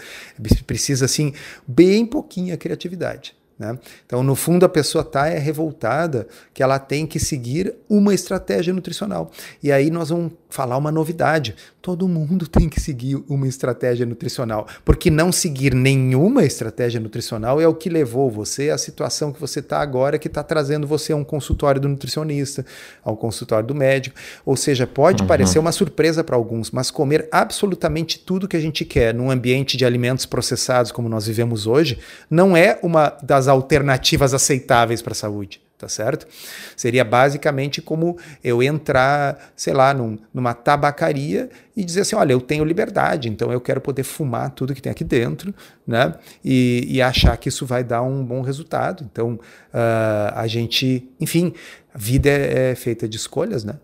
Precisa, 0.66 1.04
assim, 1.04 1.32
bem 1.66 2.04
pouquinha 2.06 2.56
criatividade. 2.56 3.34
Né? 3.58 3.78
Então, 4.04 4.22
no 4.22 4.34
fundo, 4.34 4.66
a 4.66 4.68
pessoa 4.68 5.02
está 5.02 5.28
é 5.28 5.38
revoltada 5.38 6.28
que 6.52 6.62
ela 6.62 6.78
tem 6.78 7.06
que 7.06 7.18
seguir 7.18 7.74
uma 7.88 8.12
estratégia 8.12 8.72
nutricional. 8.72 9.30
E 9.62 9.72
aí 9.72 9.90
nós 9.90 10.10
vamos 10.10 10.32
falar 10.56 10.78
uma 10.78 10.90
novidade. 10.90 11.54
Todo 11.82 12.08
mundo 12.08 12.48
tem 12.48 12.66
que 12.66 12.80
seguir 12.80 13.22
uma 13.28 13.46
estratégia 13.46 14.06
nutricional, 14.06 14.66
porque 14.84 15.10
não 15.10 15.30
seguir 15.30 15.74
nenhuma 15.74 16.44
estratégia 16.44 16.98
nutricional 16.98 17.60
é 17.60 17.68
o 17.68 17.74
que 17.74 17.90
levou 17.90 18.30
você 18.30 18.70
à 18.70 18.78
situação 18.78 19.32
que 19.32 19.40
você 19.40 19.60
está 19.60 19.80
agora, 19.80 20.18
que 20.18 20.28
está 20.28 20.42
trazendo 20.42 20.86
você 20.86 21.12
a 21.12 21.16
um 21.16 21.24
consultório 21.24 21.78
do 21.78 21.88
nutricionista, 21.88 22.64
ao 23.04 23.16
consultório 23.16 23.66
do 23.66 23.74
médico. 23.74 24.16
Ou 24.46 24.56
seja, 24.56 24.86
pode 24.86 25.22
uhum. 25.22 25.28
parecer 25.28 25.58
uma 25.58 25.72
surpresa 25.72 26.24
para 26.24 26.36
alguns, 26.36 26.70
mas 26.70 26.90
comer 26.90 27.28
absolutamente 27.30 28.18
tudo 28.18 28.48
que 28.48 28.56
a 28.56 28.60
gente 28.60 28.84
quer 28.84 29.12
num 29.12 29.30
ambiente 29.30 29.76
de 29.76 29.84
alimentos 29.84 30.24
processados 30.24 30.90
como 30.90 31.08
nós 31.08 31.26
vivemos 31.26 31.66
hoje, 31.66 31.98
não 32.30 32.56
é 32.56 32.78
uma 32.82 33.14
das 33.22 33.46
alternativas 33.46 34.32
aceitáveis 34.32 35.02
para 35.02 35.12
a 35.12 35.16
saúde 35.16 35.65
tá 35.78 35.88
certo? 35.88 36.26
Seria 36.76 37.04
basicamente 37.04 37.82
como 37.82 38.16
eu 38.42 38.62
entrar, 38.62 39.52
sei 39.54 39.74
lá, 39.74 39.92
num, 39.92 40.18
numa 40.32 40.54
tabacaria 40.54 41.50
e 41.76 41.84
dizer 41.84 42.02
assim, 42.02 42.16
olha, 42.16 42.32
eu 42.32 42.40
tenho 42.40 42.64
liberdade, 42.64 43.28
então 43.28 43.52
eu 43.52 43.60
quero 43.60 43.80
poder 43.80 44.02
fumar 44.02 44.50
tudo 44.50 44.74
que 44.74 44.80
tem 44.80 44.90
aqui 44.90 45.04
dentro, 45.04 45.54
né? 45.86 46.14
E, 46.44 46.86
e 46.88 47.02
achar 47.02 47.36
que 47.36 47.48
isso 47.48 47.66
vai 47.66 47.84
dar 47.84 48.02
um 48.02 48.24
bom 48.24 48.40
resultado. 48.40 49.04
Então, 49.10 49.34
uh, 49.34 50.32
a 50.34 50.46
gente, 50.46 51.08
enfim, 51.20 51.52
a 51.92 51.98
vida 51.98 52.30
é, 52.30 52.70
é 52.70 52.74
feita 52.74 53.08
de 53.08 53.16
escolhas, 53.16 53.64
né? 53.64 53.74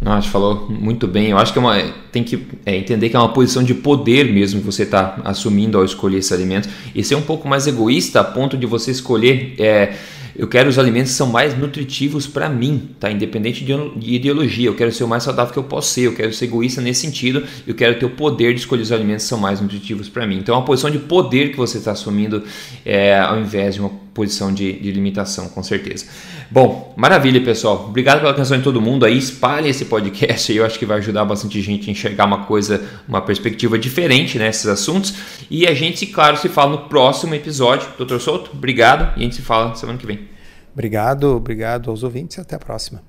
Não, 0.00 0.12
acho 0.12 0.28
falou 0.28 0.68
muito 0.68 1.06
bem. 1.06 1.30
Eu 1.30 1.38
acho 1.38 1.52
que 1.52 1.58
é 1.58 1.62
uma, 1.62 1.76
tem 2.10 2.24
que 2.24 2.46
é, 2.66 2.76
entender 2.76 3.08
que 3.08 3.16
é 3.16 3.18
uma 3.18 3.32
posição 3.32 3.62
de 3.62 3.74
poder 3.74 4.32
mesmo 4.32 4.60
que 4.60 4.66
você 4.66 4.82
está 4.82 5.20
assumindo 5.24 5.78
ao 5.78 5.84
escolher 5.84 6.18
esse 6.18 6.34
alimento 6.34 6.68
e 6.94 7.02
ser 7.04 7.14
um 7.14 7.22
pouco 7.22 7.48
mais 7.48 7.66
egoísta 7.66 8.20
a 8.20 8.24
ponto 8.24 8.56
de 8.56 8.66
você 8.66 8.90
escolher. 8.90 9.54
É, 9.58 9.94
eu 10.36 10.48
quero 10.48 10.68
os 10.68 10.78
alimentos 10.78 11.12
que 11.12 11.16
são 11.16 11.28
mais 11.28 11.56
nutritivos 11.56 12.26
para 12.26 12.48
mim, 12.48 12.90
tá? 12.98 13.10
Independente 13.10 13.64
de 13.64 14.14
ideologia. 14.14 14.68
Eu 14.68 14.74
quero 14.74 14.90
ser 14.90 15.04
o 15.04 15.08
mais 15.08 15.22
saudável 15.22 15.52
que 15.52 15.58
eu 15.58 15.64
posso 15.64 15.90
ser. 15.90 16.02
Eu 16.02 16.14
quero 16.14 16.32
ser 16.32 16.46
egoísta 16.46 16.80
nesse 16.80 17.02
sentido. 17.02 17.44
Eu 17.66 17.74
quero 17.74 17.98
ter 17.98 18.06
o 18.06 18.10
poder 18.10 18.52
de 18.52 18.60
escolher 18.60 18.82
os 18.82 18.92
alimentos 18.92 19.24
que 19.24 19.28
são 19.28 19.38
mais 19.38 19.60
nutritivos 19.60 20.08
para 20.08 20.26
mim. 20.26 20.38
Então 20.38 20.54
é 20.54 20.58
uma 20.58 20.64
posição 20.64 20.90
de 20.90 20.98
poder 20.98 21.50
que 21.50 21.56
você 21.56 21.78
está 21.78 21.92
assumindo 21.92 22.42
é, 22.84 23.18
ao 23.18 23.38
invés 23.38 23.74
de 23.74 23.80
uma 23.80 24.03
posição 24.14 24.54
de, 24.54 24.72
de, 24.72 24.92
limitação, 24.92 25.48
com 25.48 25.62
certeza. 25.62 26.06
Bom, 26.50 26.94
maravilha, 26.96 27.42
pessoal. 27.42 27.86
Obrigado 27.88 28.20
pela 28.20 28.30
atenção 28.30 28.56
de 28.56 28.62
todo 28.62 28.80
mundo 28.80 29.04
aí. 29.04 29.18
Espalhe 29.18 29.68
esse 29.68 29.84
podcast 29.86 30.52
aí. 30.52 30.58
Eu 30.58 30.64
acho 30.64 30.78
que 30.78 30.86
vai 30.86 30.98
ajudar 30.98 31.24
bastante 31.24 31.60
gente 31.60 31.90
a 31.90 31.92
enxergar 31.92 32.24
uma 32.24 32.44
coisa, 32.44 32.82
uma 33.08 33.20
perspectiva 33.20 33.78
diferente 33.78 34.38
nesses 34.38 34.64
né, 34.64 34.72
assuntos. 34.72 35.14
E 35.50 35.66
a 35.66 35.74
gente, 35.74 36.06
claro, 36.06 36.36
se 36.36 36.48
fala 36.48 36.70
no 36.70 36.88
próximo 36.88 37.34
episódio. 37.34 37.88
Doutor 37.98 38.20
Souto, 38.20 38.52
obrigado. 38.54 39.18
E 39.18 39.20
a 39.20 39.22
gente 39.24 39.34
se 39.34 39.42
fala 39.42 39.74
semana 39.74 39.98
que 39.98 40.06
vem. 40.06 40.28
Obrigado, 40.72 41.36
obrigado 41.36 41.90
aos 41.90 42.02
ouvintes 42.02 42.36
e 42.36 42.40
até 42.40 42.56
a 42.56 42.58
próxima. 42.58 43.04